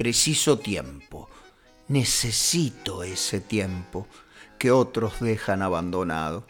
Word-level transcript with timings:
preciso 0.00 0.58
tiempo. 0.58 1.28
Necesito 1.88 3.02
ese 3.02 3.38
tiempo 3.38 4.06
que 4.56 4.70
otros 4.70 5.20
dejan 5.20 5.60
abandonado, 5.60 6.46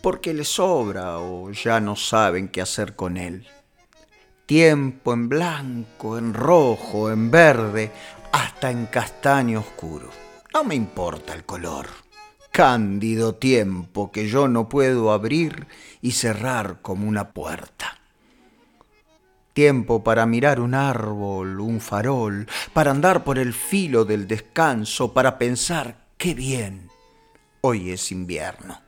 porque 0.00 0.32
les 0.32 0.46
sobra 0.46 1.18
o 1.18 1.50
ya 1.50 1.80
no 1.80 1.96
saben 1.96 2.46
qué 2.46 2.62
hacer 2.62 2.94
con 2.94 3.16
él. 3.16 3.48
Tiempo 4.46 5.12
en 5.12 5.28
blanco, 5.28 6.18
en 6.18 6.34
rojo, 6.34 7.10
en 7.10 7.32
verde, 7.32 7.90
hasta 8.30 8.70
en 8.70 8.86
castaño 8.86 9.58
oscuro. 9.58 10.08
No 10.52 10.62
me 10.62 10.76
importa 10.76 11.34
el 11.34 11.44
color. 11.44 11.88
Cándido 12.52 13.34
tiempo 13.34 14.12
que 14.12 14.28
yo 14.28 14.46
no 14.46 14.68
puedo 14.68 15.10
abrir 15.10 15.66
y 16.00 16.12
cerrar 16.12 16.80
como 16.80 17.08
una 17.08 17.32
puerta. 17.32 18.03
Tiempo 19.54 20.02
para 20.02 20.26
mirar 20.26 20.58
un 20.58 20.74
árbol, 20.74 21.60
un 21.60 21.80
farol, 21.80 22.48
para 22.72 22.90
andar 22.90 23.22
por 23.22 23.38
el 23.38 23.54
filo 23.54 24.04
del 24.04 24.26
descanso, 24.26 25.14
para 25.14 25.38
pensar 25.38 26.08
qué 26.18 26.34
bien. 26.34 26.90
Hoy 27.60 27.92
es 27.92 28.10
invierno. 28.10 28.80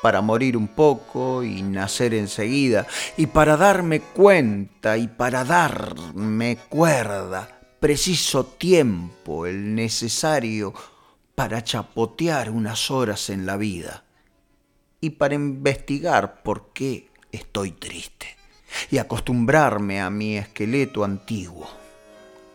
Para 0.00 0.20
morir 0.20 0.56
un 0.56 0.68
poco 0.68 1.42
y 1.42 1.62
nacer 1.62 2.14
enseguida, 2.14 2.86
y 3.16 3.26
para 3.26 3.56
darme 3.56 3.98
cuenta 3.98 4.96
y 4.96 5.08
para 5.08 5.42
darme 5.42 6.58
cuerda, 6.68 7.60
preciso 7.80 8.46
tiempo, 8.46 9.46
el 9.46 9.74
necesario 9.74 10.74
para 11.34 11.64
chapotear 11.64 12.50
unas 12.50 12.92
horas 12.92 13.30
en 13.30 13.46
la 13.46 13.56
vida 13.56 14.04
y 15.00 15.10
para 15.10 15.34
investigar 15.34 16.44
por 16.44 16.72
qué 16.72 17.10
estoy 17.32 17.72
triste 17.72 18.37
y 18.90 18.98
acostumbrarme 18.98 20.00
a 20.00 20.10
mi 20.10 20.36
esqueleto 20.36 21.04
antiguo. 21.04 21.68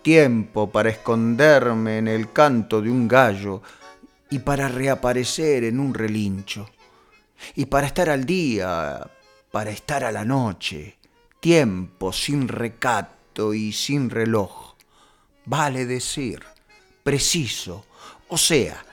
Tiempo 0.02 0.70
para 0.70 0.90
esconderme 0.90 1.98
en 1.98 2.08
el 2.08 2.32
canto 2.32 2.82
de 2.82 2.90
un 2.90 3.08
gallo 3.08 3.62
y 4.30 4.40
para 4.40 4.68
reaparecer 4.68 5.64
en 5.64 5.80
un 5.80 5.94
relincho. 5.94 6.70
Y 7.56 7.66
para 7.66 7.88
estar 7.88 8.10
al 8.10 8.26
día, 8.26 9.06
para 9.52 9.72
estar 9.72 10.04
a 10.04 10.12
la 10.12 10.26
noche. 10.26 10.98
Tiempo 11.40 12.12
sin 12.12 12.48
recato 12.48 13.54
y 13.54 13.72
sin 13.72 14.10
reloj. 14.10 14.76
Vale 15.46 15.86
decir, 15.86 16.40
preciso, 17.04 17.86
o 18.30 18.38
sea, 18.38 18.84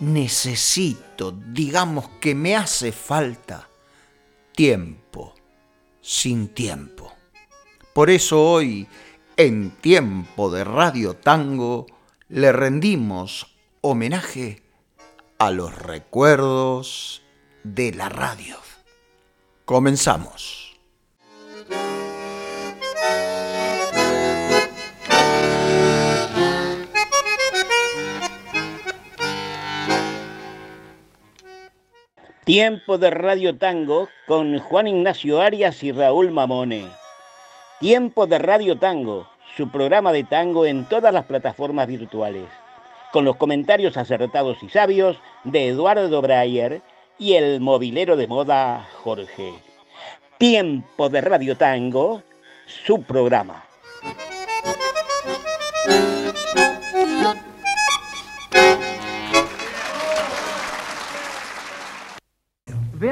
necesito, 0.00 1.32
digamos 1.32 2.08
que 2.20 2.34
me 2.34 2.56
hace 2.56 2.92
falta 2.92 3.68
tiempo 4.58 5.07
sin 6.08 6.48
tiempo. 6.48 7.12
Por 7.92 8.08
eso 8.08 8.42
hoy, 8.42 8.88
en 9.36 9.70
tiempo 9.70 10.50
de 10.50 10.64
Radio 10.64 11.12
Tango, 11.12 11.86
le 12.30 12.50
rendimos 12.50 13.54
homenaje 13.82 14.62
a 15.38 15.50
los 15.50 15.76
recuerdos 15.76 17.20
de 17.62 17.92
la 17.92 18.08
radio. 18.08 18.56
Comenzamos. 19.66 20.57
Tiempo 32.48 32.96
de 32.96 33.10
Radio 33.10 33.58
Tango 33.58 34.08
con 34.26 34.58
Juan 34.58 34.88
Ignacio 34.88 35.42
Arias 35.42 35.84
y 35.84 35.92
Raúl 35.92 36.30
Mamone. 36.30 36.86
Tiempo 37.78 38.26
de 38.26 38.38
Radio 38.38 38.78
Tango, 38.78 39.28
su 39.54 39.68
programa 39.70 40.12
de 40.12 40.24
tango 40.24 40.64
en 40.64 40.86
todas 40.86 41.12
las 41.12 41.26
plataformas 41.26 41.88
virtuales, 41.88 42.46
con 43.12 43.26
los 43.26 43.36
comentarios 43.36 43.98
acertados 43.98 44.62
y 44.62 44.70
sabios 44.70 45.18
de 45.44 45.68
Eduardo 45.68 46.22
Breyer 46.22 46.80
y 47.18 47.34
el 47.34 47.60
movilero 47.60 48.16
de 48.16 48.26
moda 48.26 48.88
Jorge. 49.02 49.52
Tiempo 50.38 51.10
de 51.10 51.20
Radio 51.20 51.54
Tango, 51.54 52.22
su 52.64 53.02
programa. 53.02 53.67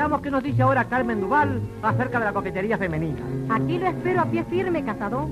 Veamos 0.07 0.23
qué 0.23 0.31
nos 0.31 0.45
dice 0.45 0.63
ahora 0.63 0.85
Carmen 0.85 1.21
Duval 1.21 1.61
acerca 1.83 2.21
de 2.21 2.27
la 2.27 2.33
coquetería 2.33 2.79
femenina. 2.79 3.19
Aquí 3.49 3.77
lo 3.77 3.89
espero 3.89 4.21
a 4.21 4.27
pie 4.27 4.45
firme, 4.45 4.85
cazador. 4.85 5.27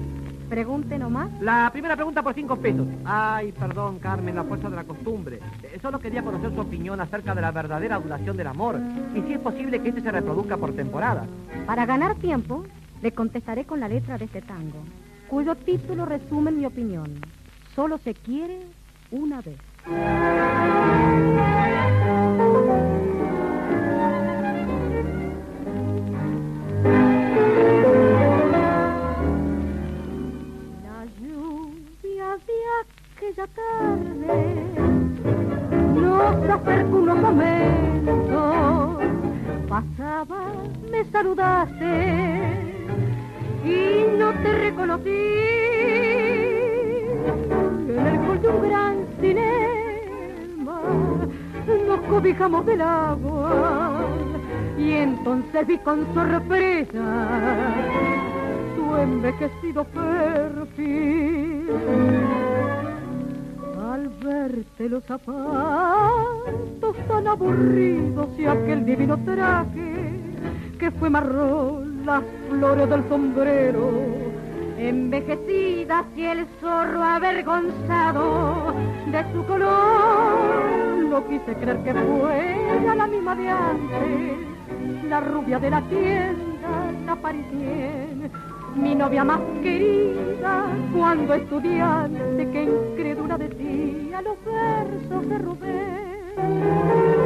Pregunte 0.48 0.98
nomás. 0.98 1.30
La 1.40 1.70
primera 1.72 1.94
pregunta 1.94 2.24
por 2.24 2.34
cinco 2.34 2.56
pesos. 2.56 2.84
Ay, 3.04 3.52
perdón, 3.52 4.00
Carmen, 4.00 4.34
la 4.34 4.42
fuerza 4.42 4.68
de 4.68 4.74
la 4.74 4.82
costumbre. 4.82 5.38
Eh, 5.62 5.78
Solo 5.80 6.00
quería 6.00 6.24
conocer 6.24 6.52
su 6.52 6.60
opinión 6.60 7.00
acerca 7.00 7.36
de 7.36 7.40
la 7.40 7.52
verdadera 7.52 8.00
duración 8.00 8.36
del 8.36 8.48
amor 8.48 8.80
y 9.14 9.22
si 9.22 9.34
es 9.34 9.38
posible 9.38 9.80
que 9.80 9.90
este 9.90 10.00
se 10.00 10.10
reproduzca 10.10 10.56
por 10.56 10.72
temporada. 10.72 11.24
Para 11.66 11.86
ganar 11.86 12.16
tiempo, 12.16 12.64
le 13.00 13.12
contestaré 13.12 13.66
con 13.66 13.78
la 13.78 13.86
letra 13.86 14.18
de 14.18 14.24
este 14.24 14.42
tango, 14.42 14.82
cuyo 15.28 15.54
título 15.54 16.04
resume 16.04 16.50
mi 16.50 16.66
opinión. 16.66 17.20
Solo 17.76 17.96
se 17.98 18.12
quiere 18.12 18.58
una 19.12 19.40
vez. 19.40 19.56
Me 40.90 41.04
saludaste 41.10 42.64
y 43.64 44.18
no 44.18 44.32
te 44.32 44.52
reconocí. 44.52 45.10
En 47.88 48.06
el 48.06 48.16
hall 48.18 48.42
de 48.42 48.48
un 48.48 48.62
gran 48.68 48.96
cinema 49.20 50.80
nos 51.86 52.00
cobijamos 52.02 52.66
del 52.66 52.80
agua 52.80 54.04
y 54.78 54.92
entonces 54.92 55.66
vi 55.66 55.78
con 55.78 56.06
sorpresa 56.14 57.02
tu 58.76 58.96
envejecido 58.96 59.84
perfil. 59.84 61.70
Al 63.92 64.08
verte 64.22 64.88
los 64.88 65.04
zapatos 65.04 66.96
tan 67.08 67.28
aburridos 67.28 68.28
y 68.38 68.46
aquel 68.46 68.84
divino 68.84 69.16
traje 69.24 70.33
que 70.78 70.90
fue 70.90 71.10
marrón 71.10 72.04
las 72.04 72.22
flores 72.48 72.88
del 72.88 73.08
sombrero, 73.08 73.90
envejecidas 74.78 76.04
y 76.16 76.24
el 76.24 76.46
zorro 76.60 77.02
avergonzado 77.02 78.74
de 79.10 79.24
su 79.32 79.44
color, 79.46 80.96
no 81.08 81.26
quise 81.28 81.54
creer 81.54 81.78
que 81.84 81.94
fuera 81.94 82.94
la 82.94 83.06
misma 83.06 83.34
de 83.36 83.48
antes, 83.48 85.08
la 85.08 85.20
rubia 85.20 85.58
de 85.58 85.70
la 85.70 85.80
tienda, 85.82 86.92
la 87.06 87.16
parisien, 87.16 88.30
mi 88.74 88.94
novia 88.94 89.24
más 89.24 89.40
querida, 89.62 90.66
cuando 90.94 91.34
estudiante 91.34 92.50
que 92.50 92.64
incrédula 92.64 93.38
decía 93.38 94.22
los 94.22 94.36
versos 94.44 95.28
de 95.28 95.38
Rubén. 95.38 97.23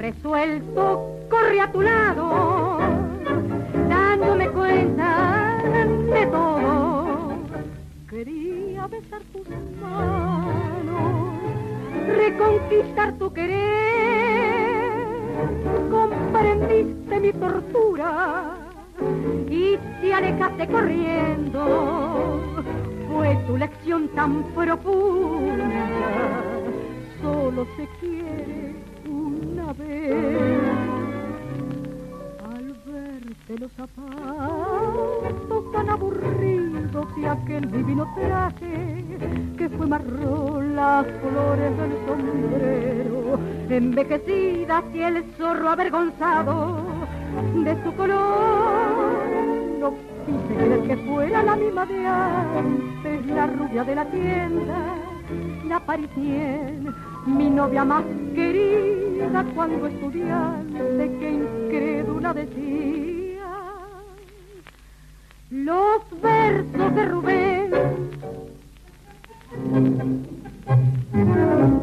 Resuelto, 0.00 1.18
corre 1.28 1.60
a 1.60 1.70
tu 1.70 1.82
lado, 1.82 2.78
dándome 3.86 4.48
cuenta 4.48 5.62
de 5.62 6.26
todo. 6.26 7.34
Quería 8.08 8.86
besar 8.86 9.20
tus 9.30 9.46
manos, 9.78 11.34
reconquistar 12.16 13.12
tu 13.18 13.30
querer. 13.30 13.58
Comprendiste 15.90 17.20
mi 17.20 17.32
tortura 17.34 18.54
y 19.50 19.76
te 20.00 20.14
alejaste 20.14 20.66
corriendo. 20.66 22.40
Fue 23.12 23.36
tu 23.46 23.58
lección 23.58 24.08
tan 24.14 24.44
profunda, 24.54 25.88
solo 27.20 27.66
se 27.76 27.86
quiere 28.00 28.59
Al 29.70 29.76
verte 32.86 33.58
los 33.60 33.70
zapatos 33.74 35.72
tan 35.72 35.88
aburridos 35.90 37.06
y 37.16 37.24
aquel 37.24 37.70
divino 37.70 38.12
traje 38.16 39.04
que 39.56 39.68
fue 39.68 39.86
marrón 39.86 40.74
las 40.74 41.06
flores 41.06 41.76
del 41.78 41.92
sombrero, 42.04 43.38
envejecidas 43.68 44.82
y 44.92 45.02
el 45.02 45.22
zorro 45.38 45.68
avergonzado 45.68 46.82
de 47.54 47.84
su 47.84 47.94
color. 47.94 49.24
No 49.78 49.94
quise 50.26 50.54
creer 50.56 50.82
que 50.82 50.96
fuera 50.96 51.44
la 51.44 51.54
misma 51.54 51.86
de 51.86 52.06
antes, 52.08 53.26
la 53.26 53.46
rubia 53.46 53.84
de 53.84 53.94
la 53.94 54.04
tienda, 54.06 54.96
la 55.70 55.78
parisien, 55.78 56.92
mi 57.26 57.48
novia 57.48 57.84
más 57.84 58.02
querida 58.34 59.44
cuando 59.54 59.86
estudiante 59.86 61.18
que 61.20 61.30
incrédula 61.30 62.34
decía. 62.34 63.46
Los 65.50 66.02
versos 66.20 66.94
de 66.96 67.04
Rubén 67.06 67.70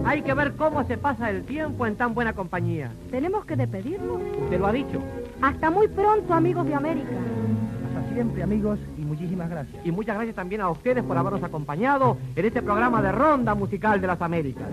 hay 0.03 0.21
que 0.21 0.33
ver 0.33 0.53
cómo 0.57 0.83
se 0.83 0.97
pasa 0.97 1.29
el 1.29 1.43
tiempo 1.43 1.85
en 1.85 1.95
tan 1.95 2.13
buena 2.13 2.33
compañía. 2.33 2.91
¿Tenemos 3.09 3.45
que 3.45 3.55
despedirnos? 3.55 4.21
Usted 4.43 4.59
lo 4.59 4.67
ha 4.67 4.73
dicho. 4.73 5.01
Hasta 5.41 5.69
muy 5.71 5.87
pronto, 5.87 6.33
amigos 6.33 6.65
de 6.65 6.75
América. 6.75 7.15
Hasta 7.87 8.13
siempre, 8.13 8.43
amigos, 8.43 8.79
muchísimas 9.17 9.49
gracias. 9.49 9.85
Y 9.85 9.91
muchas 9.91 10.15
gracias 10.15 10.35
también 10.35 10.61
a 10.61 10.69
ustedes 10.69 11.03
por 11.03 11.17
habernos 11.17 11.41
acompañado 11.41 12.17
en 12.35 12.45
este 12.45 12.61
programa 12.61 13.01
de 13.01 13.11
Ronda 13.11 13.55
Musical 13.55 13.99
de 13.99 14.07
las 14.07 14.21
Américas. 14.21 14.67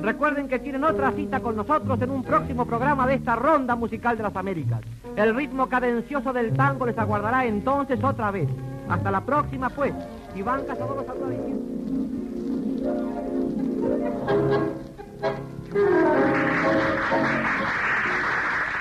Recuerden 0.00 0.48
que 0.48 0.60
tienen 0.60 0.84
otra 0.84 1.10
cita 1.10 1.40
con 1.40 1.56
nosotros 1.56 2.00
en 2.00 2.10
un 2.10 2.22
próximo 2.22 2.64
programa 2.66 3.06
de 3.06 3.14
esta 3.14 3.34
Ronda 3.34 3.74
Musical 3.74 4.16
de 4.16 4.22
las 4.22 4.36
Américas. 4.36 4.80
El 5.16 5.34
ritmo 5.34 5.68
cadencioso 5.68 6.32
del 6.32 6.54
tango 6.54 6.86
les 6.86 6.96
aguardará 6.96 7.44
entonces 7.44 8.02
otra 8.02 8.30
vez. 8.30 8.48
Hasta 8.88 9.10
la 9.10 9.20
próxima, 9.20 9.68
pues. 9.70 9.92
Iván 10.36 10.62
Cazador 10.66 10.96
los 10.96 11.06
saluda. 11.06 11.26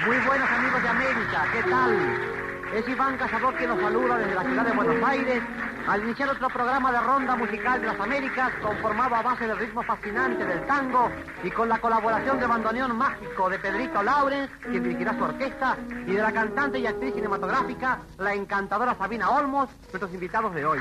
Muy 0.06 0.18
buenos 0.26 0.50
amigos 0.50 0.84
de 0.84 0.90
América, 0.90 1.46
¿qué 1.52 1.70
tal? 1.70 2.39
Es 2.74 2.88
Iván 2.88 3.18
Cazador 3.18 3.56
que 3.56 3.66
nos 3.66 3.80
saluda 3.82 4.18
desde 4.20 4.36
la 4.36 4.44
ciudad 4.44 4.64
de 4.64 4.72
Buenos 4.74 5.04
Aires 5.04 5.42
al 5.88 6.04
iniciar 6.04 6.30
otro 6.30 6.50
programa 6.50 6.92
de 6.92 7.00
ronda 7.00 7.36
musical 7.36 7.82
de 7.82 7.88
las 7.88 8.00
Américas 8.00 8.52
conformado 8.62 9.16
a 9.16 9.24
base 9.24 9.48
del 9.48 9.58
ritmo 9.58 9.82
fascinante 9.82 10.46
del 10.46 10.68
tango 10.68 11.10
y 11.44 11.50
con 11.50 11.68
la 11.68 11.80
colaboración 11.80 12.40
de 12.40 12.46
bandoneón 12.46 12.96
mágico 12.96 13.50
de 13.50 13.58
Pedrito 13.58 14.04
Laurens, 14.04 14.52
quien 14.62 14.84
dirigirá 14.84 15.18
su 15.18 15.24
orquesta, 15.24 15.78
y 16.06 16.12
de 16.14 16.22
la 16.22 16.32
cantante 16.32 16.78
y 16.78 16.86
actriz 16.86 17.16
cinematográfica, 17.16 18.02
la 18.20 18.36
encantadora 18.36 18.96
Sabina 18.96 19.32
Olmos, 19.32 19.70
nuestros 19.92 20.14
invitados 20.14 20.54
de 20.54 20.64
hoy. 20.64 20.80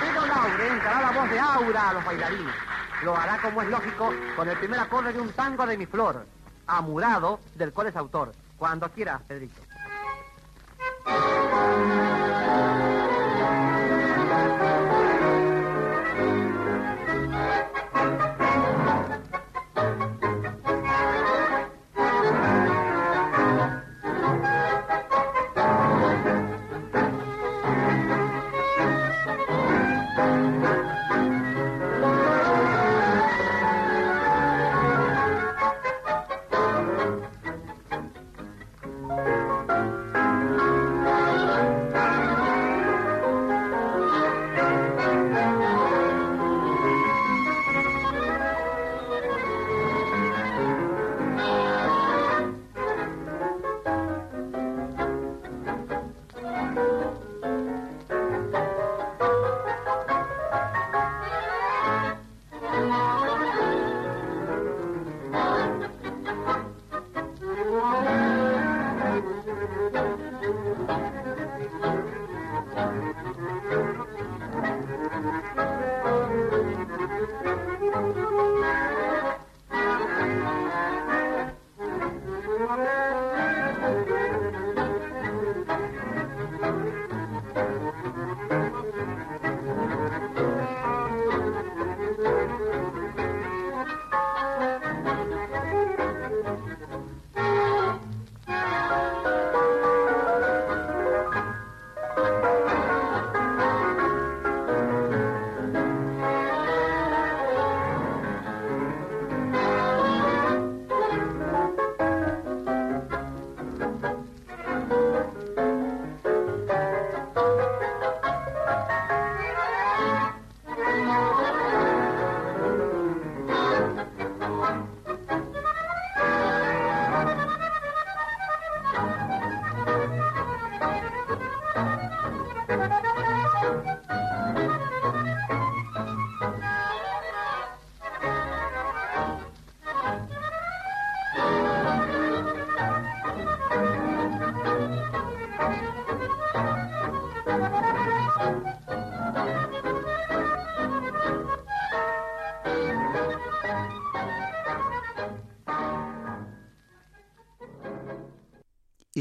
Pedro 0.00 0.26
Laurens 0.26 0.84
dará 0.84 1.00
la 1.00 1.10
voz 1.12 1.30
de 1.30 1.38
aura 1.40 1.88
a 1.88 1.92
los 1.94 2.04
bailarines. 2.04 2.54
Lo 3.02 3.16
hará 3.16 3.38
como 3.38 3.62
es 3.62 3.70
lógico 3.70 4.12
con 4.36 4.48
el 4.50 4.58
primer 4.58 4.80
acorde 4.80 5.14
de 5.14 5.20
un 5.20 5.30
tango 5.30 5.64
de 5.64 5.78
mi 5.78 5.86
flor, 5.86 6.26
Amurado, 6.66 7.40
del 7.54 7.72
cual 7.72 7.86
es 7.86 7.96
autor. 7.96 8.32
Cuando 8.56 8.90
quieras, 8.90 9.22
Pedrito. 9.26 9.60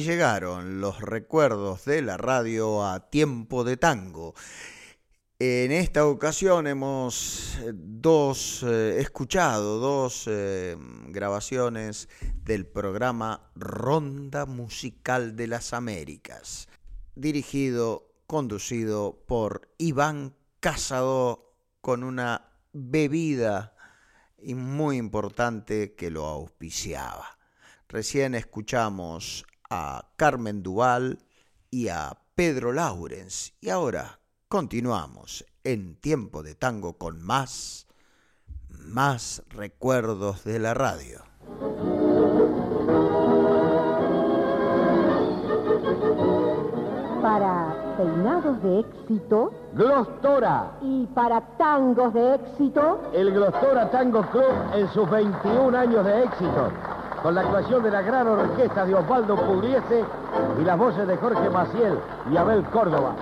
Llegaron 0.05 0.79
los 0.81 1.01
recuerdos 1.01 1.83
de 1.85 2.01
la 2.03 2.15
radio 2.15 2.85
a 2.85 3.09
tiempo 3.09 3.63
de 3.63 3.75
tango. 3.75 4.35
En 5.39 5.71
esta 5.71 6.05
ocasión 6.05 6.67
hemos 6.67 7.57
eh, 7.57 7.71
dos, 7.73 8.63
eh, 8.63 8.99
escuchado 8.99 9.79
dos 9.79 10.25
eh, 10.27 10.77
grabaciones 11.07 12.07
del 12.43 12.67
programa 12.67 13.49
Ronda 13.55 14.45
Musical 14.45 15.35
de 15.35 15.47
las 15.47 15.73
Américas, 15.73 16.69
dirigido, 17.15 18.07
conducido 18.27 19.23
por 19.27 19.73
Iván 19.77 20.35
Casado 20.59 21.51
con 21.81 22.03
una 22.03 22.49
bebida 22.71 23.75
muy 24.53 24.97
importante 24.97 25.95
que 25.95 26.11
lo 26.11 26.25
auspiciaba. 26.25 27.37
Recién 27.89 28.35
escuchamos 28.35 29.45
a 29.69 30.11
Carmen 30.15 30.63
Duval 30.63 31.19
y 31.69 31.89
a 31.89 32.17
Pedro 32.35 32.71
Laurens. 32.73 33.53
Y 33.61 33.69
ahora 33.69 34.19
continuamos 34.47 35.45
en 35.63 35.95
tiempo 35.95 36.43
de 36.43 36.55
tango 36.55 36.97
con 36.97 37.21
más, 37.21 37.87
más 38.69 39.43
recuerdos 39.49 40.43
de 40.43 40.59
la 40.59 40.73
radio. 40.73 41.23
Para 47.21 47.95
peinados 47.97 48.61
de 48.61 48.79
éxito. 48.81 49.51
Glostora. 49.73 50.77
Y 50.81 51.07
para 51.07 51.41
tangos 51.57 52.13
de 52.13 52.35
éxito. 52.35 53.11
El 53.13 53.33
Glostora 53.33 53.89
Tango 53.89 54.21
Club 54.29 54.53
en 54.73 54.87
sus 54.93 55.09
21 55.09 55.75
años 55.77 56.05
de 56.05 56.23
éxito 56.23 56.71
con 57.21 57.35
la 57.35 57.41
actuación 57.41 57.83
de 57.83 57.91
la 57.91 58.01
gran 58.01 58.27
orquesta 58.27 58.85
de 58.85 58.95
Osvaldo 58.95 59.35
Pugliese 59.35 60.03
y 60.59 60.63
las 60.63 60.77
voces 60.77 61.07
de 61.07 61.17
Jorge 61.17 61.49
Maciel 61.49 61.97
y 62.31 62.37
Abel 62.37 62.63
Córdoba. 62.65 63.15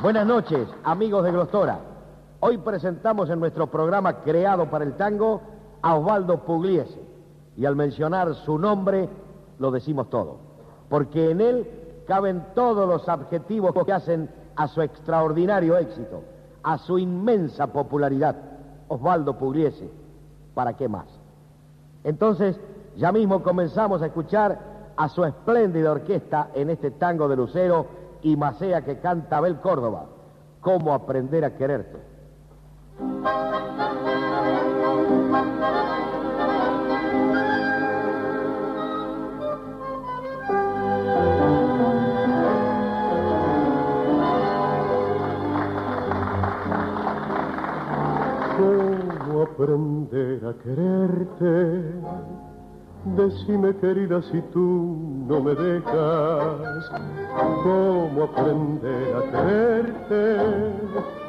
Buenas 0.00 0.26
noches, 0.26 0.68
amigos 0.84 1.24
de 1.24 1.32
Glostora. 1.32 1.78
Hoy 2.40 2.58
presentamos 2.58 3.28
en 3.30 3.40
nuestro 3.40 3.66
programa 3.66 4.20
creado 4.20 4.70
para 4.70 4.84
el 4.84 4.96
tango 4.96 5.42
a 5.82 5.96
Osvaldo 5.96 6.44
Pugliese. 6.44 7.02
Y 7.56 7.66
al 7.66 7.74
mencionar 7.74 8.34
su 8.34 8.58
nombre, 8.58 9.08
lo 9.58 9.72
decimos 9.72 10.08
todo. 10.08 10.36
Porque 10.88 11.32
en 11.32 11.40
él 11.40 11.68
caben 12.06 12.46
todos 12.54 12.88
los 12.88 13.08
adjetivos 13.08 13.74
que 13.84 13.92
hacen 13.92 14.30
a 14.54 14.68
su 14.68 14.80
extraordinario 14.80 15.76
éxito, 15.76 16.22
a 16.68 16.76
su 16.76 16.98
inmensa 16.98 17.68
popularidad. 17.68 18.36
Osvaldo 18.88 19.38
Pugliese, 19.38 19.90
¿para 20.52 20.76
qué 20.76 20.86
más? 20.86 21.06
Entonces, 22.04 22.60
ya 22.94 23.10
mismo 23.10 23.42
comenzamos 23.42 24.02
a 24.02 24.06
escuchar 24.06 24.58
a 24.94 25.08
su 25.08 25.24
espléndida 25.24 25.90
orquesta 25.90 26.50
en 26.54 26.68
este 26.68 26.90
tango 26.90 27.26
de 27.26 27.36
Lucero 27.36 27.86
y 28.20 28.36
Macea 28.36 28.84
que 28.84 28.98
canta 28.98 29.38
Abel 29.38 29.60
Córdoba. 29.60 30.08
¿Cómo 30.60 30.92
aprender 30.92 31.42
a 31.46 31.56
quererte? 31.56 32.02
Decime 53.38 53.74
querida 53.76 54.20
si 54.22 54.40
tú 54.52 54.96
no 55.28 55.40
me 55.40 55.54
dejas. 55.54 56.90
¿Cómo 57.62 58.24
aprender 58.24 59.14
a 59.16 59.22
quererte? 59.30 60.72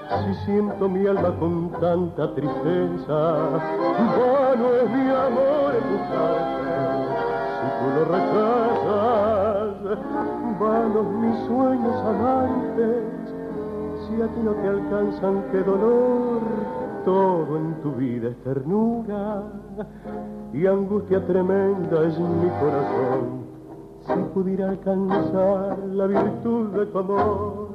Si 0.10 0.34
siento 0.46 0.90
mi 0.90 1.06
alma 1.06 1.36
con 1.40 1.70
tanta 1.80 2.34
tristeza, 2.34 3.62
bueno 4.18 4.66
es 4.82 4.90
mi 4.90 5.08
amor 5.08 5.74
buscarte. 5.92 6.72
Si 7.56 7.68
tú 7.78 7.86
lo 7.96 8.04
rechazas, 8.16 9.70
vanos 10.60 11.08
mis 11.22 11.38
sueños 11.46 11.98
amantes. 12.06 13.04
Si 14.08 14.14
a 14.22 14.28
ti 14.28 14.40
no 14.44 14.52
te 14.54 14.68
alcanzan, 14.68 15.44
qué 15.52 15.60
dolor, 15.60 16.29
todo 17.10 17.58
en 17.58 17.74
tu 17.82 17.92
vida 17.94 18.30
es 18.30 18.38
ternura 18.44 19.42
y 20.54 20.68
angustia 20.68 21.26
tremenda 21.26 22.04
es 22.08 22.20
mi 22.20 22.50
corazón. 22.62 23.50
Si 24.06 24.14
pudiera 24.34 24.70
alcanzar 24.70 25.80
la 25.80 26.06
virtud 26.06 26.68
de 26.78 26.86
tu 26.86 27.00
amor, 27.00 27.70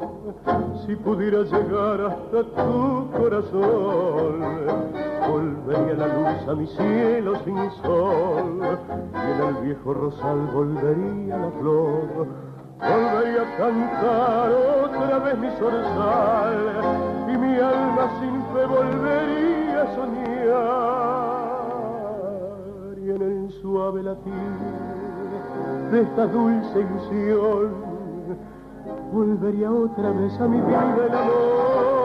si 0.86 0.94
pudiera 0.96 1.42
llegar 1.42 2.00
hasta 2.10 2.44
tu 2.44 3.10
corazón, 3.18 4.34
volvería 5.28 5.94
la 5.94 6.08
luz 6.16 6.48
a 6.48 6.54
mi 6.54 6.66
cielo 6.68 7.34
sin 7.44 7.56
sol, 7.82 8.60
y 8.62 9.32
en 9.32 9.48
el 9.48 9.64
viejo 9.64 9.94
rosal 9.94 10.40
volvería 10.54 11.38
la 11.38 11.50
flor, 11.60 12.26
volvería 12.78 13.42
a 13.42 13.56
cantar 13.56 14.52
otra 14.84 15.18
vez 15.18 15.38
mi 15.38 15.50
zorzal, 15.58 16.58
y 17.32 17.36
mi 17.36 17.54
alma 17.58 18.04
sin 18.20 18.43
volvería 18.66 19.83
a 19.83 19.94
soñar, 19.94 20.44
y 22.99 23.11
en 23.11 23.23
el 23.23 23.50
suave 23.61 24.02
latir 24.02 24.33
de 25.90 26.00
esta 26.02 26.26
dulce 26.26 26.80
ilusión, 26.80 27.71
volvería 29.12 29.71
otra 29.71 30.11
vez 30.11 30.40
a 30.40 30.49
mi 30.49 30.61
vida 30.61 30.97
el 31.06 31.14
amor. 31.14 32.03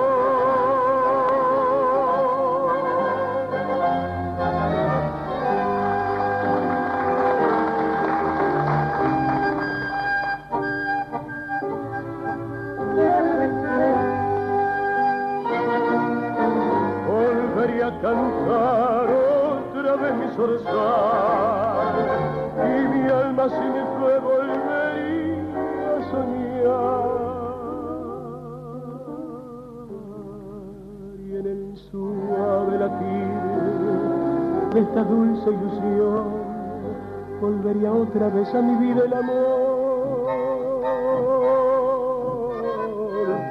Otra 38.09 38.29
vez 38.29 38.53
a 38.55 38.61
mi 38.61 38.87
vida 38.87 39.03
el 39.05 39.13
amor. 39.13 40.29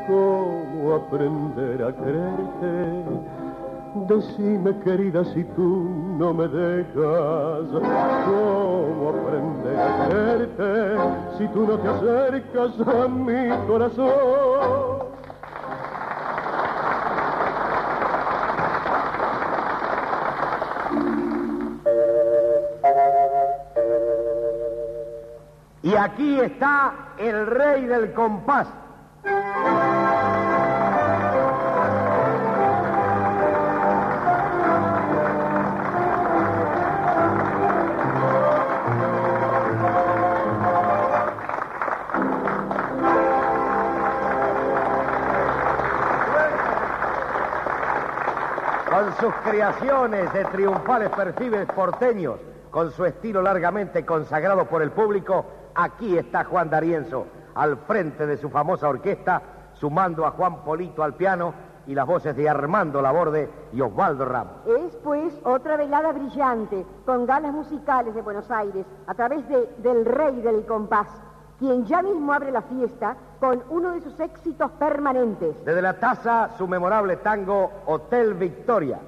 Cómo 0.09 0.95
aprender 0.95 1.83
a 1.83 1.93
quererte 1.93 3.05
Decime 4.07 4.79
querida 4.81 5.25
si 5.25 5.45
tú 5.45 5.89
no 6.19 6.35
me 6.35 6.47
dejas, 6.47 7.69
¿cómo 8.27 9.09
aprender 9.09 9.79
a 9.79 10.09
quererte 10.09 11.39
si 11.39 11.49
tú 11.49 11.67
no 11.67 11.79
te 11.79 11.89
acercas 11.89 12.81
a 12.87 13.09
mi 13.09 13.49
corazón? 13.67 14.98
Y 25.89 25.97
aquí 25.97 26.39
está 26.39 27.15
el 27.17 27.47
rey 27.47 27.87
del 27.87 28.13
compás. 28.13 28.69
Con 48.91 49.17
sus 49.17 49.35
creaciones 49.37 50.31
de 50.35 50.45
triunfales 50.45 51.09
perfiles 51.09 51.67
porteños, 51.75 52.39
con 52.71 52.93
su 52.93 53.07
estilo 53.07 53.41
largamente 53.41 54.05
consagrado 54.05 54.67
por 54.67 54.83
el 54.83 54.91
público, 54.91 55.47
aquí 55.79 56.19
está 56.19 56.45
Juan 56.45 56.69
D'Arienzo, 56.69 57.27
al 57.55 57.77
frente 57.79 58.27
de 58.27 58.37
su 58.37 58.51
famosa 58.51 58.89
orquesta, 58.89 59.41
sumando 59.75 60.27
a 60.27 60.33
Juan 60.33 60.65
Polito 60.65 61.03
al 61.03 61.15
piano 61.15 61.55
y 61.87 61.95
las 61.95 62.07
voces 62.07 62.37
de 62.37 62.49
Armando 62.49 63.01
Laborde 63.01 63.49
y 63.73 63.81
Osvaldo 63.81 64.25
Ramos. 64.25 64.67
Es 64.67 64.97
pues 64.97 65.33
otra 65.45 65.77
velada 65.77 66.13
brillante 66.13 66.85
con 67.07 67.25
galas 67.27 67.53
musicales 67.53 68.15
de 68.15 68.23
Buenos 68.23 68.51
Aires 68.51 68.85
a 69.07 69.15
través 69.15 69.49
de 69.49 69.69
del 69.79 70.05
rey 70.05 70.43
del 70.43 70.67
compás, 70.67 71.09
quien 71.59 71.87
ya 71.87 72.03
mismo 72.03 72.33
abre 72.33 72.51
la 72.51 72.63
fiesta 72.63 73.17
con 73.39 73.63
uno 73.71 73.93
de 73.93 74.01
sus 74.01 74.19
éxitos 74.19 74.71
permanentes. 74.73 75.65
Desde 75.65 75.81
la 75.81 75.99
taza, 75.99 76.51
su 76.59 76.67
memorable 76.67 77.17
tango 77.17 77.71
Hotel 77.87 78.35
Victoria. 78.35 78.99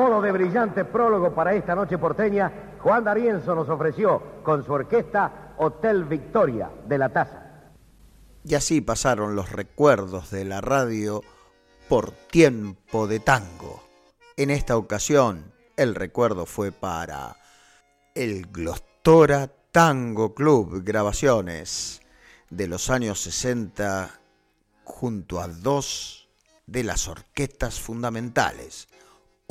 Modo 0.00 0.22
de 0.22 0.32
brillante 0.32 0.86
prólogo 0.86 1.34
para 1.34 1.52
esta 1.52 1.74
noche 1.74 1.98
porteña, 1.98 2.50
Juan 2.78 3.04
D'Arienzo 3.04 3.54
nos 3.54 3.68
ofreció 3.68 4.40
con 4.42 4.64
su 4.64 4.72
orquesta 4.72 5.52
Hotel 5.58 6.04
Victoria 6.04 6.70
de 6.86 6.96
la 6.96 7.10
Taza. 7.10 7.68
Y 8.42 8.54
así 8.54 8.80
pasaron 8.80 9.36
los 9.36 9.52
recuerdos 9.52 10.30
de 10.30 10.46
la 10.46 10.62
radio 10.62 11.20
por 11.86 12.12
tiempo 12.12 13.06
de 13.06 13.20
tango. 13.20 13.82
En 14.38 14.48
esta 14.48 14.78
ocasión, 14.78 15.52
el 15.76 15.94
recuerdo 15.94 16.46
fue 16.46 16.72
para 16.72 17.36
el 18.14 18.46
Glostora 18.46 19.50
Tango 19.70 20.34
Club, 20.34 20.82
grabaciones 20.82 22.00
de 22.48 22.68
los 22.68 22.88
años 22.88 23.20
60 23.20 24.18
junto 24.82 25.42
a 25.42 25.48
dos 25.48 26.30
de 26.66 26.84
las 26.84 27.06
orquestas 27.06 27.78
fundamentales, 27.78 28.88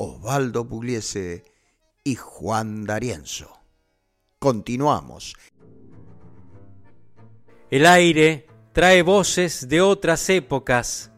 Osvaldo 0.02 0.66
Pugliese 0.66 1.44
y 2.02 2.14
Juan 2.14 2.86
D'Arienzo. 2.86 3.60
Continuamos. 4.38 5.36
El 7.70 7.84
aire 7.84 8.46
trae 8.72 9.02
voces 9.02 9.68
de 9.68 9.82
otras 9.82 10.30
épocas, 10.30 11.12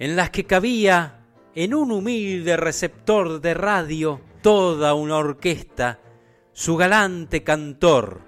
en 0.00 0.16
las 0.16 0.30
que 0.30 0.42
cabía 0.42 1.28
en 1.54 1.74
un 1.74 1.92
humilde 1.92 2.56
receptor 2.56 3.40
de 3.40 3.54
radio 3.54 4.20
toda 4.42 4.94
una 4.94 5.18
orquesta, 5.18 6.00
su 6.52 6.76
galante 6.76 7.44
cantor 7.44 8.22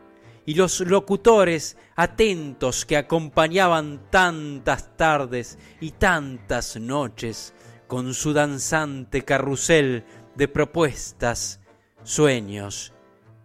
y 0.46 0.55
los 0.55 0.79
locutores 0.83 1.76
atentos 1.96 2.87
que 2.87 2.96
acompañaban 2.96 4.09
tantas 4.09 4.96
tardes 4.96 5.59
y 5.81 5.90
tantas 5.90 6.76
noches 6.76 7.55
con 7.90 8.14
su 8.14 8.33
danzante 8.33 9.22
carrusel 9.22 10.05
de 10.37 10.46
propuestas, 10.46 11.61
sueños 12.05 12.94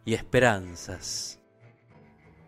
y 0.05 0.13
esperanzas. 0.13 1.41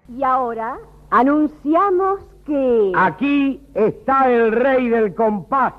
Y 0.07 0.23
ahora 0.23 0.77
anunciamos 1.09 2.19
que... 2.45 2.91
Aquí 2.95 3.59
está 3.73 4.31
el 4.31 4.51
rey 4.51 4.89
del 4.89 5.15
compás. 5.15 5.73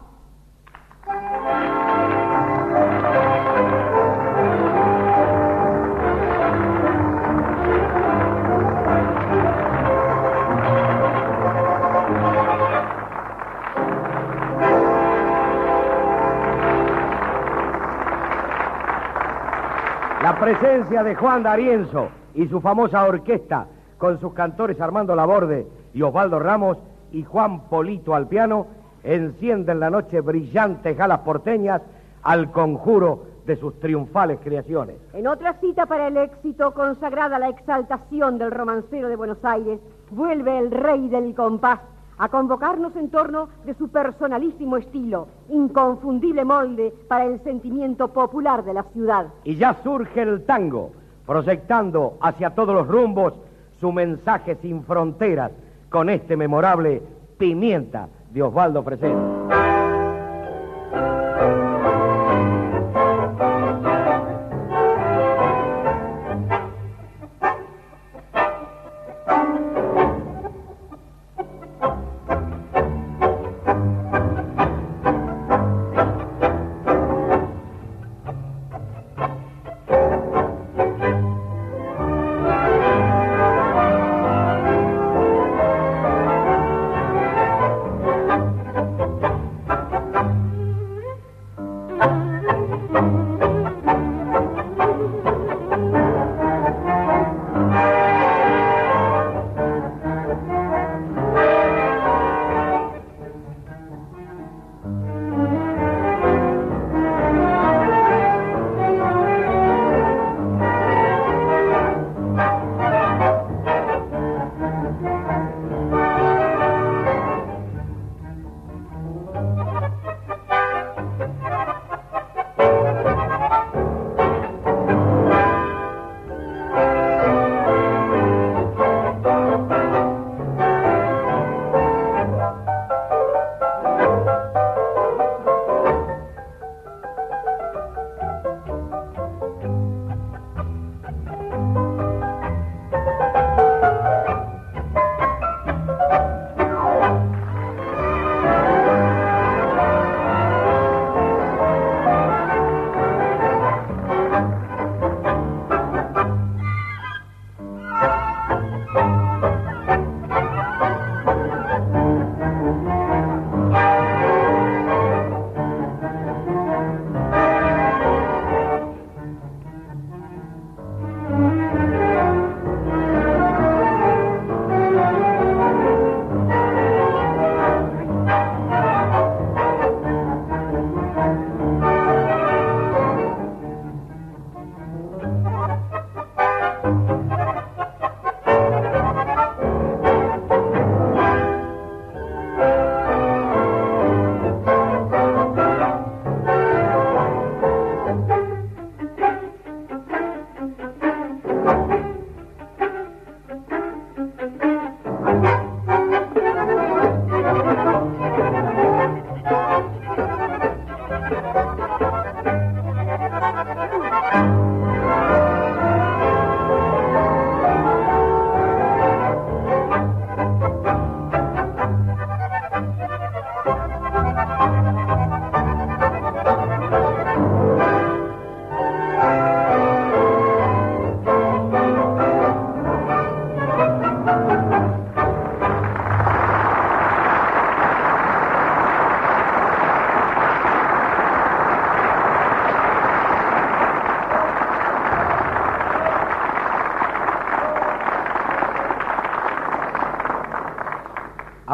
La 20.29 20.39
presencia 20.39 21.03
de 21.03 21.15
Juan 21.15 21.43
D'Arienzo 21.43 22.11
y 22.35 22.47
su 22.49 22.61
famosa 22.61 23.03
orquesta 23.05 23.67
con 23.97 24.21
sus 24.21 24.35
cantores 24.35 24.79
Armando 24.79 25.17
Laborde 25.17 25.67
y 25.95 26.03
Osvaldo 26.03 26.39
Ramos 26.39 26.77
y 27.13 27.23
Juan 27.25 27.61
Polito 27.71 28.15
al 28.15 28.29
piano 28.29 28.67
encienden 29.03 29.81
la 29.81 29.89
noche 29.89 30.21
brillantes 30.21 30.95
galas 30.99 31.21
porteñas 31.21 31.81
al 32.23 32.51
conjuro 32.51 33.25
de 33.47 33.57
sus 33.57 33.81
triunfales 33.81 34.39
creaciones. 34.45 34.97
En 35.15 35.27
otra 35.27 35.55
cita 35.61 35.87
para 35.87 36.09
el 36.09 36.19
éxito, 36.19 36.75
consagrada 36.75 37.37
a 37.37 37.39
la 37.39 37.49
exaltación 37.49 38.37
del 38.37 38.51
romancero 38.51 39.09
de 39.09 39.17
Buenos 39.17 39.43
Aires, 39.43 39.81
vuelve 40.11 40.59
el 40.59 40.71
rey 40.71 41.09
del 41.09 41.35
compás 41.35 41.81
a 42.19 42.29
convocarnos 42.29 42.95
en 42.97 43.11
torno 43.11 43.49
de 43.65 43.75
su 43.75 43.89
personalísimo 43.89 44.77
estilo, 44.77 45.29
inconfundible 45.49 46.45
molde 46.45 46.93
para 47.09 47.25
el 47.25 47.43
sentimiento 47.43 48.09
popular 48.09 48.65
de 48.65 48.75
la 48.75 48.83
ciudad. 48.85 49.27
Y 49.45 49.57
ya 49.57 49.75
surge 49.83 50.23
el 50.23 50.45
tango, 50.45 50.91
proyectando 51.27 52.19
hacia 52.21 52.51
todos 52.51 52.75
los 52.75 52.89
rumbos 52.89 53.35
su 53.81 53.93
mensaje 53.93 54.57
sin 54.57 54.83
fronteras 54.83 55.53
con 55.89 56.09
este 56.11 56.37
memorable 56.37 57.03
Pimienta 57.39 58.09
de 58.33 58.43
Osvaldo. 58.43 58.85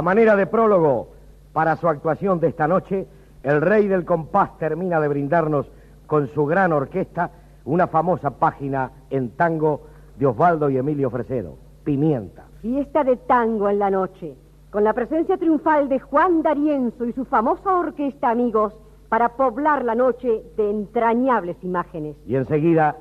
Manera 0.04 0.36
de 0.36 0.46
prólogo 0.46 1.08
para 1.52 1.76
su 1.76 1.88
actuación 1.88 2.38
de 2.38 2.48
esta 2.48 2.68
noche, 2.68 3.08
el 3.42 3.60
rey 3.60 3.88
del 3.88 4.04
compás 4.04 4.56
termina 4.58 5.00
de 5.00 5.08
brindarnos 5.08 5.66
con 6.06 6.28
su 6.28 6.46
gran 6.46 6.72
orquesta 6.72 7.30
una 7.64 7.86
famosa 7.88 8.38
página 8.38 8.90
en 9.10 9.30
tango 9.30 9.86
de 10.18 10.26
Osvaldo 10.26 10.68
y 10.68 10.76
Emilio 10.76 11.10
Fresedo, 11.10 11.56
Pimienta. 11.82 12.44
Fiesta 12.60 13.02
de 13.02 13.16
tango 13.16 13.68
en 13.68 13.78
la 13.78 13.90
noche, 13.90 14.34
con 14.70 14.84
la 14.84 14.92
presencia 14.92 15.38
triunfal 15.38 15.88
de 15.88 15.98
Juan 15.98 16.42
D'Arienzo 16.42 17.06
y 17.06 17.12
su 17.12 17.24
famosa 17.24 17.74
orquesta, 17.74 18.30
amigos, 18.30 18.74
para 19.08 19.30
poblar 19.30 19.84
la 19.84 19.94
noche 19.94 20.42
de 20.56 20.70
entrañables 20.70 21.56
imágenes. 21.62 22.16
Y 22.26 22.36
enseguida, 22.36 22.96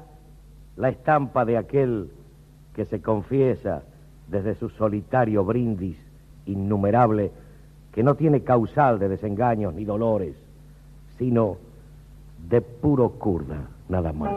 la 0.77 0.89
estampa 0.89 1.43
de 1.43 1.57
aquel 1.57 2.11
que 2.73 2.85
se 2.85 3.01
confiesa 3.01 3.83
desde 4.29 4.55
su 4.55 4.69
solitario 4.69 5.43
brindis 5.43 6.12
innumerable, 6.45 7.31
que 7.91 8.03
no 8.03 8.15
tiene 8.15 8.41
causal 8.41 8.99
de 8.99 9.09
desengaños 9.09 9.73
ni 9.73 9.85
dolores, 9.85 10.35
sino 11.17 11.57
de 12.49 12.61
puro 12.61 13.09
curda, 13.09 13.67
nada 13.87 14.11
más. 14.13 14.33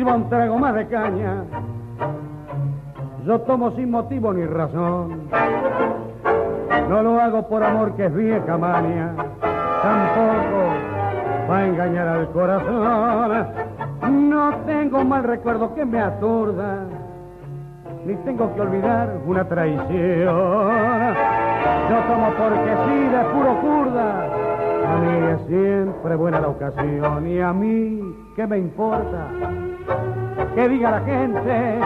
Sirva 0.00 0.14
un 0.14 0.30
trago 0.30 0.58
más 0.58 0.74
de 0.74 0.86
caña. 0.86 1.44
Yo 3.26 3.38
tomo 3.42 3.70
sin 3.72 3.90
motivo 3.90 4.32
ni 4.32 4.46
razón. 4.46 5.28
No 6.88 7.02
lo 7.02 7.20
hago 7.20 7.46
por 7.46 7.62
amor 7.62 7.94
que 7.96 8.06
es 8.06 8.14
vieja 8.14 8.56
mania. 8.56 9.12
Tampoco 9.42 10.70
va 11.50 11.58
a 11.58 11.66
engañar 11.66 12.08
al 12.08 12.30
corazón. 12.30 13.46
No 14.30 14.54
tengo 14.64 15.04
mal 15.04 15.22
recuerdo 15.22 15.74
que 15.74 15.84
me 15.84 16.00
aturda. 16.00 16.86
Ni 18.06 18.14
tengo 18.24 18.54
que 18.54 18.60
olvidar 18.62 19.18
una 19.26 19.44
traición. 19.44 19.84
Yo 21.90 21.98
tomo 22.08 22.32
porque 22.38 22.74
sí, 22.86 23.06
de 23.06 23.22
puro 23.34 23.54
curda. 23.60 24.30
A 24.88 24.96
mí 24.96 25.12
es 25.34 25.40
siempre 25.46 26.16
buena 26.16 26.40
la 26.40 26.48
ocasión 26.48 27.28
y 27.28 27.38
a 27.38 27.52
mí, 27.52 28.00
¿qué 28.34 28.46
me 28.46 28.56
importa? 28.56 29.28
Que 30.54 30.68
diga 30.68 30.90
la 30.90 31.00
gente 31.00 31.78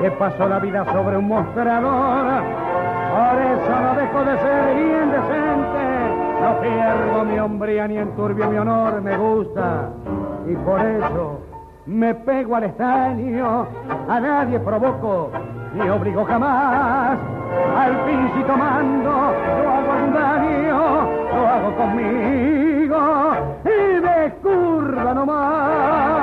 que 0.00 0.10
pasó 0.12 0.48
la 0.48 0.58
vida 0.58 0.84
sobre 0.92 1.16
un 1.16 1.28
mostrador. 1.28 2.42
Por 3.14 3.42
eso 3.42 3.80
no 3.80 3.94
dejo 3.94 4.24
de 4.24 4.38
ser 4.38 4.74
bien 4.74 5.10
decente. 5.10 5.84
No 6.40 6.60
pierdo 6.60 7.24
mi 7.24 7.38
hombría 7.38 7.88
ni 7.88 7.96
enturbio 7.98 8.50
mi 8.50 8.58
honor, 8.58 9.00
me 9.00 9.16
gusta. 9.16 9.90
Y 10.46 10.54
por 10.56 10.80
eso 10.80 11.40
me 11.86 12.14
pego 12.14 12.56
al 12.56 12.64
estaño, 12.64 13.66
a 14.08 14.20
nadie 14.20 14.58
provoco 14.60 15.30
ni 15.74 15.88
obligo 15.88 16.24
jamás. 16.24 17.18
Al 17.76 17.96
fin 18.04 18.30
si 18.34 18.42
tomando 18.44 19.10
yo 19.10 19.70
hago 19.70 19.92
algún 19.92 20.14
daño, 20.14 21.08
lo 21.34 21.48
hago 21.48 21.76
conmigo 21.76 23.32
y 23.64 24.00
de 24.00 24.32
curva 24.42 25.14
nomás. 25.14 26.13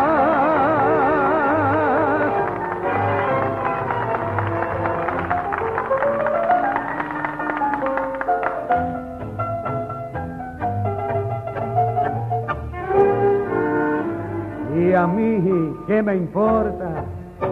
A 14.96 15.08
mí, 15.08 15.74
¿qué 15.88 16.04
me 16.04 16.16
importa? 16.16 17.06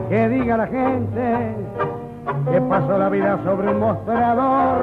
Que 0.10 0.28
diga 0.28 0.58
la 0.58 0.67
gente 0.67 1.56
que 2.52 2.62
pasó 2.62 2.97
la 2.97 3.08
vida 3.10 3.39
sobre 3.45 3.69
un 3.69 3.80
mostrador. 3.80 4.78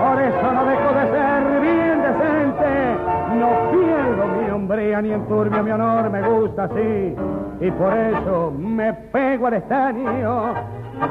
Por 0.00 0.22
eso 0.22 0.52
no 0.52 0.64
dejo 0.64 0.92
de 0.94 1.10
ser 1.10 1.60
bien 1.60 2.02
decente. 2.02 2.96
No 3.38 3.48
pierdo 3.70 4.26
mi 4.26 4.50
hombría 4.50 5.02
ni 5.02 5.12
enturbio 5.12 5.62
mi 5.62 5.70
honor, 5.70 6.08
me 6.10 6.22
gusta 6.22 6.64
así. 6.64 7.14
Y 7.60 7.70
por 7.72 7.92
eso 7.92 8.52
me 8.58 8.94
pego 8.94 9.48
al 9.48 9.54
estaño. 9.54 10.54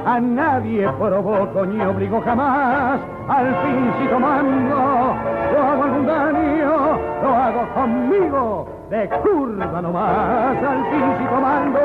A 0.06 0.20
nadie 0.20 0.90
provoco 1.00 1.66
ni 1.66 1.80
obligo 1.82 2.22
jamás. 2.22 3.00
Al 3.30 3.56
fin 3.62 3.94
si 4.00 4.08
tomando 4.08 5.16
yo 5.54 5.64
hago 5.64 5.84
algún 5.84 6.06
daño, 6.08 6.98
lo 7.22 7.30
hago 7.30 7.74
conmigo 7.76 8.75
de 8.96 9.10
curva 9.10 9.82
nomás. 9.82 10.58
Al 10.64 10.82
fin 10.90 11.18
si 11.18 11.26
tomando 11.26 11.80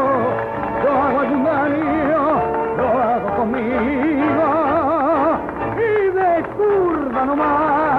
yo 0.82 0.90
hago 1.02 1.22
daño, 1.44 2.22
lo 2.76 2.86
hago 3.02 3.28
conmigo 3.36 4.46
y 5.76 6.10
de 6.16 6.32
curva 6.56 7.24
nomás. 7.24 7.89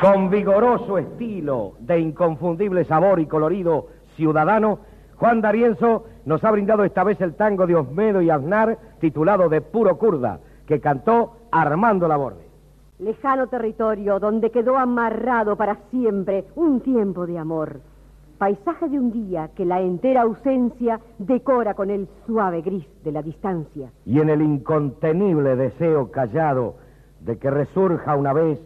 Con 0.00 0.30
vigoroso 0.30 0.96
estilo 0.96 1.72
de 1.80 1.98
inconfundible 1.98 2.84
sabor 2.84 3.18
y 3.18 3.26
colorido 3.26 3.88
ciudadano, 4.14 4.78
Juan 5.16 5.40
D'Arienzo 5.40 6.04
nos 6.24 6.44
ha 6.44 6.52
brindado 6.52 6.84
esta 6.84 7.02
vez 7.02 7.20
el 7.20 7.34
tango 7.34 7.66
de 7.66 7.74
Osmedo 7.74 8.22
y 8.22 8.30
Aznar 8.30 8.78
titulado 9.00 9.48
De 9.48 9.60
Puro 9.60 9.98
Curda, 9.98 10.38
que 10.66 10.80
cantó 10.80 11.38
Armando 11.50 12.06
Laborde. 12.06 12.46
Lejano 13.00 13.48
territorio 13.48 14.20
donde 14.20 14.52
quedó 14.52 14.76
amarrado 14.78 15.56
para 15.56 15.78
siempre 15.90 16.44
un 16.54 16.80
tiempo 16.80 17.26
de 17.26 17.36
amor. 17.36 17.80
Paisaje 18.38 18.88
de 18.88 19.00
un 19.00 19.10
día 19.10 19.50
que 19.56 19.64
la 19.64 19.80
entera 19.80 20.22
ausencia 20.22 21.00
decora 21.18 21.74
con 21.74 21.90
el 21.90 22.08
suave 22.24 22.62
gris 22.62 22.86
de 23.02 23.10
la 23.10 23.22
distancia. 23.22 23.90
Y 24.04 24.20
en 24.20 24.30
el 24.30 24.42
incontenible 24.42 25.56
deseo 25.56 26.12
callado 26.12 26.76
de 27.20 27.36
que 27.36 27.50
resurja 27.50 28.14
una 28.14 28.32
vez, 28.32 28.60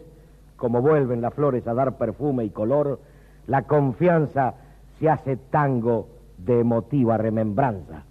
como 0.63 0.81
vuelven 0.81 1.19
las 1.19 1.33
flores 1.33 1.67
a 1.67 1.73
dar 1.73 1.97
perfume 1.97 2.45
y 2.45 2.49
color, 2.49 2.97
la 3.47 3.63
confianza 3.63 4.53
se 4.97 5.09
hace 5.09 5.35
tango 5.35 6.07
de 6.37 6.61
emotiva 6.61 7.17
remembranza. 7.17 8.05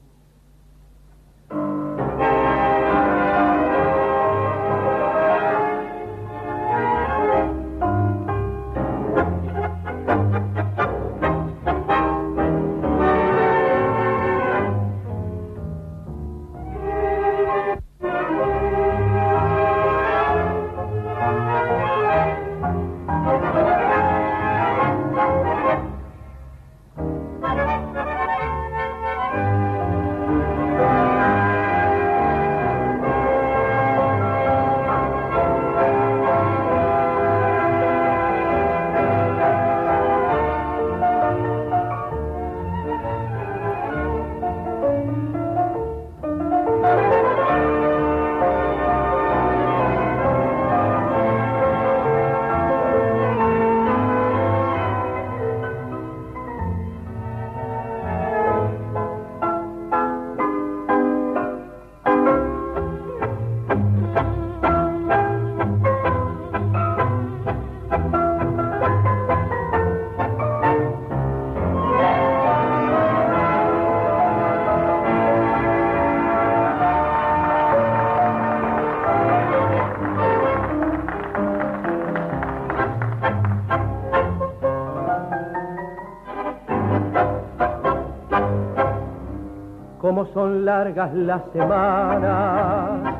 Son 90.32 90.64
largas 90.64 91.12
las 91.14 91.42
semanas 91.52 93.14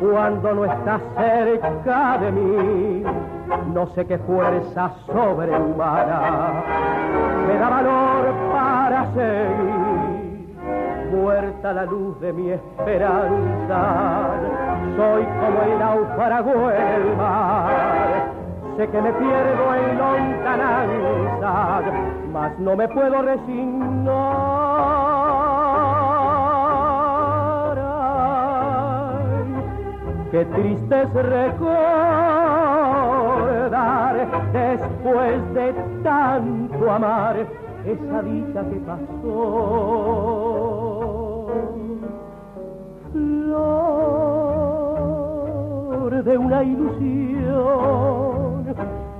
cuando 0.00 0.54
no 0.54 0.64
estás 0.64 1.00
cerca 1.16 2.18
de 2.18 2.32
mí. 2.32 3.04
No 3.72 3.86
sé 3.94 4.06
qué 4.06 4.18
fuerza 4.18 4.92
sobrehumana 5.06 6.62
me 7.46 7.58
da 7.58 7.68
valor 7.68 8.34
para 8.52 9.06
seguir. 9.12 10.54
Muerta 11.12 11.72
la 11.72 11.84
luz 11.84 12.20
de 12.20 12.32
mi 12.32 12.50
esperanza, 12.50 14.30
soy 14.96 15.24
como 15.24 15.62
el 15.62 15.78
náufrago 15.78 16.70
en 16.70 16.88
el. 16.88 17.04
Sé 18.76 18.88
que 18.88 19.00
me 19.00 19.12
pierdo 19.12 19.74
en 19.74 19.98
lontananza, 19.98 21.82
mas 22.32 22.58
no 22.58 22.74
me 22.74 22.88
puedo 22.88 23.22
resignar. 23.22 24.43
Qué 30.34 30.44
triste 30.46 31.02
es 31.02 31.12
recordar 31.14 31.70
después 34.52 35.54
de 35.54 35.72
tanto 36.02 36.90
amar 36.90 37.36
esa 37.86 38.22
dicha 38.22 38.64
que 38.68 38.80
pasó. 38.80 39.06
Flor 43.12 43.84
de 46.24 46.36
una 46.36 46.64
ilusión, 46.64 47.94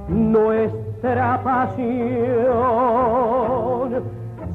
nuestra 0.09 1.41
pasión 1.45 1.95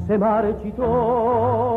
se 0.06 0.18
marchitó. 0.18 1.69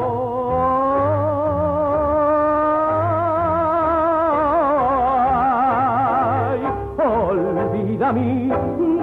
Olvida 8.03 8.11
mi 8.11 8.49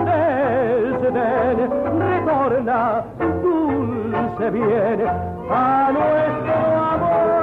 desdén, 0.05 1.59
retorna 1.99 3.05
dulce 3.43 4.51
bien 4.51 5.01
a 5.51 5.91
nuestro 5.93 6.55
amor. 6.93 7.41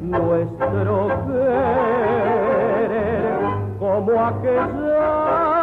nuestro 0.01 0.95
querer 1.27 2.21
como 3.79 4.13
aquella 4.27 5.56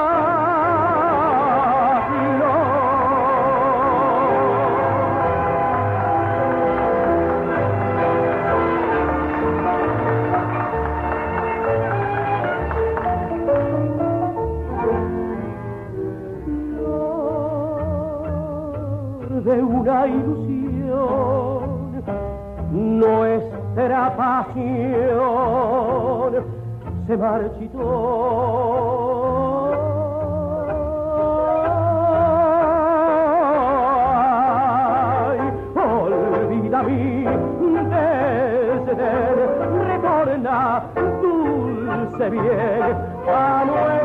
una 20.03 20.07
ilusión, 20.07 22.03
nuestra 22.99 24.15
pasión 24.17 24.83
se 27.07 27.17
marchitó. 27.17 27.79
Olvida 35.75 36.83
mi 36.83 37.23
desdén, 37.89 38.85
retorna 39.87 40.83
dulce 41.21 42.29
bien 42.29 42.95
a 43.27 43.65
nuestro 43.65 44.02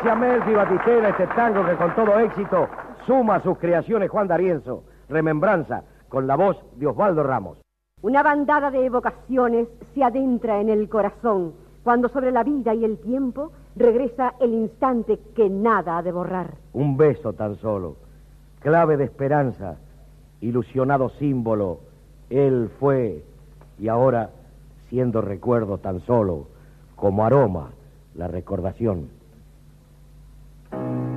Pertenece 0.00 0.10
a 0.10 0.14
Melfi 0.14 0.54
Batistela 0.54 1.08
este 1.10 1.26
tango 1.28 1.64
que 1.64 1.76
con 1.76 1.94
todo 1.94 2.18
éxito 2.20 2.68
suma 3.06 3.40
sus 3.40 3.58
creaciones 3.58 4.08
Juan 4.08 4.28
D'Arienzo, 4.28 4.84
Remembranza, 5.10 5.82
con 6.08 6.26
la 6.26 6.36
voz 6.36 6.56
de 6.76 6.86
Osvaldo 6.86 7.22
Ramos. 7.22 7.58
Una 8.00 8.22
bandada 8.22 8.70
de 8.70 8.86
evocaciones 8.86 9.68
se 9.94 10.02
adentra 10.02 10.58
en 10.60 10.70
el 10.70 10.88
corazón 10.88 11.52
cuando 11.84 12.08
sobre 12.08 12.30
la 12.30 12.44
vida 12.44 12.72
y 12.74 12.84
el 12.84 12.98
tiempo 12.98 13.52
regresa 13.76 14.34
el 14.40 14.54
instante 14.54 15.18
que 15.36 15.50
nada 15.50 15.98
ha 15.98 16.02
de 16.02 16.12
borrar. 16.12 16.54
Un 16.72 16.96
beso 16.96 17.34
tan 17.34 17.56
solo, 17.56 17.96
clave 18.60 18.96
de 18.96 19.04
esperanza, 19.04 19.76
ilusionado 20.40 21.10
símbolo, 21.10 21.80
él 22.30 22.70
fue 22.80 23.22
y 23.78 23.88
ahora, 23.88 24.30
siendo 24.88 25.20
recuerdo 25.20 25.76
tan 25.76 26.00
solo, 26.00 26.46
como 26.96 27.24
aroma, 27.24 27.72
la 28.14 28.28
recordación. 28.28 29.19
Un 30.72 31.09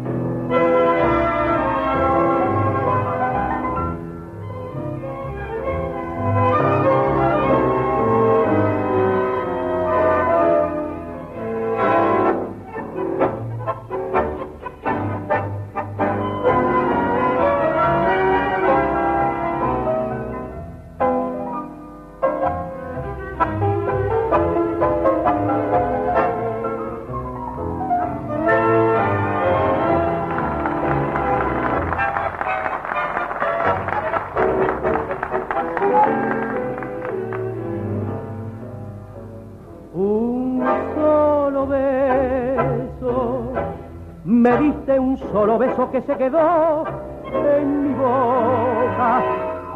me 44.25 44.57
diste 44.57 44.99
un 44.99 45.17
solo 45.17 45.57
beso 45.57 45.89
que 45.91 46.01
se 46.01 46.15
quedó 46.15 46.85
en 47.25 47.87
mi 47.87 47.93
boca, 47.93 49.21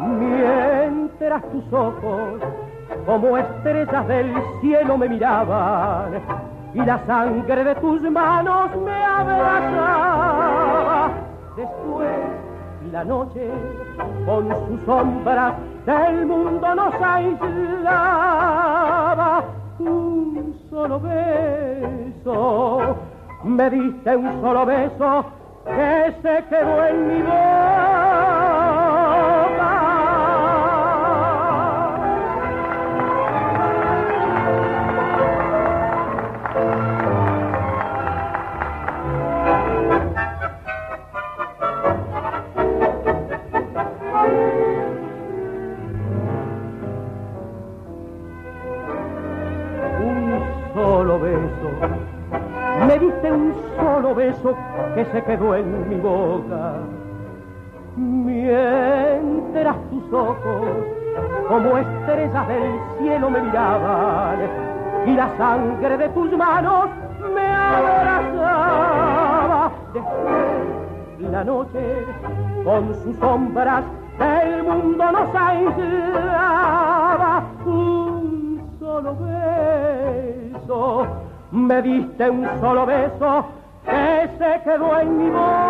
mientras 0.00 1.42
tus 1.50 1.72
ojos 1.72 2.40
como 3.04 3.36
estrellas 3.36 4.08
del 4.08 4.32
cielo 4.60 4.96
me 4.96 5.08
miraban 5.08 6.20
y 6.74 6.80
la 6.80 6.98
sangre 7.06 7.64
de 7.64 7.74
tus 7.76 8.02
manos 8.10 8.70
me 8.84 9.04
abrazaba. 9.04 10.28
Después 11.56 12.08
la 12.92 13.04
noche 13.04 13.50
con 14.24 14.48
sus 14.48 14.80
sombras 14.86 15.54
del 15.84 16.26
mundo 16.26 16.74
nos 16.74 16.94
aislaba. 17.00 17.84
Un 19.78 20.54
solo 20.70 21.00
beso, 21.00 22.96
me 23.44 23.70
diste 23.70 24.16
un 24.16 24.40
solo 24.40 24.66
beso 24.66 25.24
que 25.64 26.14
se 26.22 26.44
quedó 26.48 26.86
en 26.86 27.08
mi 27.08 27.22
un 27.22 27.67
mi 55.88 55.96
boca. 55.96 56.76
Mientras 57.96 59.76
tus 59.90 60.12
ojos, 60.12 60.68
como 61.48 61.78
estrellas 61.78 62.48
del 62.48 62.72
cielo, 62.98 63.30
me 63.30 63.40
miraban 63.40 64.38
y 65.06 65.14
la 65.14 65.36
sangre 65.36 65.96
de 65.96 66.08
tus 66.10 66.30
manos 66.36 66.90
me 67.34 67.46
abrazaba. 67.54 68.90
Después 69.92 70.68
la 71.30 71.44
noche, 71.44 72.06
con 72.64 72.94
sus 73.02 73.16
sombras, 73.16 73.84
el 74.20 74.62
mundo 74.62 75.12
nos 75.12 75.34
aislaba. 75.34 76.62
Un 77.64 78.62
solo 78.78 79.16
beso, 79.16 81.06
me 81.50 81.82
diste 81.82 82.30
un 82.30 82.48
solo 82.60 82.86
beso 82.86 83.44
que 83.84 84.30
se 84.38 84.60
quedó 84.64 85.00
en 85.00 85.18
mi 85.18 85.30
boca. 85.30 85.67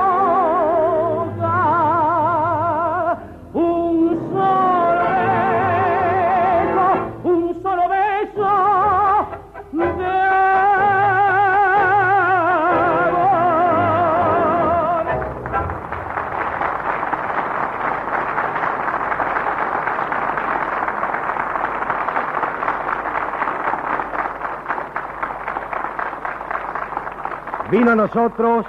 A 27.88 27.94
nosotros 27.94 28.66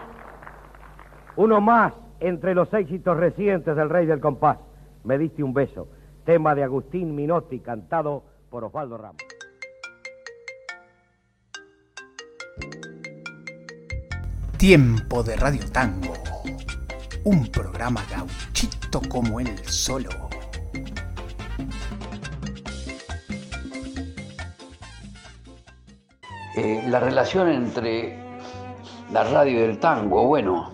uno 1.36 1.59
más 1.59 1.93
entre 2.22 2.55
los 2.55 2.74
éxitos 2.74 3.17
recientes 3.17 3.76
del 3.76 3.89
Rey 3.89 4.05
del 4.05 4.22
Compás. 4.22 4.57
Me 5.03 5.17
diste 5.17 5.43
un 5.43 5.53
beso. 5.53 5.89
Tema 6.26 6.55
de 6.55 6.63
Agustín 6.63 7.15
Minotti, 7.15 7.59
cantado 7.59 8.24
por 8.49 8.63
Osvaldo 8.63 8.97
Ramos. 8.97 9.22
Tiempo 14.57 15.24
de 15.24 15.36
Radio 15.36 15.63
Tango. 15.72 16.13
Un 17.26 17.47
programa 17.47 18.01
gauchito 18.09 19.01
como 19.09 19.39
él 19.39 19.57
solo. 19.65 20.09
Eh, 26.55 26.84
la 26.88 26.99
relación 26.99 27.49
entre 27.49 28.28
la 29.12 29.24
radio 29.24 29.60
y 29.60 29.64
el 29.64 29.80
tango, 29.80 30.26
bueno, 30.26 30.72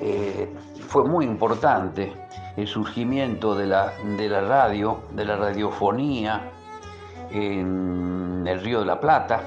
eh, 0.00 0.48
fue 0.88 1.04
muy 1.04 1.24
importante. 1.24 2.12
El 2.56 2.66
surgimiento 2.66 3.54
de 3.54 3.66
la, 3.66 3.92
de 4.18 4.28
la 4.28 4.42
radio, 4.42 5.00
de 5.12 5.24
la 5.24 5.36
radiofonía 5.36 6.50
en 7.30 8.44
el 8.46 8.60
Río 8.60 8.80
de 8.80 8.86
la 8.86 9.00
Plata, 9.00 9.42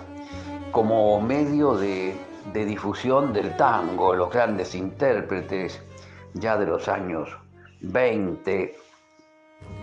como 0.71 1.21
medio 1.21 1.76
de, 1.76 2.17
de 2.51 2.65
difusión 2.65 3.32
del 3.32 3.55
tango, 3.55 4.15
los 4.15 4.32
grandes 4.32 4.73
intérpretes 4.73 5.82
ya 6.34 6.57
de 6.57 6.65
los 6.65 6.88
años 6.88 7.30
20 7.82 8.76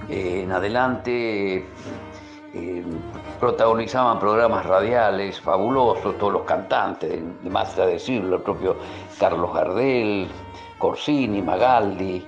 eh, 0.08 0.42
en 0.42 0.52
adelante 0.52 1.64
eh, 2.54 2.84
protagonizaban 3.40 4.18
programas 4.18 4.66
radiales 4.66 5.40
fabulosos, 5.40 6.18
todos 6.18 6.32
los 6.32 6.42
cantantes, 6.42 7.18
más 7.44 7.78
a 7.78 7.86
decirlo, 7.86 8.36
el 8.36 8.42
propio 8.42 8.76
Carlos 9.18 9.54
Gardel, 9.54 10.28
Corsini, 10.78 11.40
Magaldi, 11.40 12.26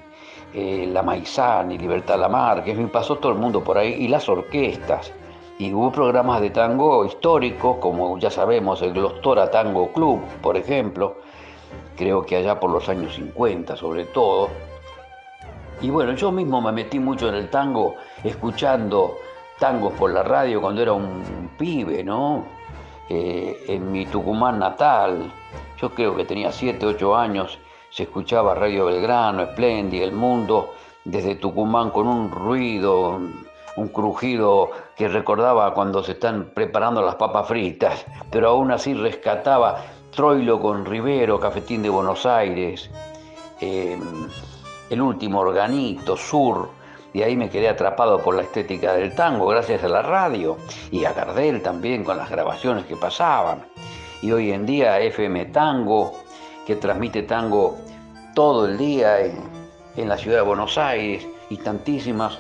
eh, 0.54 0.88
La 0.90 1.02
Maizani, 1.02 1.76
Libertad 1.76 2.18
Lamarque, 2.18 2.74
pasó 2.90 3.16
todo 3.16 3.32
el 3.32 3.38
mundo 3.38 3.62
por 3.62 3.76
ahí, 3.76 3.92
y 3.92 4.08
las 4.08 4.28
orquestas. 4.28 5.12
Y 5.58 5.72
hubo 5.72 5.92
programas 5.92 6.40
de 6.40 6.50
tango 6.50 7.04
históricos, 7.04 7.76
como 7.76 8.18
ya 8.18 8.30
sabemos, 8.30 8.80
el 8.82 8.92
Glostora 8.92 9.50
Tango 9.50 9.92
Club, 9.92 10.20
por 10.40 10.56
ejemplo, 10.56 11.16
creo 11.96 12.24
que 12.24 12.36
allá 12.36 12.58
por 12.58 12.70
los 12.70 12.88
años 12.88 13.14
50 13.14 13.76
sobre 13.76 14.04
todo. 14.06 14.48
Y 15.80 15.90
bueno, 15.90 16.12
yo 16.12 16.32
mismo 16.32 16.60
me 16.60 16.72
metí 16.72 16.98
mucho 16.98 17.28
en 17.28 17.34
el 17.34 17.50
tango 17.50 17.96
escuchando 18.22 19.18
tangos 19.58 19.92
por 19.94 20.12
la 20.12 20.22
radio 20.22 20.60
cuando 20.60 20.82
era 20.82 20.92
un 20.92 21.50
pibe, 21.56 22.02
¿no? 22.02 22.44
Eh, 23.08 23.64
en 23.68 23.92
mi 23.92 24.06
Tucumán 24.06 24.58
natal, 24.58 25.30
yo 25.80 25.90
creo 25.90 26.16
que 26.16 26.24
tenía 26.24 26.50
7, 26.50 26.86
8 26.86 27.16
años, 27.16 27.58
se 27.90 28.04
escuchaba 28.04 28.54
Radio 28.54 28.86
Belgrano, 28.86 29.42
Espléndida, 29.42 30.04
El 30.04 30.12
Mundo, 30.12 30.72
desde 31.04 31.34
Tucumán 31.34 31.90
con 31.90 32.08
un 32.08 32.30
ruido, 32.30 33.20
un 33.76 33.88
crujido 33.88 34.70
que 34.96 35.08
recordaba 35.08 35.74
cuando 35.74 36.02
se 36.02 36.12
están 36.12 36.52
preparando 36.54 37.02
las 37.02 37.16
papas 37.16 37.46
fritas, 37.46 38.06
pero 38.30 38.48
aún 38.48 38.72
así 38.72 38.94
rescataba 38.94 39.84
Troilo 40.10 40.58
con 40.60 40.86
Rivero, 40.86 41.38
Cafetín 41.38 41.82
de 41.82 41.90
Buenos 41.90 42.24
Aires, 42.24 42.90
eh, 43.60 43.98
El 44.88 45.02
Último 45.02 45.40
Organito, 45.40 46.16
Sur, 46.16 46.70
y 47.14 47.22
ahí 47.22 47.36
me 47.36 47.48
quedé 47.48 47.68
atrapado 47.68 48.20
por 48.20 48.34
la 48.34 48.42
estética 48.42 48.92
del 48.92 49.14
tango 49.14 49.46
gracias 49.46 49.84
a 49.84 49.88
la 49.88 50.02
radio 50.02 50.58
y 50.90 51.04
a 51.04 51.12
Gardel 51.12 51.62
también 51.62 52.02
con 52.02 52.18
las 52.18 52.28
grabaciones 52.28 52.84
que 52.86 52.96
pasaban. 52.96 53.64
Y 54.20 54.32
hoy 54.32 54.50
en 54.50 54.66
día 54.66 54.98
FM 54.98 55.46
Tango, 55.46 56.12
que 56.66 56.74
transmite 56.74 57.22
tango 57.22 57.78
todo 58.34 58.66
el 58.66 58.76
día 58.76 59.20
en, 59.20 60.08
la 60.08 60.18
ciudad 60.18 60.38
de 60.38 60.42
Buenos 60.42 60.76
Aires 60.76 61.24
y 61.50 61.56
tantísimas 61.58 62.36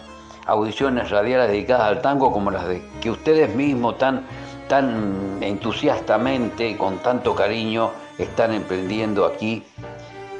audiciones 0.46 1.08
radiales 1.08 1.48
dedicadas 1.48 1.86
al 1.86 2.02
tango 2.02 2.32
como 2.32 2.50
las 2.50 2.64
que 3.00 3.10
ustedes 3.10 3.54
mismos 3.54 3.96
tan 3.96 4.26
tan 4.68 5.38
entusiastamente 5.40 6.68
y 6.70 6.74
con 6.74 6.98
tanto 6.98 7.34
cariño 7.34 7.90
están 8.18 8.52
emprendiendo 8.52 9.24
aquí 9.24 9.62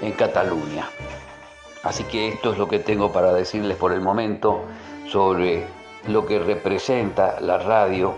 en 0.01 0.13
Cataluña. 0.13 0.89
Así 1.85 2.05
que 2.05 2.29
esto 2.29 2.53
es 2.53 2.59
lo 2.59 2.67
que 2.67 2.79
tengo 2.79 3.13
para 3.13 3.33
decirles 3.33 3.77
por 3.77 3.93
el 3.93 4.01
momento 4.01 4.63
sobre 5.07 5.67
lo 6.09 6.27
que 6.27 6.39
representa 6.39 7.41
la 7.41 7.59
radio 7.59 8.15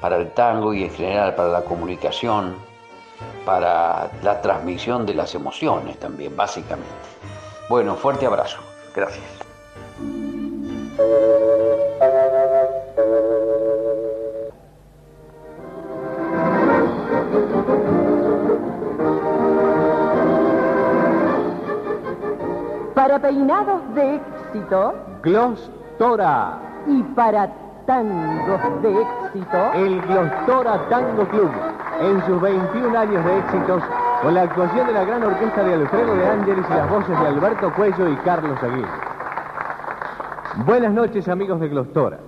para 0.00 0.16
el 0.16 0.30
tango 0.32 0.74
y 0.74 0.84
en 0.84 0.90
general 0.90 1.34
para 1.34 1.48
la 1.48 1.62
comunicación, 1.62 2.56
para 3.44 4.10
la 4.22 4.40
transmisión 4.40 5.06
de 5.06 5.14
las 5.14 5.34
emociones 5.34 5.98
también, 5.98 6.36
básicamente. 6.36 6.90
Bueno, 7.68 7.96
fuerte 7.96 8.26
abrazo. 8.26 8.58
Gracias. 8.94 9.24
Para 22.98 23.20
peinados 23.20 23.80
de 23.94 24.16
éxito 24.16 24.92
Glostora, 25.22 26.58
y 26.84 27.00
para 27.14 27.48
tangos 27.86 28.82
de 28.82 28.90
éxito, 28.90 29.72
el 29.76 30.00
Glostora 30.00 30.88
Tango 30.88 31.24
Club, 31.28 31.48
en 32.00 32.26
sus 32.26 32.40
21 32.40 32.98
años 32.98 33.24
de 33.24 33.38
éxitos, 33.38 33.84
con 34.20 34.34
la 34.34 34.42
actuación 34.42 34.88
de 34.88 34.92
la 34.94 35.04
gran 35.04 35.22
orquesta 35.22 35.62
de 35.62 35.74
Alfredo 35.74 36.16
de 36.16 36.26
Ángeles 36.26 36.64
y 36.68 36.74
las 36.74 36.90
voces 36.90 37.20
de 37.20 37.26
Alberto 37.28 37.72
Cuello 37.76 38.08
y 38.08 38.16
Carlos 38.16 38.58
Aguirre. 38.60 38.88
Buenas 40.66 40.92
noches, 40.92 41.28
amigos 41.28 41.60
de 41.60 41.68
Glostora. 41.68 42.18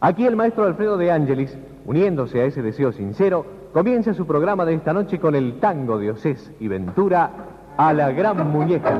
Aquí 0.00 0.26
el 0.26 0.36
maestro 0.36 0.64
Alfredo 0.64 0.98
de 0.98 1.10
Ángeles, 1.10 1.56
uniéndose 1.86 2.42
a 2.42 2.44
ese 2.44 2.60
deseo 2.60 2.92
sincero, 2.92 3.46
comienza 3.72 4.12
su 4.12 4.26
programa 4.26 4.66
de 4.66 4.74
esta 4.74 4.92
noche 4.92 5.18
con 5.18 5.34
el 5.34 5.58
tango 5.60 5.96
de 5.98 6.10
Osés 6.10 6.52
y 6.60 6.68
Ventura 6.68 7.30
a 7.78 7.92
la 7.92 8.10
gran 8.10 8.50
muñeca. 8.50 8.92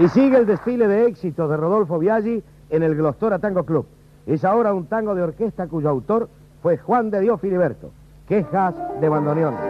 Y 0.00 0.08
sigue 0.08 0.38
el 0.38 0.46
desfile 0.46 0.88
de 0.88 1.08
éxito 1.08 1.46
de 1.46 1.58
Rodolfo 1.58 1.98
Biaggi 1.98 2.42
en 2.70 2.82
el 2.82 2.96
Glostora 2.96 3.38
Tango 3.38 3.64
Club. 3.64 3.84
Es 4.26 4.46
ahora 4.46 4.72
un 4.72 4.86
tango 4.86 5.14
de 5.14 5.22
orquesta 5.22 5.66
cuyo 5.66 5.90
autor 5.90 6.30
fue 6.62 6.78
Juan 6.78 7.10
de 7.10 7.20
Dios 7.20 7.38
Filiberto. 7.38 7.90
Quejas 8.26 8.74
de 8.98 9.08
bandoneón. 9.10 9.69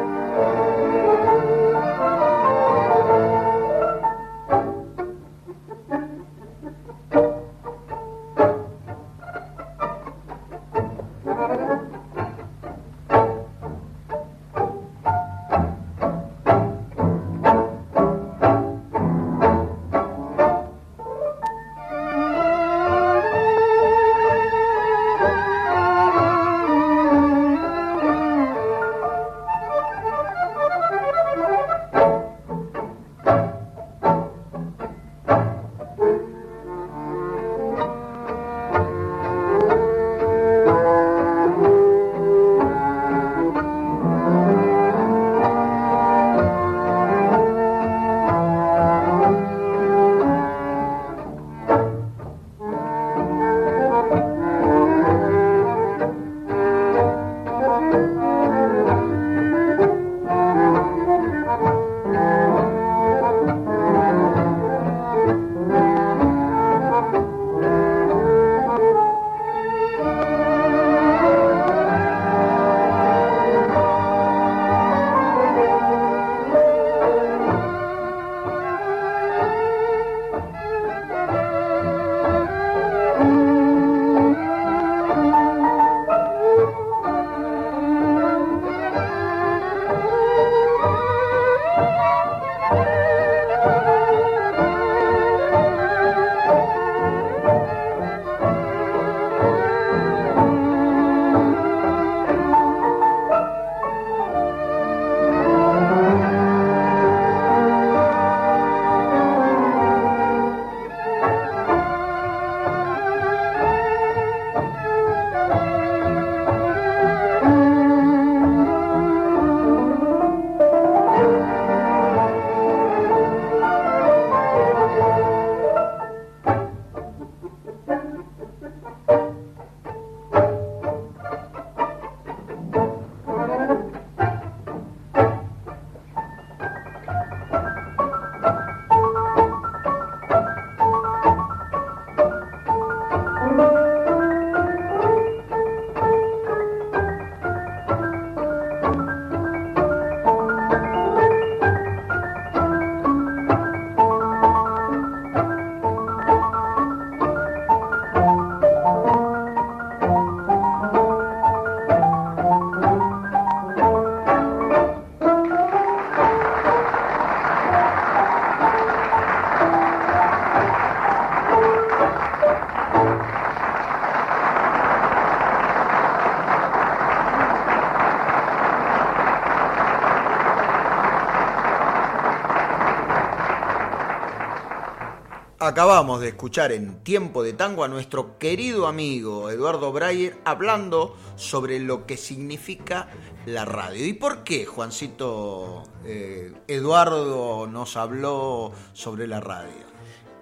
Acabamos 185.71 186.21
de 186.21 186.31
escuchar 186.31 186.73
en 186.73 186.97
Tiempo 187.05 187.45
de 187.45 187.53
Tango 187.53 187.85
a 187.85 187.89
nuestro 187.89 188.39
querido 188.39 188.89
amigo 188.89 189.51
Eduardo 189.51 189.93
Breyer 189.93 190.37
hablando 190.45 191.17
sobre 191.37 191.79
lo 191.79 192.07
que 192.07 192.17
significa 192.17 193.07
la 193.47 193.65
radio. 193.65 194.05
¿Y 194.05 194.15
por 194.15 194.43
qué, 194.43 194.67
Juancito, 194.67 195.85
eh, 196.05 196.53
Eduardo 196.67 197.69
nos 197.69 197.97
habló 197.97 198.73
sobre 198.95 199.29
la 199.29 199.39
radio? 199.39 199.87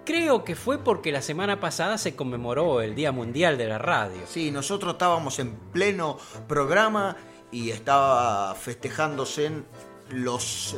Creo 0.03 0.43
que 0.43 0.55
fue 0.55 0.79
porque 0.79 1.11
la 1.11 1.21
semana 1.21 1.59
pasada 1.59 1.99
se 1.99 2.15
conmemoró 2.15 2.81
el 2.81 2.95
Día 2.95 3.11
Mundial 3.11 3.59
de 3.59 3.67
la 3.67 3.77
Radio. 3.77 4.21
Sí, 4.25 4.49
nosotros 4.49 4.93
estábamos 4.93 5.37
en 5.37 5.53
pleno 5.71 6.17
programa 6.47 7.15
y 7.51 7.69
estaba 7.69 8.55
festejándose 8.55 9.45
en 9.45 9.65
los 10.11 10.75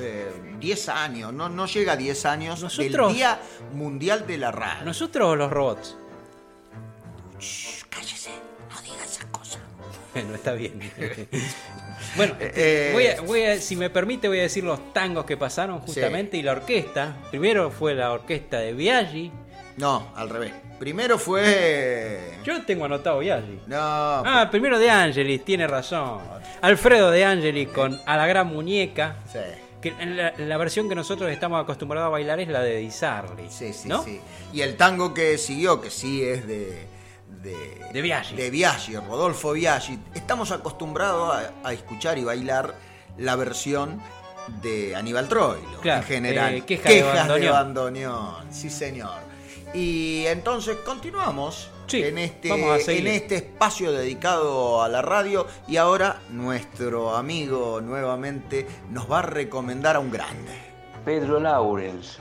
10 0.59 0.87
eh, 0.87 0.91
años, 0.91 1.33
no, 1.33 1.49
no 1.49 1.65
llega 1.65 1.93
a 1.93 1.97
10 1.97 2.25
años 2.25 2.61
nosotros, 2.61 3.07
del 3.07 3.15
Día 3.15 3.39
Mundial 3.73 4.25
de 4.27 4.37
la 4.37 4.51
Radio. 4.51 4.85
Nosotros 4.85 5.37
los 5.37 5.51
robots. 5.51 5.97
Shh, 7.39 7.83
cállese, 7.89 8.31
no 8.69 8.81
diga 8.81 9.03
esas 9.03 9.25
cosas. 9.25 9.61
Bueno, 10.13 10.35
está 10.35 10.51
bien. 10.51 10.77
bueno, 12.17 12.35
eh, 12.41 13.17
voy 13.25 13.43
a, 13.43 13.61
si 13.61 13.77
me 13.77 13.89
permite 13.89 14.27
voy 14.27 14.39
a 14.39 14.41
decir 14.41 14.61
los 14.61 14.91
tangos 14.91 15.23
que 15.23 15.37
pasaron 15.37 15.79
justamente 15.79 16.35
y 16.35 16.41
la 16.41 16.51
orquesta. 16.51 17.15
Primero 17.29 17.71
fue 17.71 17.95
la 17.95 18.11
orquesta 18.11 18.59
de 18.59 18.73
Biaggi. 18.73 19.31
No, 19.77 20.11
al 20.15 20.29
revés. 20.29 20.51
Primero 20.81 21.19
fue. 21.19 22.39
Yo 22.43 22.63
tengo 22.63 22.85
anotado 22.85 23.19
Biaggi. 23.19 23.59
No. 23.67 23.77
Ah, 23.77 24.47
primero 24.49 24.79
de 24.79 24.89
Angelis, 24.89 25.45
tiene 25.45 25.67
razón. 25.67 26.19
Alfredo 26.61 27.11
de 27.11 27.23
Angelis 27.23 27.67
con 27.69 27.99
A 28.07 28.17
la 28.17 28.25
gran 28.25 28.47
muñeca. 28.47 29.17
Sí. 29.31 29.37
Que 29.79 29.91
la, 30.03 30.33
la, 30.39 30.57
versión 30.57 30.89
que 30.89 30.95
nosotros 30.95 31.29
estamos 31.29 31.61
acostumbrados 31.61 32.07
a 32.07 32.09
bailar 32.09 32.39
es 32.39 32.47
la 32.47 32.61
de 32.61 32.77
Di 32.77 32.89
Sarli. 32.89 33.43
Sí, 33.49 33.73
sí, 33.73 33.89
¿no? 33.89 34.03
sí. 34.03 34.19
Y 34.53 34.61
el 34.61 34.75
tango 34.75 35.13
que 35.13 35.37
siguió, 35.37 35.79
que 35.81 35.91
sí 35.91 36.23
es 36.23 36.47
de. 36.47 36.87
De, 37.43 37.55
de 37.93 38.01
Biaggi. 38.01 38.35
De 38.35 38.49
Biaggi, 38.49 38.95
Rodolfo 38.95 39.53
Biaggi. 39.53 39.99
Estamos 40.15 40.51
acostumbrados 40.51 41.31
a, 41.35 41.67
a 41.67 41.73
escuchar 41.73 42.17
y 42.17 42.23
bailar 42.23 42.73
la 43.19 43.35
versión 43.35 44.01
de 44.63 44.95
Aníbal 44.95 45.27
Troilo, 45.29 45.79
Claro, 45.81 46.01
en 46.01 46.07
general. 46.07 46.55
eh, 46.55 46.61
Queja 46.61 46.89
Quejas 46.89 47.13
de 47.13 47.19
bandoneón. 47.19 47.41
de 47.41 47.49
bandoneón, 47.51 48.51
sí 48.51 48.69
señor. 48.71 49.29
Y 49.73 50.25
entonces 50.27 50.77
continuamos 50.85 51.69
Sí, 51.87 52.03
en, 52.03 52.17
este, 52.17 52.49
vamos 52.49 52.71
a 52.71 52.79
seguir. 52.79 53.07
en 53.07 53.13
este 53.13 53.35
espacio 53.35 53.91
dedicado 53.91 54.81
a 54.81 54.87
la 54.89 55.01
radio 55.01 55.45
y 55.67 55.77
ahora 55.77 56.21
nuestro 56.29 57.15
amigo 57.15 57.81
nuevamente 57.81 58.65
nos 58.89 59.09
va 59.11 59.19
a 59.19 59.23
recomendar 59.23 59.95
a 59.95 59.99
un 59.99 60.11
grande. 60.11 60.51
Pedro 61.05 61.39
Laurens. 61.39 62.19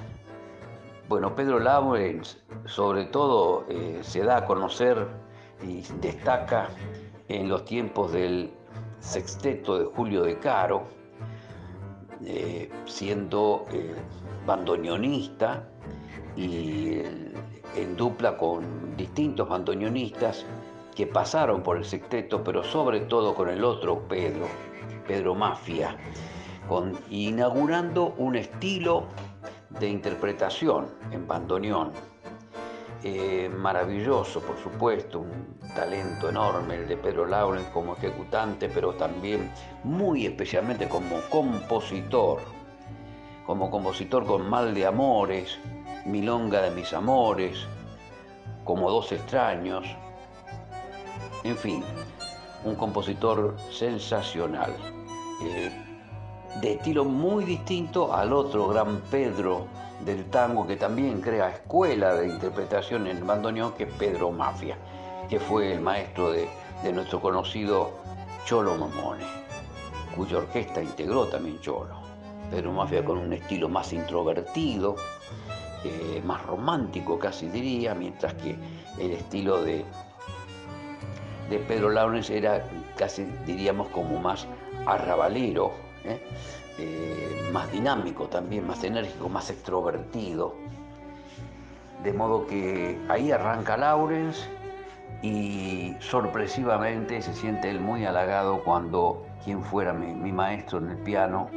Bueno, 1.08 1.34
Pedro 1.34 1.58
Laurens 1.60 2.38
sobre 2.66 3.04
todo 3.06 3.66
eh, 3.68 3.98
se 4.02 4.20
da 4.24 4.38
a 4.38 4.44
conocer 4.46 5.06
y 5.62 5.82
destaca 6.00 6.68
en 7.28 7.48
los 7.48 7.64
tiempos 7.64 8.12
del 8.12 8.52
sexteto 9.00 9.78
de 9.78 9.84
Julio 9.86 10.22
de 10.22 10.38
Caro, 10.38 10.84
eh, 12.24 12.70
siendo 12.86 13.66
eh, 13.72 13.94
bandoneonista 14.46 15.64
y 16.36 16.94
el- 17.00 17.29
en 17.76 17.96
dupla 17.96 18.36
con 18.36 18.96
distintos 18.96 19.48
bandoneonistas 19.48 20.44
que 20.94 21.06
pasaron 21.06 21.62
por 21.62 21.76
el 21.76 21.84
sexteto, 21.84 22.42
pero 22.42 22.62
sobre 22.62 23.00
todo 23.00 23.34
con 23.34 23.48
el 23.48 23.64
otro 23.64 24.00
Pedro, 24.08 24.46
Pedro 25.06 25.34
Mafia, 25.34 25.96
con, 26.68 26.98
inaugurando 27.10 28.14
un 28.18 28.36
estilo 28.36 29.04
de 29.70 29.88
interpretación 29.88 30.88
en 31.12 31.26
bandoneón. 31.26 31.92
Eh, 33.02 33.48
maravilloso, 33.48 34.40
por 34.42 34.58
supuesto, 34.58 35.20
un 35.20 35.58
talento 35.74 36.28
enorme 36.28 36.74
el 36.74 36.86
de 36.86 36.98
Pedro 36.98 37.24
Lauren 37.24 37.64
como 37.72 37.94
ejecutante, 37.94 38.68
pero 38.68 38.92
también 38.92 39.50
muy 39.84 40.26
especialmente 40.26 40.86
como 40.86 41.16
compositor, 41.30 42.40
como 43.46 43.70
compositor 43.70 44.26
con 44.26 44.50
Mal 44.50 44.74
de 44.74 44.84
Amores, 44.84 45.58
Milonga 46.04 46.62
de 46.62 46.70
mis 46.70 46.92
Amores, 46.92 47.66
como 48.64 48.90
Dos 48.90 49.12
extraños, 49.12 49.86
en 51.44 51.56
fin, 51.56 51.84
un 52.64 52.74
compositor 52.74 53.56
sensacional, 53.70 54.74
eh, 55.42 55.70
de 56.60 56.72
estilo 56.74 57.04
muy 57.04 57.44
distinto 57.44 58.12
al 58.14 58.32
otro 58.32 58.68
gran 58.68 59.00
Pedro 59.10 59.66
del 60.04 60.28
tango 60.30 60.66
que 60.66 60.76
también 60.76 61.20
crea 61.20 61.50
escuela 61.50 62.14
de 62.14 62.28
interpretación 62.28 63.06
en 63.06 63.18
el 63.18 63.24
bandoneón, 63.24 63.72
que 63.72 63.84
es 63.84 63.92
Pedro 63.94 64.30
Mafia, 64.30 64.76
que 65.28 65.38
fue 65.38 65.72
el 65.72 65.80
maestro 65.80 66.32
de, 66.32 66.48
de 66.82 66.92
nuestro 66.92 67.20
conocido 67.20 67.90
Cholo 68.44 68.76
Mamone, 68.76 69.24
cuya 70.16 70.38
orquesta 70.38 70.82
integró 70.82 71.26
también 71.26 71.60
Cholo. 71.60 72.00
Pedro 72.50 72.72
Mafia 72.72 73.04
con 73.04 73.18
un 73.18 73.32
estilo 73.32 73.68
más 73.68 73.92
introvertido, 73.92 74.96
eh, 75.82 76.20
más 76.24 76.44
romántico 76.44 77.18
casi 77.18 77.48
diría, 77.48 77.94
mientras 77.94 78.34
que 78.34 78.54
el 78.98 79.12
estilo 79.12 79.62
de, 79.62 79.84
de 81.48 81.58
Pedro 81.58 81.88
Lawrence 81.88 82.36
era 82.36 82.66
casi 82.96 83.24
diríamos 83.46 83.88
como 83.88 84.20
más 84.20 84.46
arrabalero, 84.86 85.72
¿eh? 86.04 86.20
Eh, 86.78 87.50
más 87.52 87.70
dinámico 87.72 88.26
también, 88.26 88.66
más 88.66 88.84
enérgico, 88.84 89.28
más 89.30 89.50
extrovertido. 89.50 90.54
De 92.04 92.12
modo 92.12 92.46
que 92.46 92.98
ahí 93.08 93.32
arranca 93.32 93.76
Lawrence 93.76 94.48
y 95.22 95.94
sorpresivamente 96.00 97.20
se 97.20 97.34
siente 97.34 97.70
él 97.70 97.80
muy 97.80 98.04
halagado 98.06 98.62
cuando 98.64 99.26
quien 99.44 99.62
fuera 99.62 99.92
mi, 99.92 100.32
maestro 100.32 100.78
en 100.78 100.90
el 100.90 100.98
piano, 100.98 101.50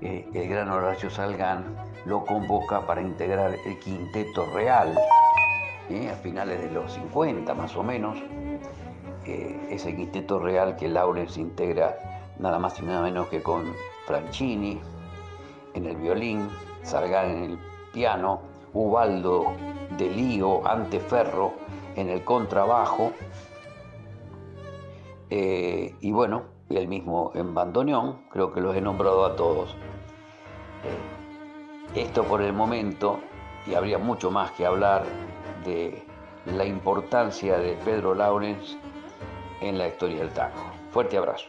el 0.00 0.48
gran 0.48 0.68
Horacio 0.70 1.10
Salgán, 1.10 1.76
lo 2.06 2.24
convoca 2.24 2.86
para 2.86 3.00
integrar 3.00 3.56
el 3.64 3.78
quinteto 3.78 4.46
real 4.54 4.96
¿eh? 5.90 6.10
a 6.10 6.14
finales 6.16 6.60
de 6.62 6.70
los 6.70 6.92
50 6.92 7.54
más 7.54 7.74
o 7.76 7.82
menos. 7.82 8.18
Eh, 9.26 9.68
ese 9.70 9.96
quinteto 9.96 10.38
real 10.38 10.76
que 10.76 10.88
Lawrence 10.88 11.40
integra 11.40 11.96
nada 12.38 12.58
más 12.58 12.78
y 12.80 12.82
nada 12.82 13.02
menos 13.02 13.28
que 13.28 13.42
con 13.42 13.72
Franchini 14.06 14.80
en 15.72 15.86
el 15.86 15.96
violín, 15.96 16.48
Salgán 16.82 17.30
en 17.30 17.44
el 17.44 17.58
piano, 17.92 18.42
Ubaldo 18.72 19.52
de 19.96 20.10
Lío, 20.10 20.66
Anteferro 20.66 21.54
en 21.96 22.10
el 22.10 22.24
contrabajo, 22.24 23.12
eh, 25.30 25.94
y 26.00 26.12
bueno, 26.12 26.42
el 26.68 26.86
mismo 26.88 27.32
en 27.34 27.54
bandoneón, 27.54 28.26
creo 28.30 28.52
que 28.52 28.60
los 28.60 28.76
he 28.76 28.80
nombrado 28.80 29.24
a 29.24 29.36
todos. 29.36 29.74
Esto 31.94 32.24
por 32.24 32.42
el 32.42 32.52
momento, 32.52 33.20
y 33.66 33.74
habría 33.74 33.98
mucho 33.98 34.30
más 34.30 34.50
que 34.52 34.66
hablar 34.66 35.04
de 35.64 36.04
la 36.46 36.64
importancia 36.64 37.56
de 37.58 37.74
Pedro 37.84 38.14
Lawrence 38.14 38.76
en 39.60 39.78
la 39.78 39.88
historia 39.88 40.18
del 40.18 40.30
tango. 40.30 40.72
Fuerte 40.90 41.16
abrazo. 41.16 41.46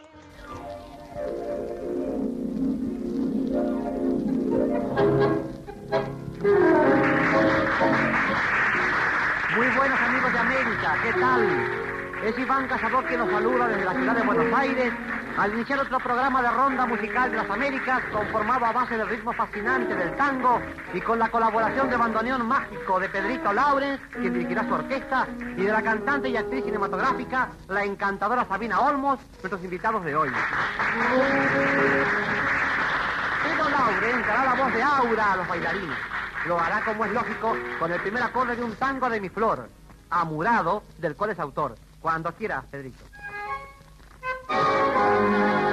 Muy 9.56 9.66
buenos 9.76 10.00
amigos 10.00 10.32
de 10.32 10.38
América, 10.38 10.96
¿qué 11.02 11.12
tal? 11.20 11.86
Es 12.24 12.38
Iván 12.38 12.66
Cazador 12.68 13.06
que 13.06 13.16
nos 13.16 13.30
saluda 13.30 13.68
desde 13.68 13.84
la 13.84 13.92
ciudad 13.92 14.16
de 14.16 14.22
Buenos 14.22 14.58
Aires 14.58 14.92
al 15.36 15.52
iniciar 15.52 15.78
otro 15.80 15.98
programa 15.98 16.40
de 16.40 16.50
ronda 16.50 16.86
musical 16.86 17.30
de 17.30 17.36
las 17.36 17.50
Américas 17.50 18.02
conformado 18.10 18.64
a 18.64 18.72
base 18.72 18.96
del 18.96 19.08
ritmo 19.08 19.32
fascinante 19.34 19.94
del 19.94 20.16
tango 20.16 20.60
y 20.94 21.00
con 21.00 21.18
la 21.18 21.28
colaboración 21.30 21.90
de 21.90 21.96
bandoneón 21.96 22.46
mágico 22.46 22.98
de 22.98 23.08
Pedrito 23.08 23.52
Laurens, 23.52 24.00
quien 24.12 24.32
dirigirá 24.32 24.66
su 24.66 24.74
orquesta, 24.74 25.26
y 25.38 25.62
de 25.62 25.72
la 25.72 25.82
cantante 25.82 26.28
y 26.28 26.36
actriz 26.36 26.64
cinematográfica, 26.64 27.50
la 27.68 27.84
encantadora 27.84 28.46
Sabina 28.46 28.80
Olmos, 28.80 29.20
nuestros 29.42 29.62
invitados 29.62 30.04
de 30.04 30.16
hoy. 30.16 30.30
Pedro 33.42 33.68
Laurens 33.70 34.26
dará 34.26 34.44
la 34.44 34.54
voz 34.54 34.72
de 34.72 34.82
aura 34.82 35.32
a 35.32 35.36
los 35.36 35.48
bailarines. 35.48 35.98
Lo 36.46 36.58
hará 36.58 36.80
como 36.84 37.04
es 37.04 37.12
lógico 37.12 37.56
con 37.78 37.92
el 37.92 38.00
primer 38.00 38.22
acorde 38.22 38.56
de 38.56 38.64
un 38.64 38.74
tango 38.76 39.10
de 39.10 39.20
mi 39.20 39.28
flor, 39.28 39.68
Amurado, 40.08 40.84
del 40.98 41.16
cual 41.16 41.30
es 41.30 41.40
autor. 41.40 41.74
Cuando 42.00 42.32
quiera, 42.32 42.62
Pedrito. 42.70 43.04
thank 44.48 45.60
you 45.60 45.65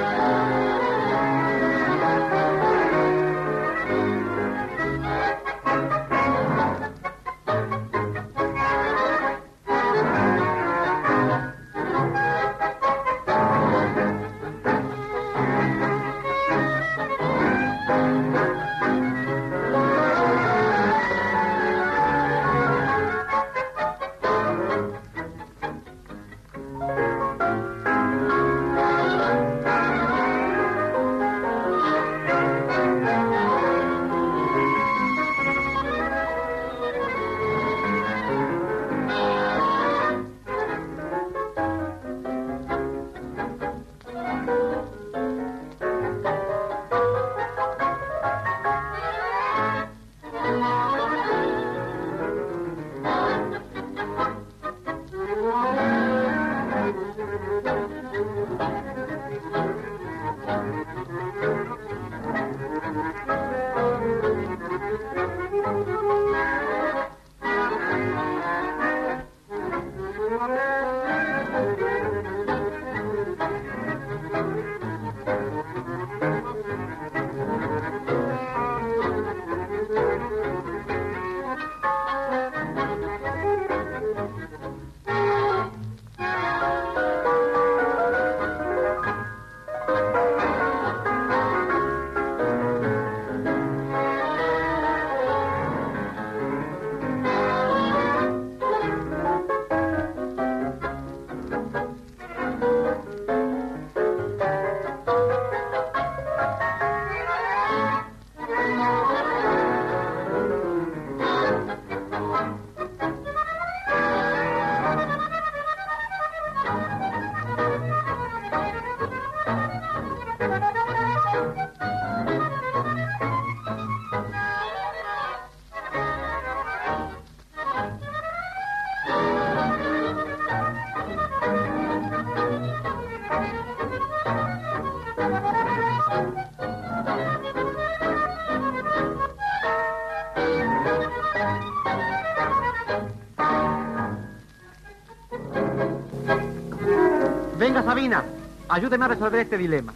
ayúdeme 148.74 149.04
a 149.04 149.08
resolver 149.08 149.40
este 149.40 149.56
dilema. 149.56 149.92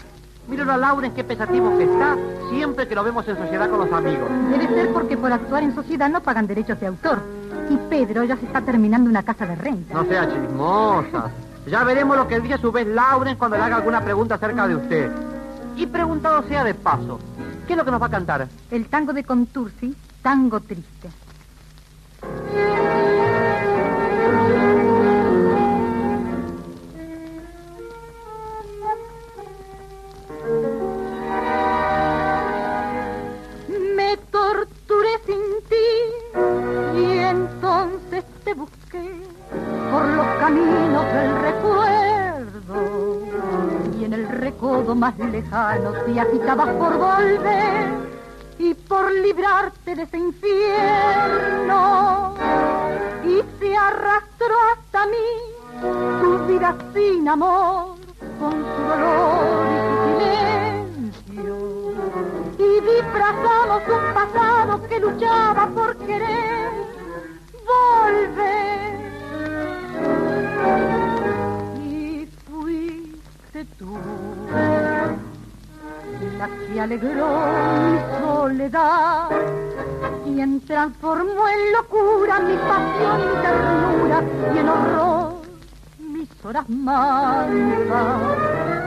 Míralo 0.46 0.72
a 0.72 0.76
Lauren 0.76 1.12
qué 1.12 1.24
pensativo 1.24 1.76
que 1.76 1.84
está 1.84 2.16
siempre 2.48 2.88
que 2.88 2.94
lo 2.94 3.04
vemos 3.04 3.26
en 3.28 3.36
sociedad 3.36 3.68
con 3.68 3.80
los 3.80 3.92
amigos. 3.92 4.30
Debe 4.50 4.68
ser 4.68 4.92
porque 4.92 5.16
por 5.16 5.32
actuar 5.32 5.62
en 5.62 5.74
sociedad 5.74 6.08
no 6.08 6.22
pagan 6.22 6.46
derechos 6.46 6.80
de 6.80 6.86
autor. 6.86 7.20
Y 7.68 7.76
Pedro 7.90 8.24
ya 8.24 8.36
se 8.36 8.46
está 8.46 8.62
terminando 8.62 9.10
una 9.10 9.22
casa 9.22 9.46
de 9.46 9.56
renta. 9.56 9.92
No 9.92 10.04
sea 10.04 10.26
chismosa. 10.26 11.30
Ya 11.66 11.84
veremos 11.84 12.16
lo 12.16 12.26
que 12.28 12.40
dice 12.40 12.54
a 12.54 12.58
su 12.58 12.72
vez 12.72 12.86
Lauren 12.86 13.36
cuando 13.36 13.58
le 13.58 13.64
haga 13.64 13.76
alguna 13.76 14.02
pregunta 14.02 14.36
acerca 14.36 14.66
de 14.66 14.76
usted. 14.76 15.12
Y 15.76 15.86
preguntado 15.86 16.42
sea 16.48 16.64
de 16.64 16.74
paso, 16.74 17.18
¿qué 17.66 17.74
es 17.74 17.76
lo 17.76 17.84
que 17.84 17.90
nos 17.90 18.00
va 18.00 18.06
a 18.06 18.10
cantar? 18.10 18.48
El 18.70 18.86
tango 18.86 19.12
de 19.12 19.24
Contursi, 19.24 19.94
tango 20.22 20.60
triste. 20.60 21.10
Lejano 45.48 45.92
te 45.92 46.20
agitabas 46.20 46.68
por 46.74 46.98
volver 46.98 48.08
y 48.58 48.74
por 48.74 49.10
librarte 49.12 49.94
de 49.94 50.02
ese 50.02 50.18
infierno. 50.18 50.74
Y 53.24 53.42
se 53.58 53.76
arrastró 53.76 54.54
hasta 54.72 55.06
mí 55.06 55.16
tu 56.20 56.38
vida 56.46 56.76
sin 56.92 57.28
amor 57.28 57.96
con 58.38 58.52
su 58.52 58.82
dolor 58.88 59.66
y 60.20 60.24
su 61.04 61.12
silencio. 61.32 61.56
Y 62.58 62.80
disfrazamos 62.80 63.82
un 63.88 64.14
pasado 64.14 64.82
que 64.88 65.00
luchaba 65.00 65.68
por 65.68 65.96
querer 65.98 66.70
volver. 67.66 68.98
Y 71.84 72.26
fuiste 72.46 73.64
tú 73.78 73.98
la 76.38 76.48
que 76.48 76.80
alegró 76.80 77.28
mi 77.90 77.98
soledad 78.20 79.28
quien 80.24 80.60
transformó 80.60 81.48
en 81.48 81.72
locura 81.72 82.38
mi 82.40 82.56
pasión 82.56 83.20
y 83.20 83.42
ternura 83.42 84.22
y 84.54 84.58
en 84.58 84.68
horror 84.68 85.32
mis 85.98 86.28
horas 86.44 86.68
mansas 86.68 88.20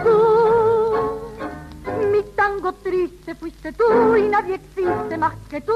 tú 0.04 0.18
mi 2.12 2.24
tango 2.36 2.72
triste 2.74 3.36
fuiste 3.36 3.74
tú 3.74 4.16
y 4.16 4.30
nadie 4.30 4.56
existe 4.56 5.18
más 5.18 5.34
que 5.50 5.62
tú 5.62 5.74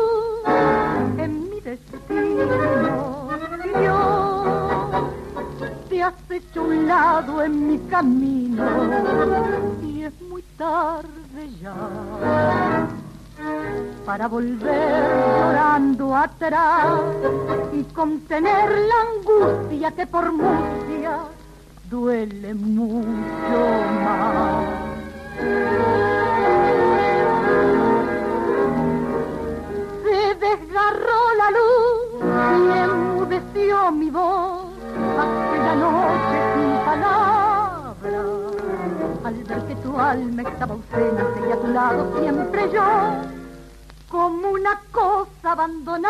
en 1.18 1.50
mi 1.50 1.60
destino. 1.60 3.30
Te 3.64 3.88
has 6.06 6.14
hecho 6.30 6.64
un 6.64 6.88
lado 6.88 7.42
en 7.42 7.68
mi 7.68 7.80
camino 7.90 8.64
y 9.82 10.04
es 10.04 10.14
muy 10.22 10.44
tarde 10.56 11.50
ya 11.60 11.74
para 14.06 14.28
volver 14.28 15.04
llorando 15.40 16.16
atrás 16.16 17.02
y 17.74 17.82
contener 17.86 18.70
la 18.70 19.00
angustia 19.14 19.92
que 19.92 20.06
por 20.06 20.32
Murcia 20.32 21.22
duele 21.90 22.54
mucho 22.54 23.58
más. 24.04 24.66
Se 30.04 30.36
desgarró 30.46 31.20
la 31.42 31.50
luz 31.58 32.06
y 32.62 32.78
enmudeció 32.84 33.92
mi 33.92 34.10
voz 34.12 34.66
noche 35.76 36.38
sin 36.54 36.72
palabras. 36.86 38.26
Al 39.24 39.36
ver 39.44 39.62
que 39.68 39.76
tu 39.76 40.00
alma 40.00 40.42
estaba 40.42 40.74
ausente 40.76 41.48
y 41.48 41.52
a 41.52 41.58
tu 41.58 41.68
lado 41.68 42.20
siempre 42.20 42.72
yo, 42.72 42.84
como 44.10 44.50
una 44.52 44.82
cosa 44.92 45.52
abandonada. 45.52 46.08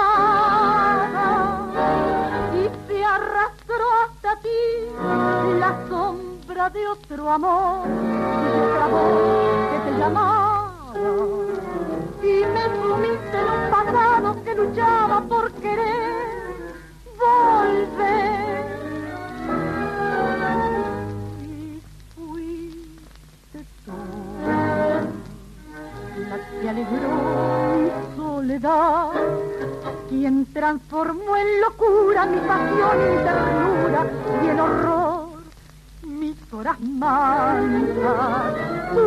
Y 2.53 2.69
se 2.87 3.03
arrastró 3.03 3.85
hasta 4.03 4.39
ti 4.41 4.61
la 5.59 5.75
sombra 5.89 6.69
de 6.69 6.87
otro 6.87 7.29
amor 7.29 7.87
y 7.87 8.47
otra 8.59 8.87
voz 8.87 9.69
que 9.71 9.79
te 9.91 9.97
llamaba 9.97 10.65
y 12.25 12.43
me 12.43 12.63
sumiste 12.81 13.37
en 13.37 13.49
un 13.49 13.69
pasado 13.69 14.43
que 14.43 14.55
luchaba 14.55 15.21
por 15.21 15.51
querer 15.53 16.73
volver. 17.19 18.74
Que 26.61 26.69
alegró 26.69 27.75
mi 27.77 27.89
soledad, 28.15 29.11
quien 30.09 30.45
transformó 30.53 31.35
en 31.35 31.61
locura 31.61 32.25
mi 32.25 32.39
pasión 32.39 32.97
y 32.97 33.17
ternura 33.23 34.07
y 34.43 34.47
en 34.47 34.59
horror 34.59 35.25
mis 36.03 36.53
horas. 36.53 36.77
Tú 38.93 39.05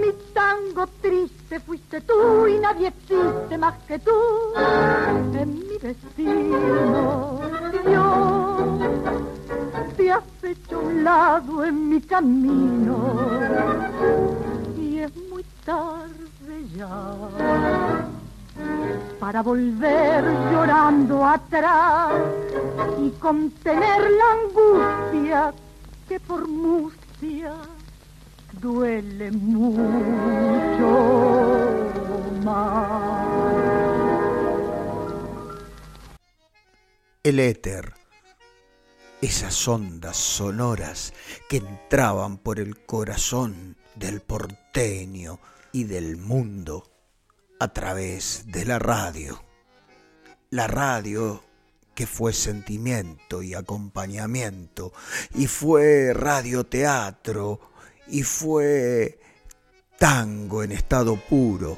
mi 0.00 0.12
tango 0.32 0.86
triste 1.00 1.60
fuiste 1.60 2.00
tú 2.02 2.46
y 2.46 2.58
nadie 2.58 2.88
existe 2.88 3.58
más 3.58 3.74
que 3.86 3.98
tú 3.98 4.12
en 5.34 5.58
mi 5.58 5.78
destino. 5.78 7.40
Yo 7.92 8.78
te 9.96 10.12
has 10.12 10.24
hecho 10.42 10.80
un 10.80 11.04
lado 11.04 11.64
en 11.64 11.88
mi 11.88 12.00
camino 12.00 13.28
y 14.44 14.47
para 19.20 19.42
volver 19.42 20.24
llorando 20.50 21.24
atrás 21.26 22.12
y 22.98 23.10
contener 23.18 24.10
la 24.10 24.32
angustia 24.32 25.52
que 26.08 26.18
por 26.20 26.48
Murcia 26.48 27.54
duele 28.52 29.30
mucho 29.30 30.88
más. 32.44 33.26
El 37.22 37.40
éter, 37.40 37.92
esas 39.20 39.68
ondas 39.68 40.16
sonoras 40.16 41.12
que 41.46 41.58
entraban 41.58 42.38
por 42.38 42.58
el 42.58 42.86
corazón 42.86 43.76
del 43.96 44.22
porteño 44.22 45.38
y 45.72 45.84
del 45.84 46.16
mundo 46.16 46.90
a 47.60 47.72
través 47.72 48.44
de 48.46 48.64
la 48.64 48.78
radio. 48.78 49.42
La 50.50 50.66
radio 50.66 51.42
que 51.94 52.06
fue 52.06 52.32
sentimiento 52.32 53.42
y 53.42 53.54
acompañamiento, 53.54 54.92
y 55.34 55.48
fue 55.48 56.12
radioteatro, 56.14 57.60
y 58.06 58.22
fue 58.22 59.18
tango 59.98 60.62
en 60.62 60.70
estado 60.70 61.16
puro, 61.16 61.76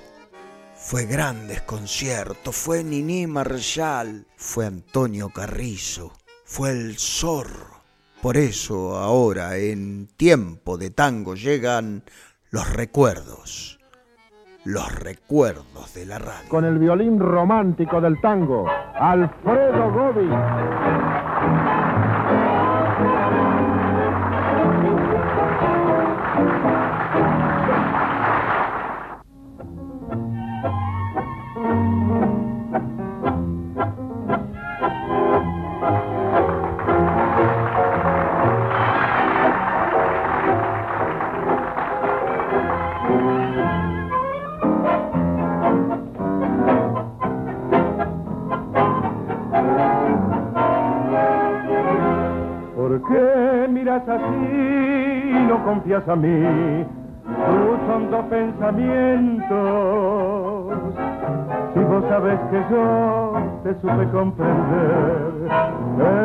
fue 0.77 1.07
grandes 1.07 1.63
conciertos, 1.63 2.55
fue 2.55 2.85
Nini 2.85 3.27
Marshall, 3.27 4.27
fue 4.37 4.67
Antonio 4.67 5.31
Carrizo, 5.31 6.13
fue 6.45 6.71
el 6.71 6.99
zorro. 6.99 7.83
Por 8.21 8.37
eso 8.37 8.99
ahora 8.99 9.57
en 9.57 10.07
tiempo 10.19 10.77
de 10.77 10.91
tango 10.91 11.35
llegan 11.35 12.05
los 12.51 12.69
recuerdos, 12.71 13.80
los 14.65 14.95
recuerdos 14.95 15.95
de 15.95 16.07
la 16.07 16.19
radio. 16.19 16.49
Con 16.49 16.65
el 16.65 16.79
violín 16.79 17.19
romántico 17.19 18.01
del 18.01 18.21
tango, 18.21 18.67
Alfredo 18.95 19.91
Gobi. 19.93 20.29
¿Por 52.91 53.03
qué 53.03 53.69
miras 53.69 54.03
así 54.09 55.31
y 55.31 55.47
no 55.49 55.65
confías 55.65 56.09
a 56.09 56.17
mí? 56.17 56.85
Tus 57.25 57.79
hondos 57.89 58.25
pensamientos. 58.25 59.55
Si 61.73 61.79
vos 61.85 62.05
sabes 62.09 62.41
que 62.51 62.61
yo 62.69 63.35
te 63.63 63.75
supe 63.75 64.09
comprender 64.11 65.33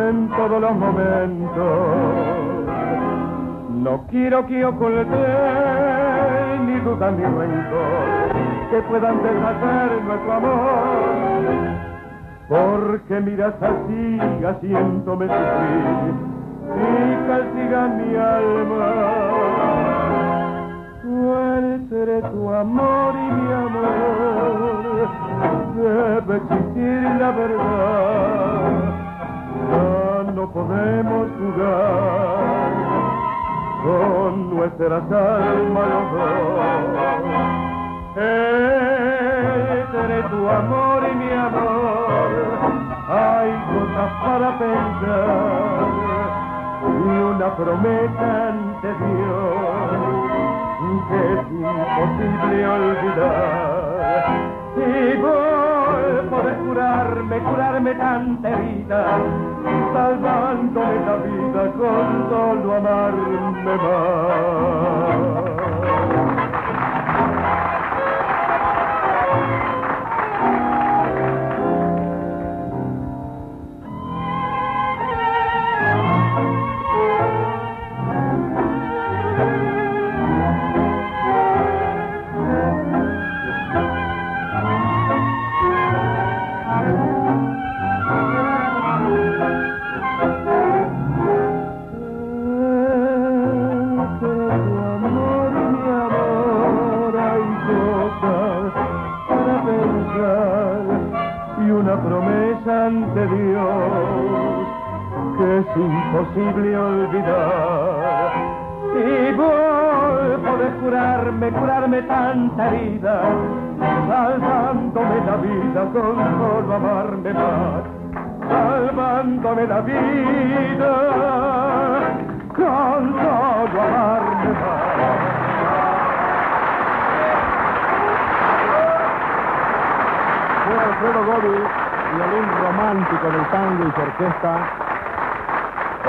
en 0.09 0.27
todos 0.29 0.59
los 0.59 0.75
momentos. 0.75 1.77
No 3.69 4.03
quiero 4.09 4.47
que 4.47 4.65
oculte 4.65 5.05
ni 6.65 6.79
duda 6.79 7.11
ni 7.11 7.25
rencor 7.25 8.25
que 8.71 8.81
puedan 8.89 9.21
deshacer 9.21 10.03
nuestro 10.03 10.33
amor. 10.33 10.65
Porque 12.49 13.21
miras 13.21 13.53
así, 13.61 14.19
haciéndome 14.43 15.27
sufrir 15.27 16.34
y 16.73 17.27
castiga 17.27 17.87
mi 17.87 18.15
alma. 18.15 18.91
¿Cuál 21.03 21.85
seré 21.89 22.21
tu 22.21 22.53
amor 22.53 23.13
y 23.15 23.31
mi 23.33 23.53
amor? 23.53 25.09
Debe 25.75 26.37
existir 26.37 27.01
la 27.19 27.31
verdad. 27.31 28.65
Ya 29.71 30.31
no 30.31 30.51
podemos 30.51 31.27
jugar 31.39 32.75
con 33.83 34.55
nuestras 34.55 35.11
almas 35.11 35.87
los 35.93 36.11
dos. 36.13 36.95
Seré 39.91 40.21
tu 40.23 40.49
amor 40.49 41.03
y 41.11 41.15
mi 41.15 41.31
amor. 41.31 42.15
Hay 43.07 43.51
cosas 43.71 44.11
para 44.23 44.57
pensar 44.57 46.04
y 46.85 47.17
una 47.23 47.55
promesa 47.55 48.47
ante 48.49 48.87
Dios 48.87 50.15
que 51.09 51.33
es 51.33 51.51
imposible 51.51 52.67
olvidar. 52.67 54.25
Y 54.75 55.17
voy 55.17 56.29
poder 56.29 56.57
curarme, 56.57 57.37
curarme 57.39 57.95
tanta 57.95 58.49
herida, 58.49 59.05
salvándome 59.93 61.05
la 61.05 61.15
vida 61.17 61.71
con 61.73 62.29
solo 62.29 62.75
amarme 62.75 63.75
más. 63.77 64.64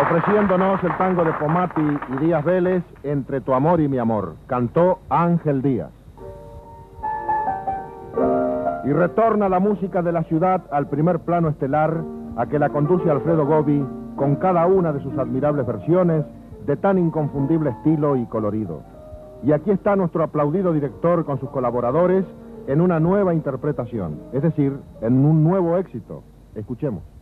Ofreciéndonos 0.06 0.82
el 0.84 0.96
tango 0.98 1.24
de 1.24 1.32
Pomati 1.32 1.82
y 1.82 2.24
Díaz 2.24 2.44
Vélez, 2.44 2.84
Entre 3.02 3.40
tu 3.40 3.54
amor 3.54 3.80
y 3.80 3.88
mi 3.88 3.98
amor. 3.98 4.34
Cantó 4.46 5.00
Ángel 5.08 5.62
Díaz. 5.62 5.90
Y 8.84 8.92
retorna 8.92 9.48
la 9.48 9.58
música 9.58 10.02
de 10.02 10.12
la 10.12 10.22
ciudad 10.24 10.62
al 10.70 10.86
primer 10.86 11.18
plano 11.20 11.48
estelar, 11.48 12.02
a 12.36 12.46
que 12.46 12.58
la 12.60 12.68
conduce 12.68 13.10
Alfredo 13.10 13.46
Gobi 13.46 13.84
con 14.14 14.36
cada 14.36 14.66
una 14.66 14.92
de 14.92 15.02
sus 15.02 15.18
admirables 15.18 15.66
versiones 15.66 16.24
de 16.66 16.76
tan 16.76 16.98
inconfundible 16.98 17.70
estilo 17.70 18.14
y 18.16 18.26
colorido. 18.26 18.82
Y 19.42 19.50
aquí 19.50 19.72
está 19.72 19.96
nuestro 19.96 20.22
aplaudido 20.22 20.72
director 20.72 21.24
con 21.24 21.40
sus 21.40 21.50
colaboradores 21.50 22.24
en 22.68 22.80
una 22.80 23.00
nueva 23.00 23.34
interpretación, 23.34 24.20
es 24.32 24.42
decir, 24.42 24.76
en 25.00 25.24
un 25.24 25.42
nuevo 25.42 25.76
éxito. 25.78 26.22
Escuchemos. 26.54 27.15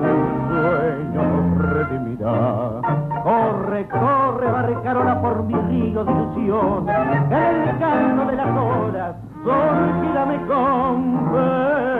De 0.00 0.12
un 0.12 0.48
sueño 0.48 1.24
redimirá. 1.58 2.80
Corre, 3.22 3.88
corre, 3.88 4.46
barcarola 4.50 5.20
por 5.20 5.42
mi 5.44 5.54
río 5.54 6.04
de 6.04 6.12
ilusión, 6.12 6.88
el 6.88 7.78
canto 7.78 8.26
de 8.26 8.36
las 8.36 8.56
horas, 8.56 9.16
surgirame 9.42 10.36
confesión. 10.46 11.26
Soy 11.32 11.95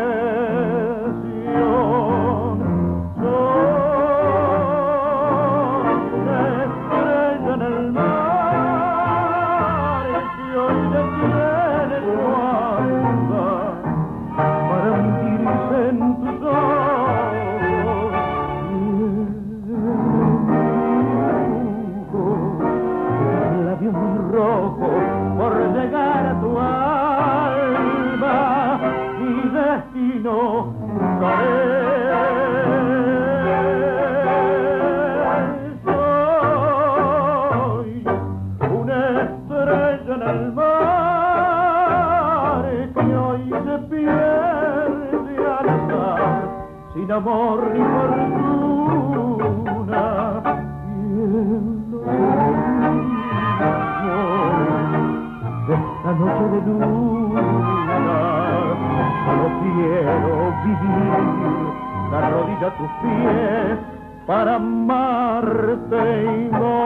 amor 47.16 47.58
ni 47.72 47.80
fortuna. 47.94 48.42
Y 55.66 55.72
esta 55.72 56.10
noche 56.12 56.44
de 56.52 56.60
luna, 56.66 58.20
solo 59.24 59.46
quiero 59.62 60.32
vivir 60.64 61.20
la 62.12 62.18
rodilla 62.30 62.66
a 62.66 62.76
tus 62.76 62.90
pies 63.02 63.76
para 64.26 64.50
amarte 64.56 66.00
y 66.24 66.50
Soy 66.50 66.85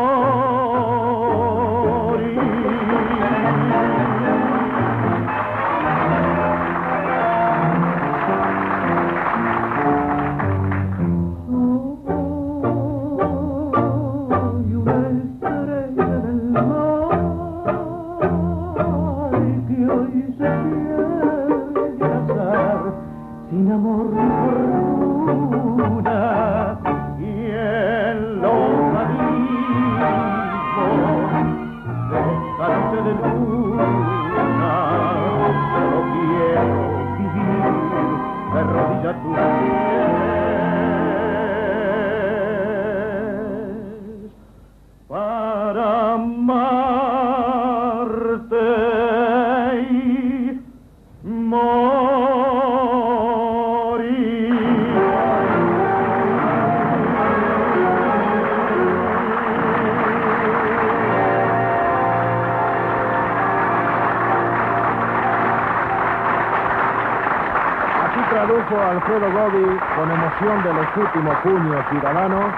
Alfredo 69.21 69.51
Gobi 69.51 69.79
con 69.97 70.11
emoción 70.11 70.65
de 70.65 70.73
legítimo 70.73 71.43
puño 71.43 71.91
ciudadano 71.91 72.55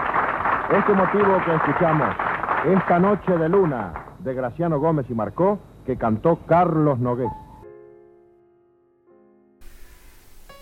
este 0.70 0.92
motivo 0.92 1.42
que 1.44 1.54
escuchamos, 1.56 2.16
Esta 2.64 2.98
Noche 3.00 3.32
de 3.32 3.48
Luna, 3.48 3.92
de 4.20 4.32
Graciano 4.32 4.78
Gómez 4.78 5.06
y 5.10 5.14
Marcó, 5.14 5.58
que 5.84 5.98
cantó 5.98 6.38
Carlos 6.46 7.00
Nogués. 7.00 7.30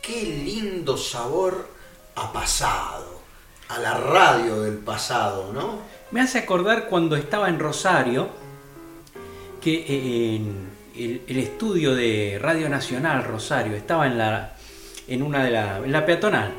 Qué 0.00 0.22
lindo 0.22 0.96
sabor 0.96 1.68
a 2.16 2.32
pasado, 2.32 3.20
a 3.68 3.78
la 3.78 3.94
radio 3.94 4.62
del 4.62 4.78
pasado, 4.78 5.52
¿no? 5.52 5.80
Me 6.12 6.22
hace 6.22 6.38
acordar 6.38 6.86
cuando 6.88 7.14
estaba 7.14 7.50
en 7.50 7.58
Rosario, 7.58 8.28
que 9.60 9.74
eh, 9.74 10.36
en 10.36 10.70
el, 10.96 11.22
el 11.28 11.38
estudio 11.38 11.94
de 11.94 12.38
Radio 12.40 12.70
Nacional 12.70 13.22
Rosario 13.22 13.76
estaba 13.76 14.06
en 14.06 14.16
la 14.16 14.54
en 15.10 15.22
una 15.22 15.44
de 15.44 15.50
la, 15.50 15.78
en 15.78 15.92
la 15.92 16.06
peatonal. 16.06 16.52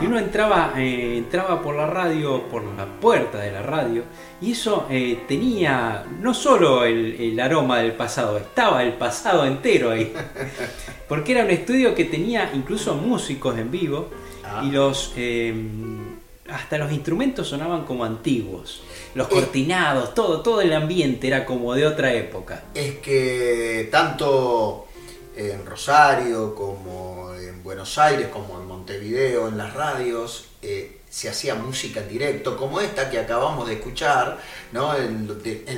Y 0.00 0.06
uno 0.06 0.18
entraba, 0.18 0.74
eh, 0.76 1.18
entraba 1.18 1.60
por 1.60 1.74
la 1.74 1.86
radio, 1.86 2.44
por 2.48 2.62
la 2.64 2.86
puerta 2.86 3.38
de 3.38 3.52
la 3.52 3.62
radio, 3.62 4.04
y 4.40 4.52
eso 4.52 4.86
eh, 4.90 5.20
tenía 5.28 6.04
no 6.20 6.32
solo 6.32 6.84
el, 6.84 7.16
el 7.20 7.40
aroma 7.40 7.78
del 7.80 7.92
pasado, 7.92 8.38
estaba 8.38 8.82
el 8.82 8.94
pasado 8.94 9.44
entero 9.44 9.90
ahí. 9.90 10.12
Porque 11.08 11.32
era 11.32 11.44
un 11.44 11.50
estudio 11.50 11.94
que 11.94 12.04
tenía 12.04 12.50
incluso 12.54 12.94
músicos 12.94 13.58
en 13.58 13.70
vivo 13.70 14.08
y 14.64 14.70
los 14.70 15.12
eh, 15.16 15.54
hasta 16.48 16.78
los 16.78 16.92
instrumentos 16.92 17.48
sonaban 17.48 17.84
como 17.84 18.04
antiguos. 18.04 18.82
Los 19.14 19.28
cortinados, 19.28 20.14
todo, 20.14 20.40
todo 20.40 20.60
el 20.60 20.72
ambiente 20.72 21.26
era 21.26 21.44
como 21.44 21.74
de 21.74 21.86
otra 21.86 22.12
época. 22.12 22.64
Es 22.74 22.96
que 22.96 23.88
tanto 23.90 24.85
en 25.36 25.66
Rosario 25.66 26.54
como 26.54 27.34
en 27.34 27.62
Buenos 27.62 27.98
Aires, 27.98 28.28
como 28.28 28.58
en 28.60 28.66
Montevideo, 28.66 29.48
en 29.48 29.58
las 29.58 29.74
radios, 29.74 30.48
eh, 30.62 31.00
se 31.08 31.28
hacía 31.28 31.54
música 31.54 32.00
en 32.00 32.08
directo, 32.08 32.56
como 32.56 32.80
esta 32.80 33.10
que 33.10 33.18
acabamos 33.18 33.68
de 33.68 33.74
escuchar, 33.74 34.38
¿no? 34.72 34.96
en, 34.96 35.28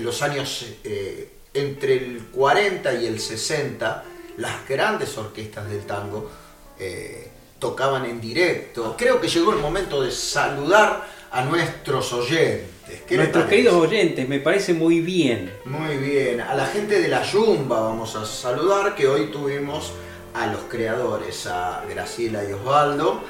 los 0.02 0.22
años 0.22 0.66
eh, 0.84 1.30
entre 1.54 1.94
el 1.94 2.26
40 2.32 2.94
y 2.94 3.06
el 3.06 3.20
60, 3.20 4.04
las 4.36 4.68
grandes 4.68 5.16
orquestas 5.18 5.68
del 5.68 5.84
tango 5.84 6.30
eh, 6.78 7.30
tocaban 7.58 8.04
en 8.04 8.20
directo. 8.20 8.94
Creo 8.96 9.20
que 9.20 9.28
llegó 9.28 9.52
el 9.52 9.58
momento 9.58 10.02
de 10.02 10.12
saludar 10.12 11.06
a 11.30 11.42
nuestros 11.44 12.12
oyentes. 12.12 12.77
¿Qué 13.06 13.16
les 13.16 13.18
Nuestros 13.18 13.46
queridos 13.46 13.74
oyentes, 13.74 14.28
me 14.28 14.38
parece 14.40 14.74
muy 14.74 15.00
bien. 15.00 15.50
Muy 15.64 15.96
bien, 15.96 16.40
a 16.40 16.54
la 16.54 16.66
gente 16.66 17.00
de 17.00 17.08
la 17.08 17.22
Yumba 17.22 17.80
vamos 17.80 18.14
a 18.16 18.24
saludar, 18.24 18.94
que 18.94 19.06
hoy 19.06 19.26
tuvimos 19.30 19.92
a 20.34 20.46
los 20.46 20.62
creadores, 20.68 21.46
a 21.46 21.84
Graciela 21.88 22.42
y 22.48 22.52
Osvaldo. 22.52 23.22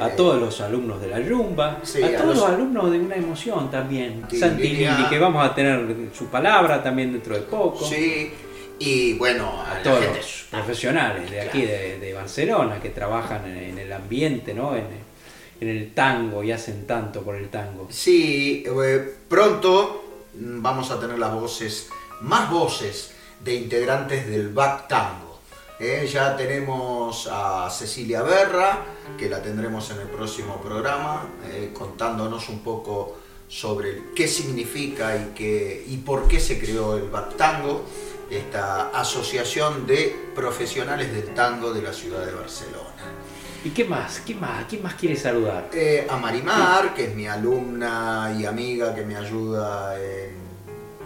A 0.00 0.08
todos 0.10 0.40
los 0.40 0.60
alumnos 0.62 0.98
de 1.00 1.08
la 1.08 1.20
Yumba, 1.20 1.80
Sí, 1.82 2.02
a 2.02 2.06
a 2.06 2.10
todos 2.12 2.26
los... 2.28 2.36
los- 2.38 2.48
alumnos 2.48 2.90
de 2.90 2.98
una 3.00 3.16
emoción 3.16 3.70
también. 3.70 4.24
Sí, 4.30 4.38
Santi 4.38 4.62
Lilia. 4.62 4.96
Lili, 4.96 5.08
que 5.10 5.18
vamos 5.18 5.44
a 5.44 5.54
tener 5.54 5.86
su 6.16 6.26
palabra 6.28 6.82
también 6.82 7.12
dentro 7.12 7.34
de 7.34 7.42
poco. 7.42 7.84
Sí, 7.84 8.30
y 8.78 9.12
bueno, 9.14 9.62
a, 9.62 9.82
todos 9.82 10.00
gente- 10.00 10.16
los 10.18 10.46
profesionales 10.50 11.30
de 11.30 11.40
aquí 11.42 11.62
de, 11.66 11.98
de 11.98 12.12
Barcelona 12.14 12.80
que 12.80 12.90
trabajan 12.90 13.44
en, 13.46 13.56
en 13.58 13.78
el 13.78 13.92
ambiente, 13.92 14.54
¿no? 14.54 14.74
En, 14.74 14.84
en 15.60 15.68
el 15.68 15.94
tango 15.94 16.42
y 16.42 16.52
hacen 16.52 16.86
tanto 16.86 17.22
por 17.22 17.36
el 17.36 17.48
tango. 17.48 17.88
Sí, 17.90 18.64
eh, 18.66 19.14
pronto 19.28 20.04
mm, 20.34 20.62
vamos 20.62 20.90
a 20.90 21.00
tener 21.00 21.18
las 21.18 21.32
voces, 21.34 21.88
más 22.20 22.50
voces 22.50 23.12
de 23.44 23.54
integrantes 23.54 24.28
del 24.28 24.48
Back 24.50 24.88
Tango. 24.88 25.38
Eh, 25.80 26.08
ya 26.10 26.36
tenemos 26.36 27.28
a 27.30 27.68
Cecilia 27.68 28.22
Berra, 28.22 28.84
que 29.18 29.28
la 29.28 29.42
tendremos 29.42 29.90
en 29.90 30.00
el 30.00 30.08
próximo 30.08 30.60
programa, 30.62 31.26
eh, 31.50 31.70
contándonos 31.72 32.48
un 32.48 32.60
poco 32.60 33.18
sobre 33.48 34.12
qué 34.14 34.28
significa 34.28 35.16
y, 35.16 35.34
qué, 35.34 35.84
y 35.88 35.98
por 35.98 36.28
qué 36.28 36.40
se 36.40 36.58
creó 36.58 36.96
el 36.96 37.10
Back 37.10 37.36
Tango, 37.36 37.84
esta 38.30 38.88
asociación 38.90 39.86
de 39.86 40.16
profesionales 40.34 41.12
del 41.12 41.34
tango 41.34 41.72
de 41.72 41.82
la 41.82 41.92
ciudad 41.92 42.24
de 42.24 42.32
Barcelona. 42.32 42.83
¿Y 43.64 43.70
qué 43.70 43.84
más? 43.84 44.20
¿Qué 44.20 44.34
más? 44.34 44.66
¿Quién 44.68 44.82
más 44.82 44.92
quiere 44.92 45.16
saludar? 45.16 45.70
Eh, 45.72 46.06
a 46.08 46.18
Marimar, 46.18 46.92
que 46.94 47.04
es 47.04 47.14
mi 47.14 47.26
alumna 47.26 48.36
y 48.38 48.44
amiga 48.44 48.94
que 48.94 49.06
me 49.06 49.16
ayuda 49.16 49.98
en, 49.98 50.34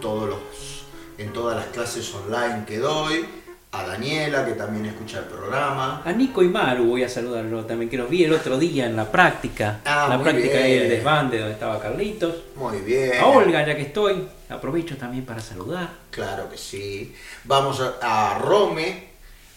todos 0.00 0.28
los, 0.28 0.84
en 1.18 1.32
todas 1.32 1.56
las 1.56 1.66
clases 1.66 2.12
online 2.12 2.64
que 2.66 2.78
doy. 2.78 3.24
A 3.70 3.86
Daniela, 3.86 4.46
que 4.46 4.52
también 4.52 4.86
escucha 4.86 5.18
el 5.18 5.26
programa. 5.26 6.02
A 6.02 6.11
Nico 6.12 6.42
y 6.42 6.48
Maru 6.48 6.86
voy 6.86 7.04
a 7.04 7.09
saludarlo 7.09 7.66
también, 7.66 7.90
que 7.90 7.98
los 7.98 8.09
vi 8.09 8.24
el 8.24 8.32
otro 8.32 8.59
día 8.59 8.86
en 8.86 8.96
la 8.96 9.12
práctica. 9.12 9.80
Ah, 9.84 10.06
la 10.09 10.20
práctica 10.20 10.59
bien. 10.59 10.80
del 10.80 10.88
desbande 10.88 11.38
donde 11.38 11.52
estaba 11.52 11.78
Carlitos. 11.78 12.34
Muy 12.56 12.78
bien. 12.78 13.12
A 13.20 13.26
Olga, 13.26 13.64
ya 13.66 13.76
que 13.76 13.82
estoy, 13.82 14.26
aprovecho 14.48 14.96
también 14.96 15.26
para 15.26 15.40
saludar. 15.40 15.90
Claro 16.11 16.48
que 16.48 16.56
sí. 16.56 17.14
Vamos 17.44 17.80
a, 17.80 17.98
a 18.00 18.38
Rome 18.38 19.07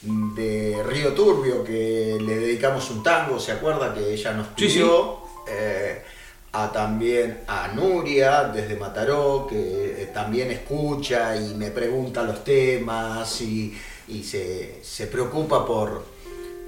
de 0.04 0.82
Río 0.88 1.14
Turbio, 1.14 1.64
que 1.64 2.18
le 2.20 2.36
dedicamos 2.38 2.90
un 2.90 3.04
tango, 3.04 3.40
¿se 3.40 3.52
acuerda? 3.52 3.94
Que 3.94 4.14
ella 4.14 4.34
nos 4.34 4.48
Sí, 4.58 4.70
sí. 4.70 4.80
pidió. 4.80 5.20
Eh, 5.48 6.02
a 6.54 6.70
también 6.72 7.42
a 7.48 7.70
Nuria 7.70 8.44
desde 8.46 8.76
Mataró, 8.76 9.48
que 9.50 10.02
eh, 10.04 10.06
también 10.14 10.52
escucha 10.52 11.36
y 11.38 11.54
me 11.56 11.72
pregunta 11.72 12.24
los 12.24 12.44
temas 12.44 13.40
y, 13.42 13.74
y 14.10 14.22
se, 14.24 14.84
se 14.84 15.08
preocupa 15.08 15.66
por, 15.66 16.04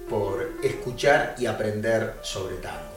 por 0.09 0.51
escuchar 0.63 1.35
y 1.37 1.47
aprender 1.47 2.15
sobre 2.21 2.55
tango. 2.57 2.93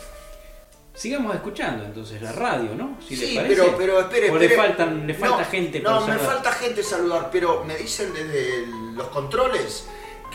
Sigamos 0.94 1.34
escuchando 1.34 1.84
entonces 1.84 2.22
la 2.22 2.32
radio, 2.32 2.74
¿no? 2.74 2.96
Si 3.06 3.16
Sí, 3.16 3.26
les 3.26 3.34
parece. 3.36 3.54
pero, 3.62 3.76
pero 3.76 4.00
espere, 4.00 4.30
O 4.30 4.38
le, 4.38 4.44
espere. 4.46 4.62
faltan, 4.62 5.06
le 5.06 5.14
falta 5.14 5.38
No, 5.38 5.44
gente 5.44 5.80
No, 5.80 5.90
para 5.90 6.00
me 6.00 6.06
saludar. 6.12 6.26
falta 6.34 6.52
gente 6.52 6.82
saludar, 6.82 7.28
pero 7.32 7.64
me 7.64 7.76
dicen 7.76 8.14
desde 8.14 8.64
los 8.94 9.08
controles 9.08 9.86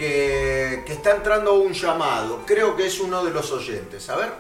que, 0.02 0.84
está 0.88 1.12
entrando 1.12 1.54
un 1.54 1.74
llamado. 1.74 2.44
Creo 2.48 2.76
que 2.76 2.88
es 2.88 3.00
uno 3.00 3.24
de 3.24 3.32
los 3.32 3.52
oyentes. 3.52 4.10
A 4.10 4.16
ver. 4.16 4.32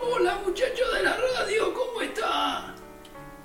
Hola 0.00 0.38
muchachos 0.44 0.92
de 0.92 1.02
la 1.02 1.16
radio, 1.16 1.72
¿cómo 1.72 2.02
están? 2.02 2.74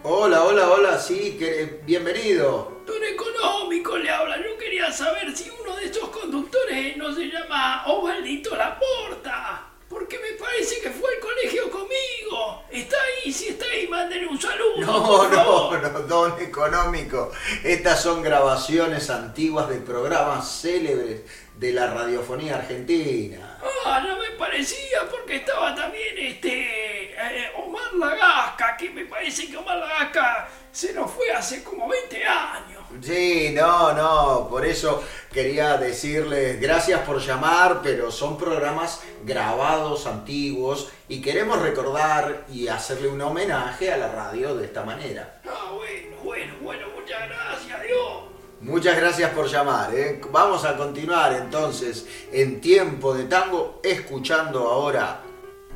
Hola, 0.03 0.43
hola, 0.43 0.69
hola, 0.69 0.99
sí, 0.99 1.37
eh, 1.39 1.81
bienvenido. 1.85 2.81
Don 2.85 3.01
Económico 3.01 3.97
le 3.97 4.09
habla, 4.09 4.37
yo 4.37 4.57
quería 4.57 4.91
saber 4.91 5.35
si 5.35 5.49
uno 5.49 5.77
de 5.77 5.85
estos 5.85 6.09
conductores 6.09 6.75
eh, 6.77 6.95
no 6.97 7.15
se 7.15 7.27
llama 7.27 7.85
Ovaldito 7.87 8.55
Laporta, 8.55 9.69
porque 9.87 10.19
me 10.19 10.37
parece 10.37 10.81
que 10.81 10.89
fue 10.89 11.09
al 11.15 11.19
colegio 11.21 11.71
conmigo. 11.71 12.63
Está 12.69 12.97
ahí, 13.23 13.31
si 13.31 13.47
está 13.47 13.65
ahí, 13.67 13.87
mándenle 13.87 14.27
un 14.27 14.41
saludo. 14.41 14.81
No, 14.81 15.29
no, 15.29 15.77
no, 15.79 15.99
don 16.01 16.41
Económico, 16.41 17.31
estas 17.63 18.03
son 18.03 18.21
grabaciones 18.21 19.09
antiguas 19.09 19.69
de 19.69 19.77
programas 19.77 20.61
célebres 20.61 21.21
de 21.63 21.71
la 21.71 21.87
radiofonía 21.87 22.55
argentina. 22.55 23.57
Ah, 23.85 24.03
no 24.05 24.17
me 24.17 24.31
parecía 24.31 25.07
porque 25.09 25.37
estaba 25.37 25.73
también 25.73 26.17
este 26.17 27.13
eh, 27.13 27.51
Omar 27.55 27.93
Lagasca, 27.93 28.75
que 28.75 28.89
me 28.89 29.05
parece 29.05 29.47
que 29.47 29.55
Omar 29.55 29.77
Lagasca 29.77 30.49
se 30.73 30.91
nos 30.91 31.09
fue 31.09 31.31
hace 31.31 31.63
como 31.63 31.87
20 31.87 32.25
años. 32.25 32.83
Sí, 33.01 33.53
no, 33.55 33.93
no, 33.93 34.49
por 34.49 34.65
eso 34.65 35.05
quería 35.31 35.77
decirles 35.77 36.59
gracias 36.59 36.99
por 37.01 37.21
llamar, 37.21 37.79
pero 37.81 38.11
son 38.11 38.37
programas 38.37 39.01
grabados 39.23 40.05
antiguos 40.05 40.91
y 41.07 41.21
queremos 41.21 41.61
recordar 41.61 42.43
y 42.51 42.67
hacerle 42.67 43.07
un 43.07 43.21
homenaje 43.21 43.89
a 43.89 43.95
la 43.95 44.09
radio 44.11 44.53
de 44.53 44.65
esta 44.65 44.83
manera. 44.83 45.39
Ah, 45.47 45.71
bueno, 45.73 46.17
bueno, 46.25 46.53
bueno, 46.61 46.87
muchas 46.93 47.29
gracias, 47.29 47.83
Dios. 47.83 48.32
Muchas 48.65 48.95
gracias 48.97 49.29
por 49.31 49.47
llamar. 49.47 49.93
¿eh? 49.93 50.21
Vamos 50.31 50.65
a 50.65 50.77
continuar 50.77 51.33
entonces 51.33 52.07
en 52.31 52.61
tiempo 52.61 53.13
de 53.13 53.25
tango 53.25 53.81
escuchando 53.83 54.59
ahora 54.59 55.19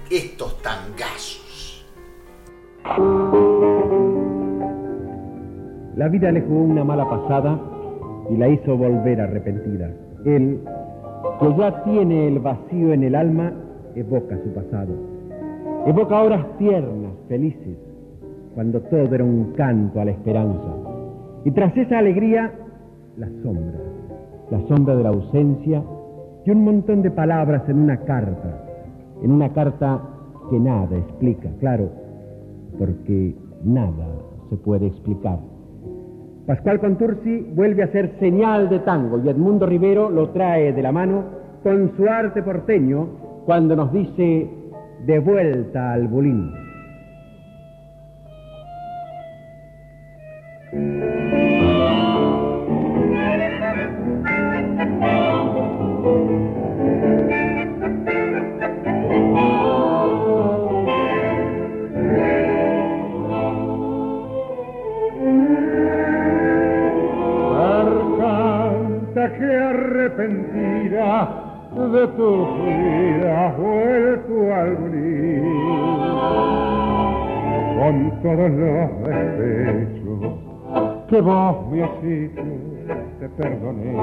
estos 0.09 0.61
tangazos. 0.61 1.85
La 5.97 6.07
vida 6.07 6.31
le 6.31 6.39
jugó 6.41 6.61
una 6.61 6.85
mala 6.85 7.09
pasada 7.09 7.59
y 8.29 8.37
la 8.37 8.47
hizo 8.47 8.77
volver 8.77 9.19
arrepentida. 9.19 9.91
Él, 10.23 10.61
que 11.41 11.55
ya 11.57 11.83
tiene 11.83 12.29
el 12.29 12.39
vacío 12.39 12.93
en 12.93 13.03
el 13.03 13.15
alma, 13.15 13.51
evoca 13.95 14.37
su 14.41 14.53
pasado. 14.53 14.93
Evoca 15.85 16.21
horas 16.21 16.57
tiernas, 16.57 17.11
felices, 17.27 17.77
cuando 18.55 18.79
todo 18.79 19.13
era 19.13 19.25
un 19.25 19.51
canto 19.57 19.99
a 19.99 20.05
la 20.05 20.11
esperanza. 20.11 20.73
Y 21.43 21.51
tras 21.51 21.75
esa 21.75 21.99
alegría, 21.99 22.53
la 23.17 23.27
sombra, 23.41 23.79
la 24.51 24.67
sombra 24.67 24.95
de 24.95 25.03
la 25.03 25.09
ausencia 25.09 25.83
y 26.45 26.51
un 26.51 26.63
montón 26.63 27.01
de 27.01 27.11
palabras 27.11 27.67
en 27.67 27.79
una 27.79 27.97
carta, 27.97 28.63
en 29.21 29.31
una 29.31 29.51
carta 29.53 30.01
que 30.49 30.59
nada 30.59 30.95
explica, 30.95 31.49
claro, 31.59 31.89
porque 32.77 33.35
nada 33.63 34.07
se 34.49 34.57
puede 34.57 34.87
explicar. 34.87 35.39
Pascual 36.45 36.79
Contursi 36.79 37.45
vuelve 37.55 37.83
a 37.83 37.91
ser 37.91 38.17
señal 38.19 38.69
de 38.69 38.79
tango 38.79 39.19
y 39.19 39.27
Edmundo 39.27 39.65
Rivero 39.65 40.09
lo 40.09 40.29
trae 40.29 40.71
de 40.71 40.81
la 40.81 40.91
mano 40.91 41.23
con 41.63 41.91
su 41.97 42.07
arte 42.07 42.41
porteño 42.41 43.07
cuando 43.45 43.75
nos 43.75 43.91
dice 43.91 44.49
de 45.05 45.19
vuelta 45.19 45.93
al 45.93 46.07
bulín. 46.07 46.51
Arrepentida 70.17 71.29
de 71.73 72.07
tu 72.07 72.45
vida 72.63 73.55
vuelto 73.57 74.53
al 74.53 74.75
brillo 74.75 75.47
con 77.77 77.95
todos 78.23 78.49
los 78.51 78.89
despechos 79.03 80.33
que 81.09 81.21
vos 81.21 81.71
me 81.71 81.83
has 81.83 82.03
hecho 82.03 82.43
te 83.19 83.29
perdoné. 83.29 83.93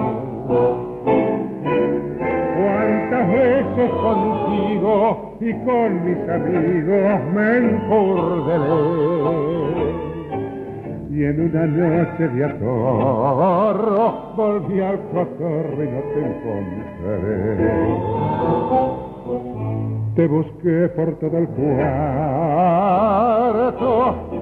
Cuántas 2.56 3.28
veces 3.28 3.90
contigo 3.90 5.36
y 5.40 5.52
con 5.64 6.04
mis 6.04 6.28
amigos 6.28 7.20
me 7.34 7.58
encurdelé 7.58 9.04
y 11.14 11.24
en 11.24 11.40
una 11.40 11.64
noche 11.66 12.26
de 12.28 12.44
atorro 12.44 14.32
volví 14.36 14.80
al 14.80 14.98
cotorro 15.12 15.84
y 15.84 15.86
no 15.86 16.00
te 16.12 16.20
encontré. 16.26 17.14
Te 20.16 20.26
busqué 20.26 20.88
por 20.88 21.14
todo 21.20 21.38
el 21.38 21.46
cuarto, 21.48 22.02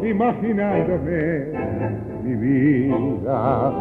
imaginándome 0.02 1.44
mi 2.24 2.34
vida, 2.36 3.72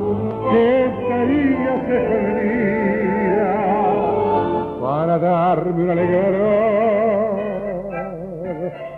que 0.52 0.86
estarías 0.86 1.90
escondida 1.90 3.54
para 4.82 5.18
darme 5.18 5.84
una 5.84 5.94
alegría. 5.94 6.52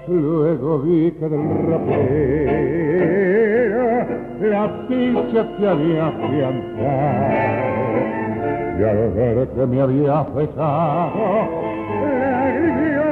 Luego 0.07 0.79
vi 0.79 1.11
que 1.11 1.29
del 1.29 1.47
rapero 1.69 3.52
la 4.49 4.87
pincha 4.87 5.47
te 5.57 5.67
había 5.67 6.07
afianzado. 6.07 7.53
Y 8.79 8.83
al 8.83 9.11
ver 9.13 9.47
que 9.49 9.65
me 9.65 9.81
había 9.81 10.25
dejado 10.35 11.73
agrimió 12.43 13.03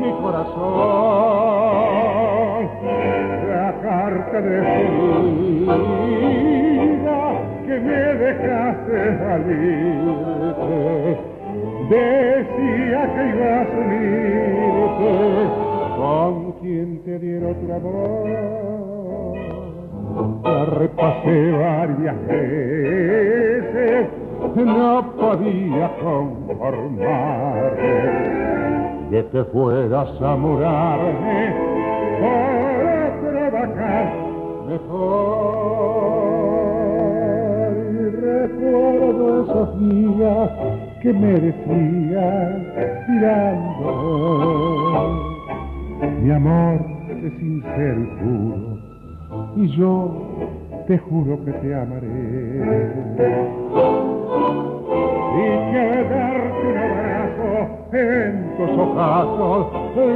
mi 0.00 0.10
corazón. 0.22 1.24
La 3.48 3.68
carta 3.82 4.40
de 4.40 4.60
vida 4.60 5.48
que 7.66 7.74
me 7.80 8.00
dejaste 8.24 9.18
salirte 9.18 10.74
decía 11.90 13.00
que 13.14 13.22
ibas 13.28 13.68
a 13.68 13.78
unirte 13.78 15.10
con 15.96 16.32
quien 16.60 16.88
te 17.04 17.14
diera 17.18 17.46
otro 17.48 17.74
amor. 17.74 18.63
La 20.44 20.64
repasé 20.66 21.50
varias 21.52 22.26
veces, 22.28 24.08
no 24.54 25.12
podía 25.16 25.90
conformarme 26.00 27.04
de 29.10 29.26
que 29.26 29.44
fueras 29.44 30.22
a 30.22 30.36
murarme 30.36 31.54
por 32.20 33.10
trabajar 33.32 34.06
mejor. 34.68 36.24
Y 37.90 38.10
recuerdo 38.10 39.42
esos 39.42 39.68
días 39.80 40.50
que 41.02 41.12
me 41.12 41.32
decías 41.40 42.52
mirando 43.08 43.84
mi 46.22 46.30
amor 46.30 46.80
es 47.22 47.32
sincero 47.38 48.00
y 48.00 48.06
puro 48.22 48.73
y 49.56 49.68
yo 49.76 50.10
te 50.86 50.98
juro 50.98 51.44
que 51.44 51.52
te 51.52 51.74
amaré 51.74 52.06
y 55.36 55.46
que 55.72 56.04
darte 56.10 56.66
un 56.68 56.76
abrazo 56.76 57.50
en 57.92 58.56
tus 58.56 58.70
ojazos 58.78 59.66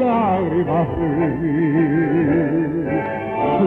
lágrimas 0.00 0.88
vivir 0.98 2.48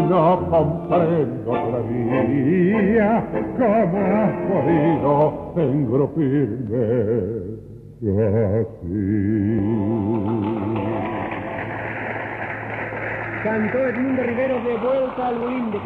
no 0.09 0.47
comprendo 0.49 1.51
todavía 1.51 3.23
cómo 3.57 3.97
has 3.97 4.33
podido 4.47 5.53
engrupirme 5.57 6.85
así. 8.59 10.00
Cantó 13.43 13.79
Edmundo 13.79 14.21
Rivero 14.21 14.53
de 14.63 14.77
vuelta 14.77 15.27
al 15.27 15.39
bolín 15.39 15.71
de. 15.71 15.79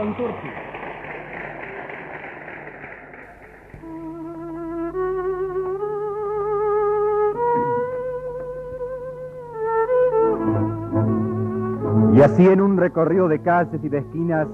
Y 12.14 12.22
así 12.22 12.46
en 12.46 12.60
un 12.60 12.78
recorrido 12.78 13.30
de 13.30 13.40
calles 13.40 13.82
y 13.82 13.88
de 13.88 14.00
esquinas 14.00 14.48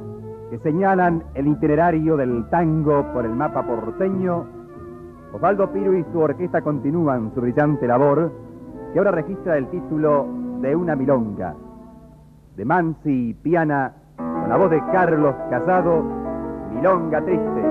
que 0.52 0.60
señalan 0.60 1.24
el 1.34 1.48
itinerario 1.48 2.18
del 2.18 2.48
tango 2.50 3.12
por 3.14 3.26
el 3.26 3.32
mapa 3.32 3.66
porteño, 3.66 4.46
Osvaldo 5.34 5.72
Piro 5.72 5.96
y 5.96 6.04
su 6.12 6.20
orquesta 6.20 6.62
continúan 6.62 7.34
su 7.34 7.42
brillante 7.42 7.88
labor, 7.88 8.32
que 8.94 9.00
ahora 9.00 9.12
registra 9.12 9.58
el 9.58 9.68
título 9.70 10.28
de 10.62 10.76
una 10.76 10.96
milonga, 10.96 11.56
de 12.56 12.66
Mansi 12.66 13.30
y 13.30 13.34
Piana, 13.34 13.94
con 14.18 14.50
la 14.50 14.58
voz 14.58 14.72
de 14.72 14.80
Carlos 14.92 15.36
Casado, 15.50 16.04
Milonga 16.74 17.22
Triste. 17.22 17.62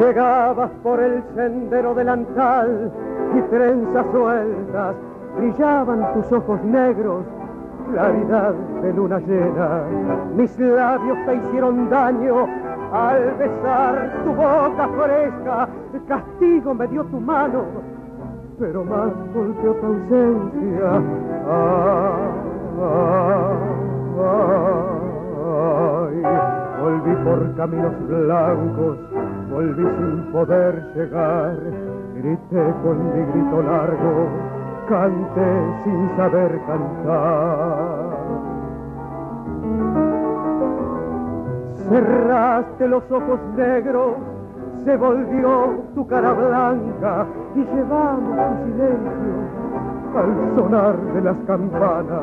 Llegabas 0.00 0.70
por 0.82 1.00
el 1.00 1.22
sendero 1.34 1.94
delantal 1.94 2.92
y 3.36 3.40
trenzas 3.50 4.06
sueltas 4.12 4.96
brillaban 5.36 6.14
tus 6.14 6.32
ojos 6.32 6.62
negros 6.64 7.24
claridad 7.92 8.54
de 8.82 8.92
luna 8.92 9.18
llena. 9.20 9.82
Mis 10.36 10.58
labios 10.58 11.18
te 11.26 11.34
hicieron 11.36 11.88
daño 11.90 12.46
al 12.92 13.34
besar 13.38 14.12
tu 14.24 14.30
boca 14.30 14.88
fresca, 14.88 15.68
castigo 16.06 16.74
me 16.74 16.86
dio 16.88 17.04
tu 17.04 17.20
mano, 17.20 17.64
pero 18.58 18.84
más 18.84 19.10
golpeó 19.34 19.74
tu 19.74 19.86
ausencia. 19.86 21.02
Ah, 21.50 22.16
volví 26.80 27.14
por 27.24 27.54
caminos 27.56 28.08
blancos, 28.08 28.98
volví 29.50 29.84
sin 29.98 30.32
poder 30.32 30.82
llegar, 30.94 31.56
grité 32.16 32.74
con 32.82 32.96
mi 33.12 33.32
grito 33.32 33.62
largo, 33.62 34.28
canté 34.88 35.50
sin 35.84 36.16
saber 36.16 36.60
cantar. 36.66 38.08
Cerraste 41.88 42.88
los 42.88 43.10
ojos 43.10 43.40
negros, 43.56 44.16
se 44.84 44.96
volvió 44.96 45.82
tu 45.94 46.06
cara 46.06 46.32
blanca 46.32 47.26
y 47.54 47.64
llevamos 47.64 48.36
tu 48.36 48.64
silencio 48.64 49.58
al 50.16 50.56
sonar 50.56 50.96
de 50.96 51.20
las 51.20 51.36
campanas. 51.46 52.22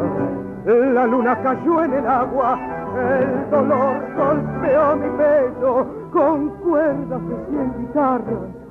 La 0.65 1.05
luna 1.05 1.37
cayó 1.43 1.83
en 1.83 1.93
el 1.93 2.07
agua, 2.07 2.59
el 2.95 3.49
dolor 3.51 3.97
golpeó 4.17 4.95
mi 4.95 5.09
pecho 5.17 5.85
con 6.11 6.49
cuerdas 6.63 7.21
de 7.27 7.35
cien 7.49 7.73
guitarras. 7.79 8.65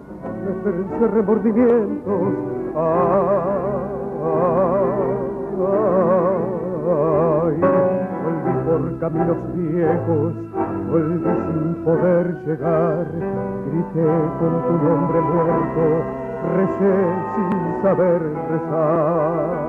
Me 1.00 1.06
remordimientos. 1.06 2.63
Ay, 2.76 2.82
volví 8.24 8.54
por 8.66 8.98
caminos 8.98 9.38
viejos, 9.54 10.34
volví 10.90 11.22
sin 11.22 11.84
poder 11.84 12.34
llegar. 12.44 13.06
Grité 13.66 14.06
con 14.40 14.52
tu 14.66 14.72
nombre 14.82 15.20
muerto, 15.20 15.84
recé 16.56 16.94
sin 17.36 17.82
saber 17.82 18.20
rezar. 18.50 19.64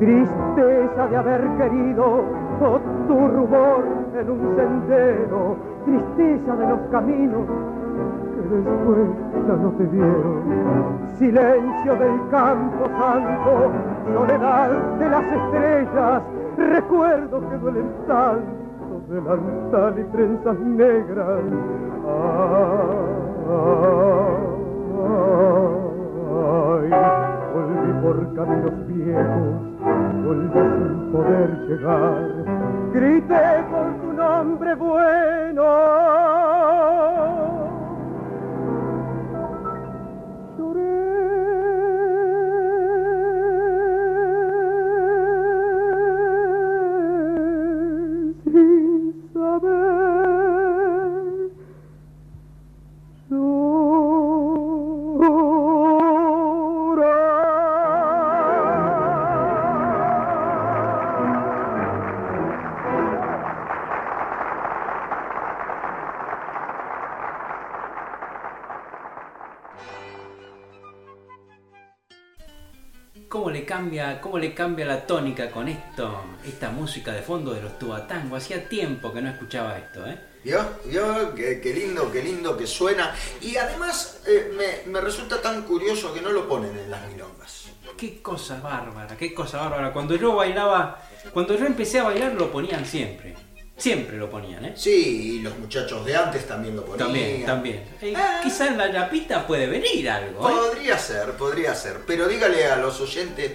Tristeza 0.00 1.02
de 1.10 1.16
haber 1.16 1.42
querido 1.58 2.24
oh, 2.60 2.80
tu 3.06 3.28
rumor 3.28 3.84
en 4.18 4.30
un 4.30 4.56
sendero, 4.56 5.56
tristeza 5.84 6.56
de 6.56 6.66
los 6.66 6.80
caminos 6.90 7.46
después 8.56 9.08
ya 9.46 9.54
no 9.54 9.70
te 9.72 9.84
vieron. 9.84 10.42
Silencio 11.18 11.96
del 11.96 12.28
campo 12.30 12.86
santo, 12.98 13.70
soledad 14.14 14.70
de 14.98 15.08
las 15.08 15.24
estrellas, 15.24 16.22
recuerdos 16.56 17.44
que 17.50 17.58
duelen 17.58 17.90
tanto 18.06 18.58
delantal 19.08 19.98
y 19.98 20.04
trenzas 20.04 20.58
negras. 20.60 21.40
Ay, 26.70 26.90
volví 27.54 27.92
por 28.02 28.34
caminos 28.34 28.86
viejos, 28.86 29.54
volví 30.24 30.48
sin 30.52 31.12
poder 31.12 31.50
llegar. 31.68 32.28
Grité 32.92 33.64
por 33.70 33.86
tu 34.02 34.12
nombre 34.12 34.74
bueno. 34.74 35.64
¿Cómo 73.28 73.50
le 73.50 73.66
cambia, 73.66 74.22
cómo 74.22 74.38
le 74.38 74.54
cambia 74.54 74.86
la 74.86 75.06
tónica 75.06 75.50
con 75.50 75.68
esto, 75.68 76.22
esta 76.46 76.70
música 76.70 77.12
de 77.12 77.20
fondo 77.20 77.52
de 77.52 77.60
los 77.60 77.78
tubatango? 77.78 78.36
Hacía 78.36 78.66
tiempo 78.66 79.12
que 79.12 79.20
no 79.20 79.28
escuchaba 79.28 79.76
esto, 79.76 80.06
¿eh? 80.06 80.18
¿Vio? 80.42 80.66
¿Vio? 80.86 81.34
Qué, 81.34 81.60
qué 81.60 81.74
lindo, 81.74 82.10
qué 82.10 82.22
lindo 82.22 82.56
que 82.56 82.66
suena. 82.66 83.14
Y 83.42 83.56
además 83.56 84.22
eh, 84.26 84.50
me, 84.56 84.90
me 84.90 85.00
resulta 85.02 85.42
tan 85.42 85.62
curioso 85.64 86.14
que 86.14 86.22
no 86.22 86.30
lo 86.30 86.48
ponen 86.48 86.74
en 86.78 86.90
las 86.90 87.06
milongas. 87.06 87.66
Qué 87.98 88.22
cosa 88.22 88.60
bárbara, 88.60 89.14
qué 89.18 89.34
cosa 89.34 89.58
bárbara. 89.58 89.92
Cuando 89.92 90.16
yo 90.16 90.34
bailaba, 90.34 91.02
cuando 91.34 91.54
yo 91.54 91.66
empecé 91.66 91.98
a 91.98 92.04
bailar 92.04 92.32
lo 92.32 92.50
ponían 92.50 92.86
siempre. 92.86 93.34
Siempre 93.78 94.16
lo 94.18 94.28
ponían, 94.28 94.64
¿eh? 94.64 94.72
Sí, 94.76 95.36
y 95.36 95.40
los 95.40 95.56
muchachos 95.58 96.04
de 96.04 96.16
antes 96.16 96.46
también 96.46 96.74
lo 96.76 96.84
ponían. 96.84 96.98
También, 97.06 97.46
también. 97.46 97.82
Eh, 98.02 98.12
quizá 98.42 98.66
en 98.66 98.76
la 98.76 98.90
yapita 98.90 99.46
puede 99.46 99.66
venir 99.68 100.10
algo, 100.10 100.48
¿eh? 100.48 100.52
Podría 100.52 100.98
ser, 100.98 101.30
podría 101.32 101.74
ser. 101.74 101.98
Pero 102.06 102.26
dígale 102.26 102.66
a 102.66 102.76
los 102.76 103.00
oyentes 103.00 103.52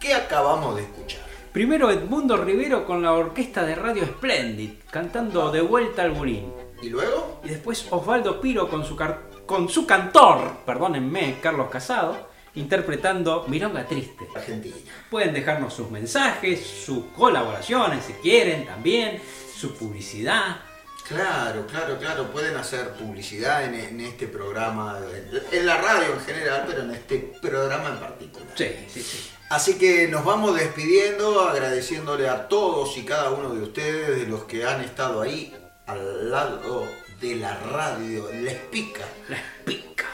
qué 0.00 0.14
acabamos 0.14 0.76
de 0.76 0.82
escuchar. 0.82 1.20
Primero 1.52 1.90
Edmundo 1.90 2.36
Rivero 2.38 2.84
con 2.86 3.02
la 3.02 3.12
orquesta 3.12 3.64
de 3.64 3.74
Radio 3.74 4.04
Splendid, 4.06 4.70
cantando 4.90 5.50
De 5.50 5.60
vuelta 5.60 6.02
al 6.02 6.10
Bulín. 6.12 6.52
¿Y 6.82 6.88
luego? 6.90 7.40
Y 7.44 7.48
después 7.48 7.86
Osvaldo 7.90 8.40
Piro 8.40 8.68
con 8.68 8.84
su, 8.84 8.96
car- 8.96 9.30
con 9.46 9.68
su 9.68 9.86
cantor, 9.86 10.58
perdónenme, 10.66 11.36
Carlos 11.42 11.68
Casado, 11.70 12.28
interpretando 12.54 13.44
Milonga 13.48 13.86
Triste. 13.86 14.26
Argentina. 14.34 14.76
Pueden 15.10 15.32
dejarnos 15.34 15.72
sus 15.74 15.90
mensajes, 15.90 16.60
sus 16.66 17.04
colaboraciones 17.16 18.04
si 18.04 18.12
quieren 18.14 18.66
también, 18.66 19.18
su 19.56 19.74
publicidad. 19.74 20.56
Claro, 21.08 21.66
claro, 21.66 21.98
claro. 21.98 22.30
Pueden 22.32 22.56
hacer 22.56 22.90
publicidad 22.94 23.64
en, 23.64 23.74
en 23.74 24.00
este 24.00 24.26
programa, 24.26 24.98
en, 25.14 25.58
en 25.60 25.66
la 25.66 25.76
radio 25.76 26.14
en 26.14 26.20
general, 26.20 26.64
pero 26.66 26.82
en 26.82 26.90
este 26.90 27.32
programa 27.40 27.90
en 27.90 27.98
particular. 27.98 28.48
Sí, 28.56 28.66
sí, 28.92 29.02
sí. 29.02 29.30
Así 29.48 29.74
que 29.78 30.08
nos 30.08 30.24
vamos 30.24 30.56
despidiendo, 30.56 31.42
agradeciéndole 31.48 32.28
a 32.28 32.48
todos 32.48 32.96
y 32.98 33.04
cada 33.04 33.30
uno 33.30 33.54
de 33.54 33.62
ustedes, 33.62 34.18
de 34.18 34.26
los 34.26 34.44
que 34.44 34.64
han 34.64 34.80
estado 34.80 35.22
ahí 35.22 35.54
al 35.86 36.30
lado 36.32 36.84
de 37.20 37.36
la 37.36 37.56
radio, 37.56 38.28
les 38.32 38.54
pica. 38.54 39.04
Les 39.28 39.40
pica. 39.64 40.06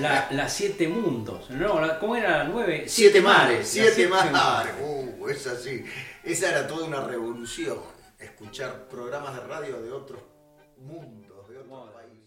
La, 0.00 0.28
la 0.30 0.48
Siete 0.48 0.88
Mundos. 0.88 1.50
No, 1.50 1.78
la- 1.80 1.98
¿cómo 1.98 2.16
era 2.16 2.38
la 2.38 2.44
nueve? 2.44 2.84
Siete 2.88 3.20
mares, 3.20 3.68
siete 3.68 4.08
mares. 4.08 4.32
mundos. 4.80 5.14
Uh, 5.20 5.28
es 5.28 5.46
así. 5.46 5.84
Esa 6.22 6.48
era 6.48 6.66
toda 6.66 6.86
una 6.86 7.02
revolución, 7.06 7.78
escuchar 8.24 8.88
programas 8.88 9.34
de 9.34 9.40
radio 9.46 9.80
de 9.80 9.92
otros 9.92 10.22
mundos, 10.78 11.48
de 11.48 11.58
otros 11.58 11.90
países. 11.92 12.24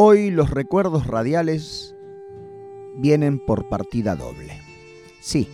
Hoy 0.00 0.30
los 0.30 0.50
recuerdos 0.50 1.08
radiales 1.08 1.96
vienen 2.98 3.38
por 3.38 3.68
partida 3.68 4.16
doble. 4.16 4.60
Sí, 5.20 5.48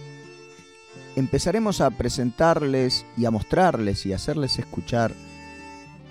empezaremos 1.14 1.80
a 1.80 1.90
presentarles 1.90 3.06
y 3.16 3.26
a 3.26 3.30
mostrarles 3.30 4.04
y 4.06 4.12
hacerles 4.12 4.58
escuchar 4.58 5.12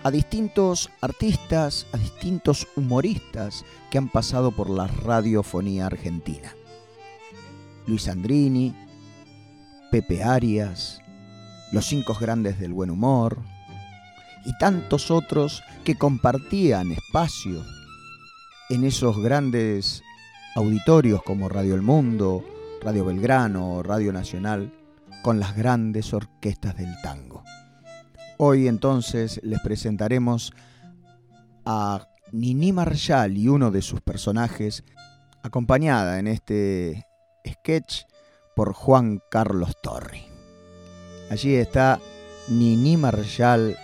a 0.04 0.12
distintos 0.12 0.90
artistas, 1.02 1.88
a 1.92 1.98
distintos 1.98 2.68
humoristas 2.76 3.66
que 3.90 3.98
han 3.98 4.10
pasado 4.10 4.52
por 4.52 4.70
la 4.70 4.88
radiofonía 4.88 5.88
argentina. 5.88 6.54
Luis 7.88 8.08
Andrini, 8.08 8.76
Pepe 9.92 10.24
Arias, 10.24 11.02
los 11.72 11.86
cinco 11.86 12.16
grandes 12.20 12.60
del 12.60 12.74
buen 12.74 12.90
humor 12.90 13.40
y 14.46 14.58
tantos 14.58 15.10
otros 15.10 15.64
que 15.84 15.96
compartían 15.96 16.92
espacio 16.92 17.64
en 18.70 18.84
esos 18.84 19.20
grandes 19.20 20.04
auditorios 20.56 21.24
como 21.24 21.50
Radio 21.50 21.76
El 21.76 21.82
Mundo, 21.82 22.44
Radio 22.82 23.06
Belgrano, 23.06 23.82
Radio 23.82 24.14
Nacional, 24.14 24.72
con 25.24 25.40
las 25.40 25.56
grandes 25.56 26.14
orquestas 26.14 26.78
del 26.78 26.94
tango. 27.02 27.44
Hoy 28.38 28.68
entonces 28.68 29.40
les 29.44 29.60
presentaremos 29.62 30.54
a 31.66 32.08
Nini 32.32 32.72
Marshall 32.72 33.38
y 33.38 33.48
uno 33.48 33.72
de 33.72 33.82
sus 33.82 34.02
personajes, 34.02 34.84
acompañada 35.42 36.20
en 36.20 36.28
este 36.28 37.08
sketch 37.48 38.04
por 38.56 38.74
Juan 38.74 39.22
Carlos 39.32 39.76
Torri. 39.82 40.24
Allí 41.32 41.56
está 41.56 42.00
Nini 42.48 42.98
Marshall 42.98 43.76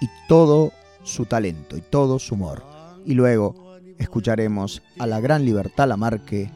y 0.00 0.08
todo 0.28 0.72
su 1.04 1.24
talento 1.26 1.76
y 1.76 1.80
todo 1.80 2.18
su 2.18 2.34
humor. 2.34 2.64
Y 3.06 3.14
luego 3.14 3.69
escucharemos 4.00 4.82
a 4.98 5.06
la 5.06 5.20
gran 5.20 5.44
Libertad 5.44 5.86
Lamarque 5.86 6.50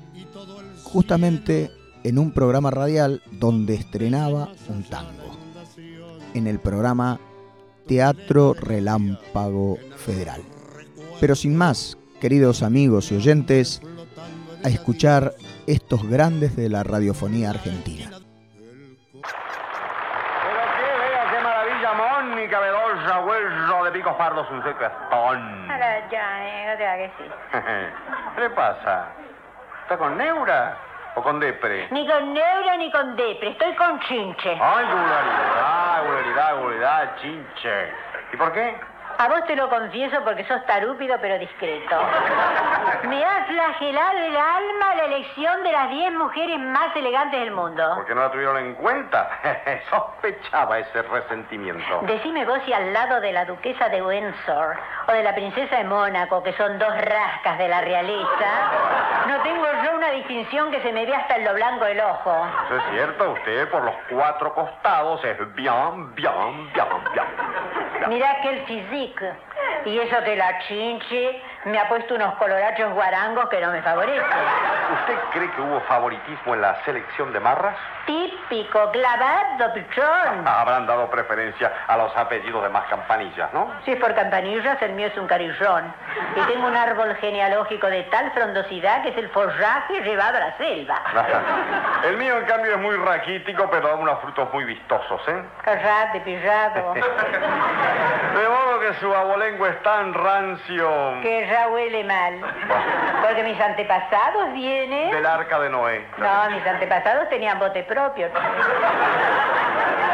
justamente 0.82 1.70
en 2.02 2.18
un 2.18 2.32
programa 2.32 2.70
radial 2.70 3.22
donde 3.30 3.74
estrenaba 3.74 4.50
un 4.68 4.82
tango. 4.84 5.38
En 6.32 6.46
el 6.46 6.58
programa 6.58 7.20
Teatro 7.86 8.54
Relámpago 8.54 9.78
Federal. 9.96 10.42
Pero 11.20 11.34
sin 11.36 11.54
más, 11.54 11.96
queridos 12.20 12.62
amigos 12.62 13.12
y 13.12 13.16
oyentes, 13.16 13.80
a 14.64 14.68
escuchar 14.68 15.34
estos 15.66 16.08
grandes 16.08 16.56
de 16.56 16.68
la 16.70 16.82
radiofonía 16.82 17.50
argentina. 17.50 18.13
Hueso 24.04 24.10
de 24.10 24.10
picos 24.10 24.16
pardos, 24.16 24.50
un 24.50 24.62
secastón. 24.62 25.70
Ahora 25.70 26.08
ya, 26.10 26.46
eh, 26.46 26.66
no 26.70 26.76
te 26.76 26.86
hagas 26.86 27.10
que 27.16 27.24
sí. 27.24 27.30
¿Qué 28.34 28.40
le 28.40 28.50
pasa? 28.50 29.08
¿Está 29.82 29.96
con 29.96 30.16
neura 30.16 30.76
o 31.14 31.22
con 31.22 31.40
depre? 31.40 31.88
Ni 31.90 32.06
con 32.08 32.32
neura 32.32 32.76
ni 32.76 32.90
con 32.90 33.16
depre, 33.16 33.50
estoy 33.50 33.74
con 33.74 34.00
chinche. 34.00 34.58
Ay, 34.60 34.86
vulgaridad, 34.86 36.04
vulgaridad, 36.04 36.56
vulgaridad, 36.56 37.16
chinche. 37.20 37.92
¿Y 38.32 38.36
por 38.36 38.52
qué? 38.52 38.76
A 39.18 39.28
vos 39.28 39.44
te 39.46 39.56
lo 39.56 39.68
confieso 39.68 40.16
porque 40.24 40.44
sos 40.44 40.64
tarúpido 40.66 41.16
pero 41.20 41.38
discreto. 41.38 41.96
Me 43.08 43.24
ha 43.24 43.44
flagelado 43.44 44.18
el 44.18 44.36
alma 44.36 44.94
la 44.96 45.04
elección 45.04 45.62
de 45.62 45.72
las 45.72 45.90
10 45.90 46.12
mujeres 46.14 46.58
más 46.58 46.94
elegantes 46.96 47.40
del 47.40 47.50
mundo. 47.50 47.94
¿Por 47.96 48.06
qué 48.06 48.14
no 48.14 48.22
la 48.22 48.30
tuvieron 48.30 48.56
en 48.58 48.74
cuenta? 48.74 49.28
Sospechaba 49.90 50.78
ese 50.78 51.02
resentimiento. 51.02 52.00
Decime 52.02 52.44
vos 52.44 52.58
si 52.64 52.72
al 52.72 52.92
lado 52.92 53.20
de 53.20 53.32
la 53.32 53.44
duquesa 53.44 53.88
de 53.88 54.02
Windsor 54.02 54.76
o 55.08 55.12
de 55.12 55.22
la 55.22 55.34
princesa 55.34 55.76
de 55.76 55.84
Mónaco, 55.84 56.42
que 56.42 56.52
son 56.54 56.78
dos 56.78 56.94
rascas 56.96 57.58
de 57.58 57.68
la 57.68 57.80
realeza, 57.80 59.24
no 59.26 59.40
tengo 59.42 59.66
yo 59.84 59.96
una 59.96 60.10
distinción 60.10 60.70
que 60.70 60.80
se 60.80 60.92
me 60.92 61.04
vea 61.06 61.18
hasta 61.18 61.36
en 61.36 61.44
lo 61.44 61.54
blanco 61.54 61.84
del 61.84 62.00
ojo. 62.00 62.46
Eso 62.66 62.76
es 62.76 62.84
cierto, 62.92 63.32
usted 63.32 63.68
por 63.70 63.82
los 63.82 63.94
cuatro 64.10 64.54
costados 64.54 65.22
es 65.24 65.54
bien, 65.54 66.14
bien, 66.14 66.72
bien, 66.72 66.86
bien. 67.12 68.08
Mirá 68.08 68.40
que 68.42 68.50
el 68.50 68.66
Y 69.84 69.98
eso 69.98 70.22
que 70.24 70.36
la 70.36 70.58
chinche 70.60 71.42
me 71.66 71.78
ha 71.78 71.88
puesto 71.88 72.14
unos 72.14 72.34
colorachos 72.36 72.92
guarangos 72.94 73.48
que 73.48 73.60
no 73.60 73.70
me 73.70 73.82
favorecen. 73.82 74.22
¿Usted 75.00 75.14
cree 75.32 75.50
que 75.50 75.60
hubo 75.60 75.80
favoritismo 75.82 76.54
en 76.54 76.62
la 76.62 76.82
selección 76.84 77.32
de 77.32 77.40
marras? 77.40 77.76
Típico, 78.06 78.90
clavado, 78.90 79.72
pichón. 79.72 80.46
Habrán 80.46 80.86
dado 80.86 81.10
preferencia 81.10 81.72
a 81.86 81.96
los 81.96 82.14
apellidos 82.16 82.62
de 82.62 82.68
más 82.68 82.84
campanillas, 82.88 83.52
¿no? 83.54 83.72
Si 83.84 83.92
es 83.92 84.00
por 84.00 84.14
campanillas, 84.14 84.80
el 84.82 84.92
mío 84.92 85.06
es 85.06 85.16
un 85.16 85.26
carillón. 85.26 85.92
Y 86.36 86.40
tengo 86.52 86.66
un 86.66 86.76
árbol 86.76 87.14
genealógico 87.16 87.86
de 87.86 88.02
tal 88.04 88.30
frondosidad 88.32 89.02
que 89.02 89.08
es 89.10 89.16
el 89.16 89.28
forraje 89.30 90.02
llevado 90.02 90.36
a 90.36 90.40
la 90.40 90.56
selva. 90.56 91.02
El 92.04 92.18
mío, 92.18 92.36
en 92.38 92.44
cambio, 92.44 92.74
es 92.74 92.80
muy 92.80 92.96
raquítico, 92.96 93.68
pero 93.70 93.88
da 93.88 93.94
unos 93.94 94.20
frutos 94.20 94.52
muy 94.52 94.64
vistosos, 94.64 95.20
¿eh? 95.26 95.42
Callate, 95.62 96.20
pillado. 96.20 96.94
De 98.34 98.48
modo 98.48 98.80
que 98.80 98.94
su 99.00 99.14
abolengo 99.14 99.66
es 99.66 99.82
tan 99.82 100.12
rancio. 100.12 101.20
Que 101.22 101.46
ya 101.46 101.68
huele 101.68 102.04
mal. 102.04 102.40
Porque 103.22 103.42
mis 103.42 103.58
antepasados 103.60 104.52
vienen... 104.52 105.10
Del 105.12 105.24
arca 105.24 105.58
de 105.60 105.70
Noé. 105.70 106.06
No, 106.18 106.50
mis 106.50 106.66
antepasados 106.66 107.28
tenían 107.30 107.58
bote 107.58 107.84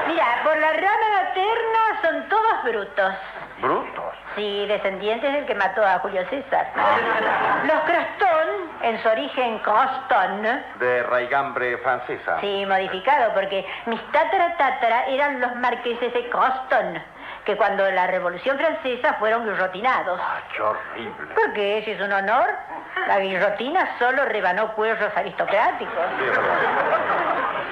Mira, 0.08 0.26
por 0.44 0.56
la 0.56 0.72
rama 0.72 1.08
materna 1.22 2.00
son 2.02 2.28
todos 2.28 2.62
brutos. 2.64 3.14
¿Brutos? 3.60 4.14
Sí, 4.36 4.66
descendientes 4.66 5.32
del 5.32 5.44
que 5.46 5.54
mató 5.54 5.84
a 5.84 5.98
Julio 5.98 6.24
César. 6.30 6.66
Los 7.64 7.80
Crostón, 7.82 8.48
en 8.82 9.02
su 9.02 9.08
origen 9.08 9.58
Croston, 9.58 10.62
De 10.78 11.02
raigambre 11.04 11.76
francesa. 11.78 12.40
sí, 12.40 12.64
modificado, 12.66 13.32
porque 13.34 13.66
mis 13.86 14.00
tatara 14.12 14.56
tatara 14.56 15.06
eran 15.06 15.40
los 15.40 15.54
marqueses 15.56 16.12
de 16.14 16.28
Croston, 16.30 17.02
que 17.50 17.56
cuando 17.56 17.90
la 17.90 18.06
Revolución 18.06 18.56
Francesa 18.56 19.14
fueron 19.14 19.44
guillotinados. 19.44 20.20
¡Qué 20.54 20.62
horrible! 20.62 21.34
¿Por 21.34 21.52
qué? 21.52 21.82
Si 21.84 21.90
es 21.90 22.00
un 22.00 22.12
honor, 22.12 22.46
la 23.08 23.18
guillotina 23.18 23.98
solo 23.98 24.24
rebanó 24.26 24.72
cuellos 24.74 25.10
aristocráticos. 25.16 26.04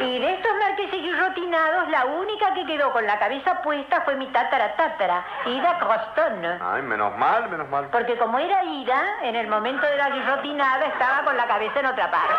Y 0.00 0.18
de 0.18 0.34
estos 0.34 0.52
marqueses 0.58 1.00
guillotinados, 1.00 1.88
la 1.90 2.06
única 2.06 2.54
que 2.54 2.66
quedó 2.66 2.92
con 2.92 3.06
la 3.06 3.20
cabeza 3.20 3.62
puesta 3.62 4.00
fue 4.00 4.16
mi 4.16 4.26
tatara 4.32 4.74
tatara, 4.74 5.24
Ida 5.46 5.78
Croston. 5.78 6.44
Ay, 6.60 6.82
menos 6.82 7.16
mal, 7.16 7.48
menos 7.48 7.68
mal. 7.68 7.86
Porque 7.92 8.16
como 8.16 8.40
era 8.40 8.64
Ida, 8.64 9.00
en 9.22 9.36
el 9.36 9.46
momento 9.46 9.86
de 9.86 9.96
la 9.96 10.10
guillotinada 10.10 10.86
estaba 10.86 11.22
con 11.22 11.36
la 11.36 11.46
cabeza 11.46 11.78
en 11.78 11.86
otra 11.86 12.10
parte. 12.10 12.34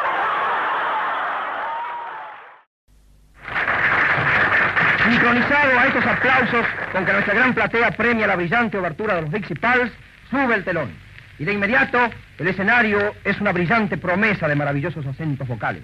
Sincronizado 5.10 5.80
a 5.80 5.88
estos 5.88 6.06
aplausos 6.06 6.66
con 6.92 7.04
que 7.04 7.14
nuestra 7.14 7.34
gran 7.34 7.56
platea 7.56 7.90
premia 7.92 8.28
la 8.28 8.36
brillante 8.36 8.78
obertura 8.78 9.16
de 9.16 9.22
los 9.24 9.32
Dixie 9.32 9.56
Pals, 9.56 9.92
sube 10.30 10.54
el 10.54 10.64
telón. 10.64 10.92
Y 11.40 11.46
de 11.46 11.54
inmediato, 11.54 12.12
el 12.38 12.48
escenario 12.48 13.16
es 13.24 13.42
una 13.42 13.52
brillante 13.52 13.98
promesa 13.98 14.48
de 14.48 14.56
maravillosos 14.56 15.04
acentos 15.08 15.48
vocales. 15.48 15.82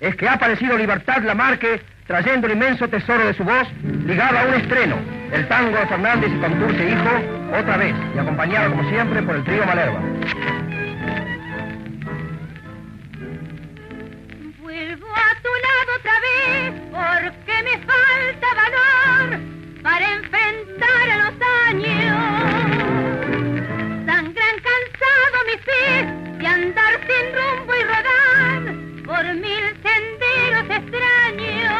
Es 0.00 0.16
que 0.16 0.28
ha 0.28 0.32
aparecido 0.32 0.76
Libertad 0.76 1.22
Lamarque 1.22 1.80
trayendo 2.08 2.48
el 2.48 2.54
inmenso 2.54 2.88
tesoro 2.88 3.24
de 3.24 3.34
su 3.34 3.44
voz 3.44 3.68
ligado 4.04 4.36
a 4.36 4.44
un 4.46 4.54
estreno, 4.54 4.96
el 5.32 5.46
tango 5.46 5.78
de 5.78 5.86
Fernández 5.86 6.32
y 6.34 6.40
Conturce 6.40 6.90
Hijo, 6.90 7.56
otra 7.56 7.76
vez, 7.76 7.94
y 8.16 8.18
acompañado 8.18 8.70
como 8.70 8.88
siempre 8.90 9.22
por 9.22 9.36
el 9.36 9.44
trío 9.44 9.64
Malerva. 9.64 10.00
Vuelvo 14.76 15.08
a 15.08 15.32
tu 15.40 15.48
lado 15.66 15.90
otra 15.98 16.16
vez 16.20 16.68
porque 16.92 17.54
me 17.62 17.76
falta 17.86 18.48
valor 18.62 19.40
para 19.82 20.04
enfrentar 20.16 21.06
a 21.12 21.16
los 21.16 21.34
años. 21.66 22.18
Sangran 24.04 24.56
cansado 24.68 25.36
mis 25.46 25.60
pies 25.64 26.04
de 26.38 26.46
andar 26.46 26.92
sin 27.06 27.24
rumbo 27.38 27.72
y 27.74 27.82
rodar 27.84 28.60
por 29.06 29.24
mil 29.36 29.64
senderos 29.86 30.66
extraños. 30.68 31.78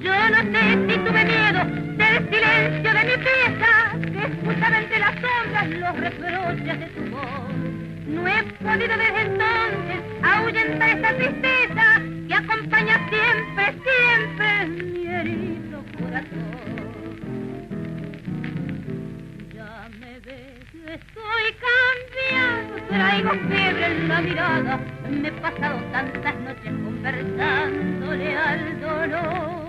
Yo 0.00 0.16
no 0.30 0.40
sé 0.52 0.64
si 0.88 0.94
tuve 1.04 1.22
miedo 1.26 1.60
del 1.98 2.16
silencio 2.30 2.90
de 2.94 3.02
mi 3.04 3.16
pieza 3.24 3.72
que 4.10 4.20
escuchaba 4.32 4.76
entre 4.78 4.98
las 5.00 5.14
sombras 5.20 5.68
los 5.68 6.00
reproches 6.00 6.80
de 6.80 6.86
tu 6.86 7.02
voz. 7.10 7.73
No 8.06 8.26
he 8.28 8.42
podido 8.42 8.96
desde 8.98 9.20
entonces 9.22 10.02
ahuyentar 10.22 10.88
esta 10.90 11.16
tristeza 11.16 12.02
que 12.28 12.34
acompaña 12.34 13.08
siempre, 13.08 13.74
siempre 13.82 14.66
mi 14.66 15.06
herido 15.06 15.82
corazón. 15.98 16.84
Ya 19.54 19.88
me 19.98 20.18
ves, 20.20 20.60
estoy 20.86 21.44
cambiando, 21.64 22.74
traigo 22.88 23.30
fiebre 23.48 23.86
en 23.86 24.08
la 24.08 24.20
mirada. 24.20 24.80
Me 25.08 25.28
he 25.28 25.32
pasado 25.32 25.80
tantas 25.92 26.40
noches 26.40 26.72
conversándole 26.84 28.36
al 28.36 28.80
dolor. 28.80 29.63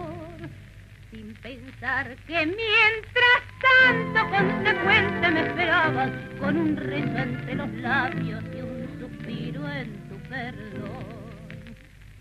Que 1.86 2.48
mientras 2.48 3.42
tanto 3.62 4.30
consecuente 4.32 5.30
me 5.30 5.42
esperabas 5.42 6.10
con 6.40 6.58
un 6.58 6.76
rezo 6.76 7.18
entre 7.20 7.54
los 7.54 7.72
labios 7.76 8.44
y 8.56 8.62
un 8.62 8.90
suspiro 9.00 9.70
en 9.70 10.10
tu 10.10 10.18
perdón. 10.28 11.76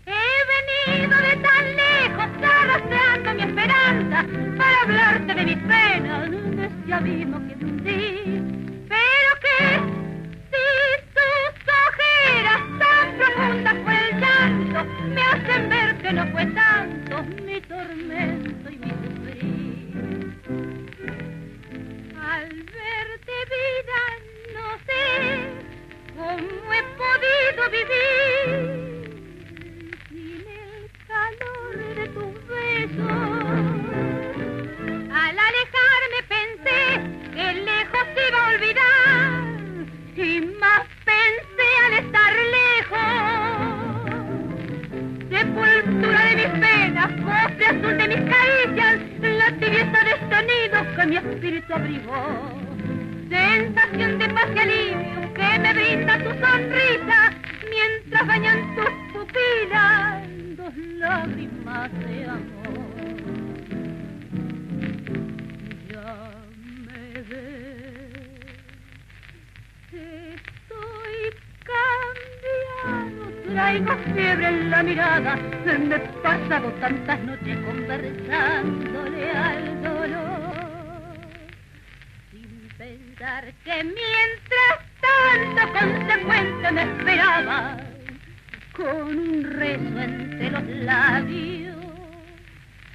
He 0.05 0.93
venido 0.93 1.17
de 1.17 1.35
tan 1.37 1.75
lejos 1.75 2.29
arrastrando 2.43 3.33
mi 3.33 3.41
esperanza 3.41 4.25
para 4.55 4.81
hablarte 4.83 5.33
de 5.33 5.45
mis 5.45 5.57
penas, 5.57 6.29
de 6.29 6.65
ese 6.67 6.93
abismo 6.93 7.47
que 7.47 7.65
hundí. 7.65 8.41
Pero 8.87 9.31
que 9.41 9.79
si 10.51 11.05
tus 11.15 11.73
ojeras 11.89 12.61
tan 12.77 13.17
profundas 13.17 13.75
fue 13.83 14.09
el 14.09 14.19
llanto, 14.21 14.83
me 15.07 15.21
hacen 15.23 15.69
ver 15.69 15.97
que 15.97 16.13
no 16.13 16.27
fue 16.27 16.45
tanto 16.45 17.23
mi 17.43 17.59
tormento 17.61 18.54
verte 22.65 23.35
vida, 23.55 24.01
no 24.53 24.67
sé 24.85 25.03
cómo 26.15 26.73
he 26.73 26.83
podido 27.01 27.61
vivir 27.77 28.47
sin 30.09 30.43
el 30.47 30.81
calor 31.07 31.73
de 31.95 32.05
tus 32.09 32.33
besos. 32.47 33.65
Al 35.11 35.35
alejarme 35.49 36.19
pensé 36.27 36.81
que 37.33 37.45
lejos 37.53 38.07
iba 38.27 38.39
a 38.39 38.47
olvidar, 38.53 39.29
y 40.15 40.41
más 40.59 40.83
pensé 41.05 41.67
al 41.85 41.93
estar 42.05 42.33
lejos 42.33 43.74
sepultura 45.35 46.25
de 46.25 46.35
mis 46.35 46.51
penas, 46.63 47.11
cofre 47.23 47.65
azul 47.65 47.97
de 47.97 48.07
mis 48.07 48.23
caricias, 48.31 48.99
la 49.21 49.47
tibieza 49.59 49.99
de 50.05 50.11
este 50.11 50.35
sonidos 50.35 50.87
que 50.95 51.05
mi 51.07 51.17
espíritu 51.17 51.73
abrigó. 51.73 52.23
Sensación 53.29 54.19
de 54.19 54.29
paz 54.29 54.49
y 54.55 54.59
alivio 54.59 55.33
que 55.33 55.59
me 55.59 55.73
brinda 55.73 56.17
tu 56.19 56.29
sonrisa, 56.39 57.33
mientras 57.69 58.27
bañan 58.27 58.75
tus 58.75 58.89
pupilas 59.13 60.23
dos 60.55 60.77
lágrimas 60.77 61.91
de 61.99 62.23
amor. 62.25 62.94
Traigo 73.55 73.95
fiebre 74.13 74.47
en 74.47 74.69
la 74.69 74.83
mirada, 74.83 75.37
me 75.65 75.95
he 75.95 75.99
pasado 76.21 76.67
tantas 76.81 77.19
noches 77.23 77.57
conversándole 77.65 79.31
al 79.31 79.81
dolor, 79.81 81.17
sin 82.31 82.69
pensar 82.77 83.53
que 83.63 83.75
mientras 83.81 84.75
tanto 85.07 85.63
consecuente 85.79 86.71
me 86.73 86.81
esperaba, 86.83 87.77
con 88.75 89.19
un 89.19 89.43
rezo 89.43 89.99
entre 90.01 90.51
los 90.51 90.67
labios 90.91 91.77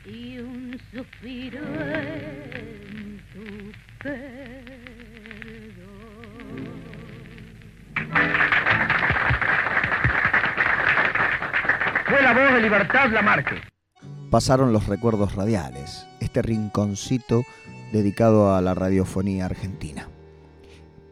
y 0.05 0.39
un 0.41 0.79
suspiro 0.93 1.65
en 1.65 3.19
tu 3.33 3.73
Fue 4.03 4.40
de 12.49 12.63
Libertad 12.63 13.11
Lamarque. 13.13 13.57
Pasaron 14.31 14.73
los 14.73 14.87
recuerdos 14.87 15.35
radiales, 15.35 16.07
este 16.21 16.41
rinconcito 16.41 17.43
dedicado 17.93 18.55
a 18.55 18.63
la 18.63 18.75
radiofonía 18.75 19.45
argentina. 19.45 20.09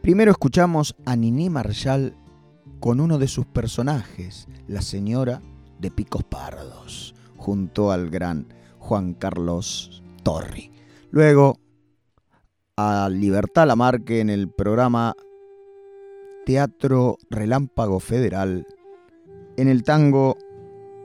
Primero 0.01 0.31
escuchamos 0.31 0.95
a 1.05 1.15
Nini 1.15 1.49
Marshall 1.49 2.15
con 2.79 2.99
uno 2.99 3.19
de 3.19 3.27
sus 3.27 3.45
personajes, 3.45 4.47
la 4.67 4.81
señora 4.81 5.41
de 5.77 5.91
Picos 5.91 6.23
Pardos, 6.23 7.13
junto 7.37 7.91
al 7.91 8.09
gran 8.09 8.47
Juan 8.79 9.13
Carlos 9.13 10.01
Torri. 10.23 10.71
Luego 11.11 11.59
a 12.75 13.07
Libertad 13.11 13.67
Lamarque 13.67 14.19
en 14.19 14.31
el 14.31 14.49
programa 14.49 15.13
Teatro 16.45 17.17
Relámpago 17.29 17.99
Federal, 17.99 18.65
en 19.57 19.67
el 19.67 19.83
tango 19.83 20.35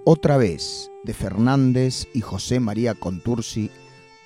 Otra 0.06 0.36
vez 0.36 0.90
de 1.02 1.14
Fernández 1.14 2.08
y 2.12 2.20
José 2.20 2.60
María 2.60 2.94
Contursi, 2.94 3.70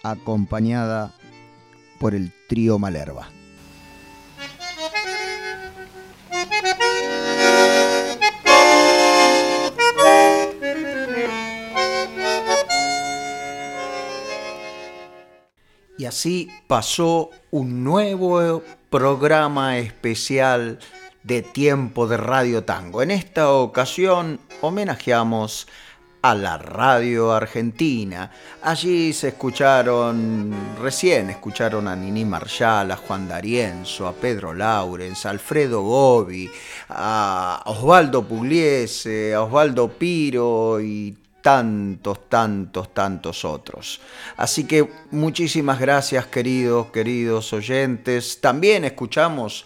acompañada 0.02 1.14
por 2.00 2.16
el 2.16 2.32
trío 2.48 2.80
Malerva. 2.80 3.28
Y 15.96 16.05
así 16.06 16.48
pasó 16.66 17.30
un 17.52 17.84
nuevo 17.84 18.64
programa 18.90 19.78
especial 19.78 20.80
de 21.23 21.43
Tiempo 21.43 22.07
de 22.07 22.16
Radio 22.16 22.65
Tango. 22.65 23.03
En 23.03 23.11
esta 23.11 23.51
ocasión 23.53 24.40
homenajeamos 24.61 25.66
a 26.23 26.35
la 26.35 26.59
radio 26.59 27.32
argentina. 27.32 28.31
Allí 28.62 29.12
se 29.12 29.28
escucharon, 29.28 30.53
recién 30.81 31.31
escucharon 31.31 31.86
a 31.86 31.95
Nini 31.95 32.24
Marshall, 32.24 32.90
a 32.90 32.97
Juan 32.97 33.28
D'Arienzo, 33.28 34.07
a 34.07 34.12
Pedro 34.12 34.53
Laurens, 34.53 35.24
a 35.27 35.31
Alfredo 35.31 35.82
Gobi, 35.82 36.51
a 36.89 37.62
Osvaldo 37.66 38.24
Pugliese, 38.24 39.35
a 39.35 39.43
Osvaldo 39.43 39.89
Piro 39.89 40.81
y 40.81 41.16
tantos, 41.40 42.28
tantos, 42.28 42.93
tantos 42.93 43.45
otros. 43.45 44.01
Así 44.36 44.65
que 44.65 44.90
muchísimas 45.12 45.78
gracias 45.78 46.27
queridos, 46.27 46.89
queridos 46.89 47.53
oyentes. 47.53 48.40
También 48.40 48.85
escuchamos 48.85 49.65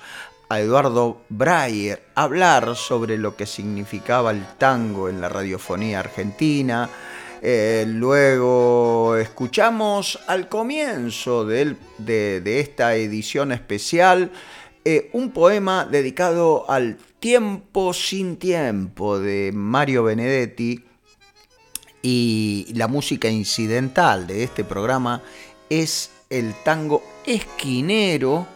a 0.53 0.61
Eduardo 0.61 1.23
Breyer 1.31 2.03
hablar 2.15 2.77
sobre 2.77 3.16
lo 3.16 3.35
que 3.37 3.47
significaba 3.47 4.33
el 4.33 4.45
tango 4.59 5.09
en 5.09 5.19
la 5.19 5.31
radiofonía 5.31 6.01
argentina. 6.01 6.91
Eh, 7.41 7.87
luego 7.89 9.16
escuchamos 9.16 10.19
al 10.27 10.51
comienzo 10.51 11.47
de, 11.47 11.74
de, 11.97 12.61
esta 12.61 12.95
edición 12.97 13.51
especial 13.51 14.31
eh, 14.85 15.09
un 15.15 15.31
poema 15.31 15.87
dedicado 15.87 16.70
al 16.70 16.99
tiempo 17.19 17.95
sin 17.95 18.37
tiempo 18.37 19.19
de 19.19 19.53
Mario 19.55 20.05
Benedetti 20.05 20.85
y 22.03 22.74
la 22.74 22.89
música 22.89 23.31
incidental 23.31 24.27
de 24.27 24.45
este 24.45 24.65
programa 24.65 25.23
es 25.70 26.11
el 26.29 26.53
tango 26.62 27.03
esquinero 27.24 28.47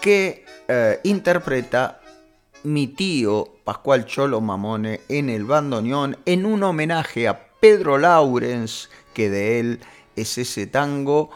que 0.00 0.44
eh, 0.68 1.00
interpreta 1.04 2.00
mi 2.64 2.88
tío 2.88 3.48
Pascual 3.64 4.04
Cholo 4.06 4.40
Mamone 4.40 5.00
en 5.08 5.30
el 5.30 5.44
bandoneón 5.44 6.16
en 6.26 6.46
un 6.46 6.62
homenaje 6.62 7.28
a 7.28 7.40
Pedro 7.60 7.98
Laurens, 7.98 8.90
que 9.14 9.30
de 9.30 9.60
él 9.60 9.80
es 10.16 10.38
ese 10.38 10.66
tango 10.66 11.30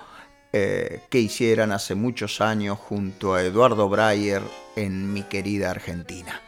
eh, 0.52 1.02
que 1.10 1.20
hicieran 1.20 1.72
hace 1.72 1.94
muchos 1.94 2.40
años 2.40 2.78
junto 2.78 3.34
a 3.34 3.42
Eduardo 3.42 3.88
Breyer 3.88 4.42
en 4.76 5.12
mi 5.12 5.22
querida 5.22 5.70
Argentina. 5.70 6.40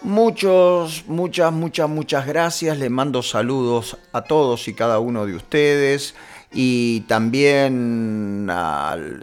Muchos, 0.00 1.04
muchas, 1.08 1.52
muchas, 1.52 1.88
muchas 1.88 2.26
gracias. 2.26 2.78
Les 2.78 2.90
mando 2.90 3.22
saludos 3.22 3.98
a 4.12 4.22
todos 4.22 4.68
y 4.68 4.74
cada 4.74 5.00
uno 5.00 5.26
de 5.26 5.34
ustedes. 5.34 6.14
Y 6.52 7.00
también 7.02 8.50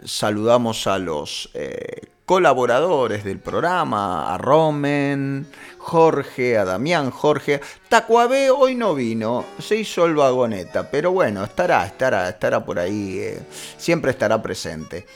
saludamos 0.04 0.86
a 0.86 0.98
los 0.98 1.50
eh, 1.54 2.02
colaboradores 2.24 3.24
del 3.24 3.38
programa, 3.38 4.32
a 4.32 4.38
Romen, 4.38 5.46
Jorge, 5.78 6.58
a 6.58 6.64
Damián 6.64 7.10
Jorge. 7.10 7.60
Tacuabé 7.88 8.50
hoy 8.50 8.74
no 8.74 8.94
vino, 8.94 9.44
se 9.58 9.76
hizo 9.76 10.06
el 10.06 10.14
vagoneta, 10.14 10.90
pero 10.90 11.12
bueno, 11.12 11.44
estará, 11.44 11.86
estará, 11.86 12.28
estará 12.28 12.64
por 12.64 12.78
ahí, 12.78 13.18
eh, 13.18 13.40
siempre 13.78 14.10
estará 14.10 14.42
presente. 14.42 15.06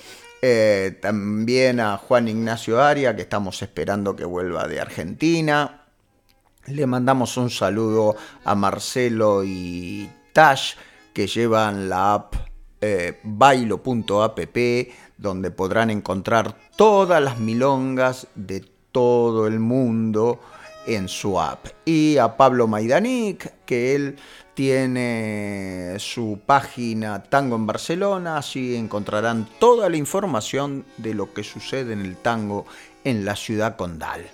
Eh, 0.42 0.98
también 1.02 1.80
a 1.80 1.98
Juan 1.98 2.28
Ignacio 2.28 2.80
Aria, 2.80 3.14
que 3.14 3.22
estamos 3.22 3.60
esperando 3.62 4.16
que 4.16 4.24
vuelva 4.24 4.66
de 4.66 4.80
Argentina. 4.80 5.82
Le 6.66 6.86
mandamos 6.86 7.36
un 7.36 7.50
saludo 7.50 8.16
a 8.44 8.54
Marcelo 8.54 9.42
y 9.44 10.08
Tash, 10.32 10.74
que 11.12 11.26
llevan 11.26 11.88
la 11.88 12.14
app 12.14 12.34
eh, 12.80 13.20
bailo.app, 13.22 14.38
donde 15.18 15.50
podrán 15.50 15.90
encontrar 15.90 16.56
todas 16.76 17.22
las 17.22 17.38
milongas 17.38 18.26
de 18.34 18.64
todo 18.92 19.46
el 19.46 19.60
mundo 19.60 20.40
en 20.86 21.08
su 21.08 21.38
app. 21.38 21.66
Y 21.84 22.16
a 22.16 22.36
Pablo 22.36 22.66
Maidanic, 22.66 23.52
que 23.64 23.94
él 23.94 24.16
tiene 24.54 25.94
su 25.98 26.40
página 26.44 27.22
Tango 27.22 27.56
en 27.56 27.66
Barcelona, 27.66 28.38
así 28.38 28.76
encontrarán 28.76 29.48
toda 29.58 29.88
la 29.88 29.96
información 29.96 30.84
de 30.96 31.14
lo 31.14 31.32
que 31.32 31.44
sucede 31.44 31.92
en 31.92 32.00
el 32.00 32.16
tango 32.16 32.66
en 33.04 33.24
la 33.24 33.36
ciudad 33.36 33.76
condal. 33.76 34.26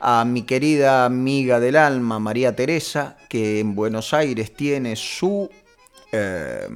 A 0.00 0.24
mi 0.24 0.42
querida 0.42 1.04
amiga 1.04 1.60
del 1.60 1.76
alma, 1.76 2.18
María 2.18 2.54
Teresa, 2.54 3.16
que 3.28 3.60
en 3.60 3.74
Buenos 3.74 4.12
Aires 4.14 4.54
tiene 4.54 4.96
su... 4.96 5.50
Eh, 6.14 6.68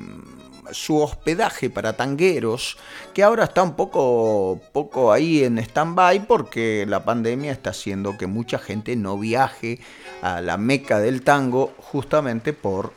su 0.73 0.99
hospedaje 0.99 1.71
para 1.71 1.97
tangueros, 1.97 2.77
que 3.15 3.23
ahora 3.23 3.45
está 3.45 3.63
un 3.63 3.75
poco, 3.75 4.61
poco 4.73 5.13
ahí 5.13 5.45
en 5.45 5.59
stand-by 5.59 6.27
porque 6.27 6.85
la 6.87 7.05
pandemia 7.05 7.53
está 7.53 7.71
haciendo 7.71 8.19
que 8.19 8.27
mucha 8.27 8.59
gente 8.59 8.97
no 8.97 9.19
viaje 9.19 9.81
a 10.23 10.41
la 10.41 10.57
meca 10.57 10.99
del 10.99 11.23
tango 11.23 11.75
justamente 11.79 12.53
por 12.53 12.93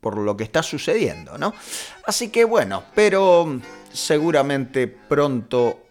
por 0.00 0.18
lo 0.18 0.36
que 0.36 0.42
está 0.42 0.64
sucediendo, 0.64 1.38
¿no? 1.38 1.54
Así 2.04 2.30
que 2.30 2.44
bueno, 2.44 2.82
pero 2.92 3.60
seguramente 3.92 4.88
pronto 4.88 5.82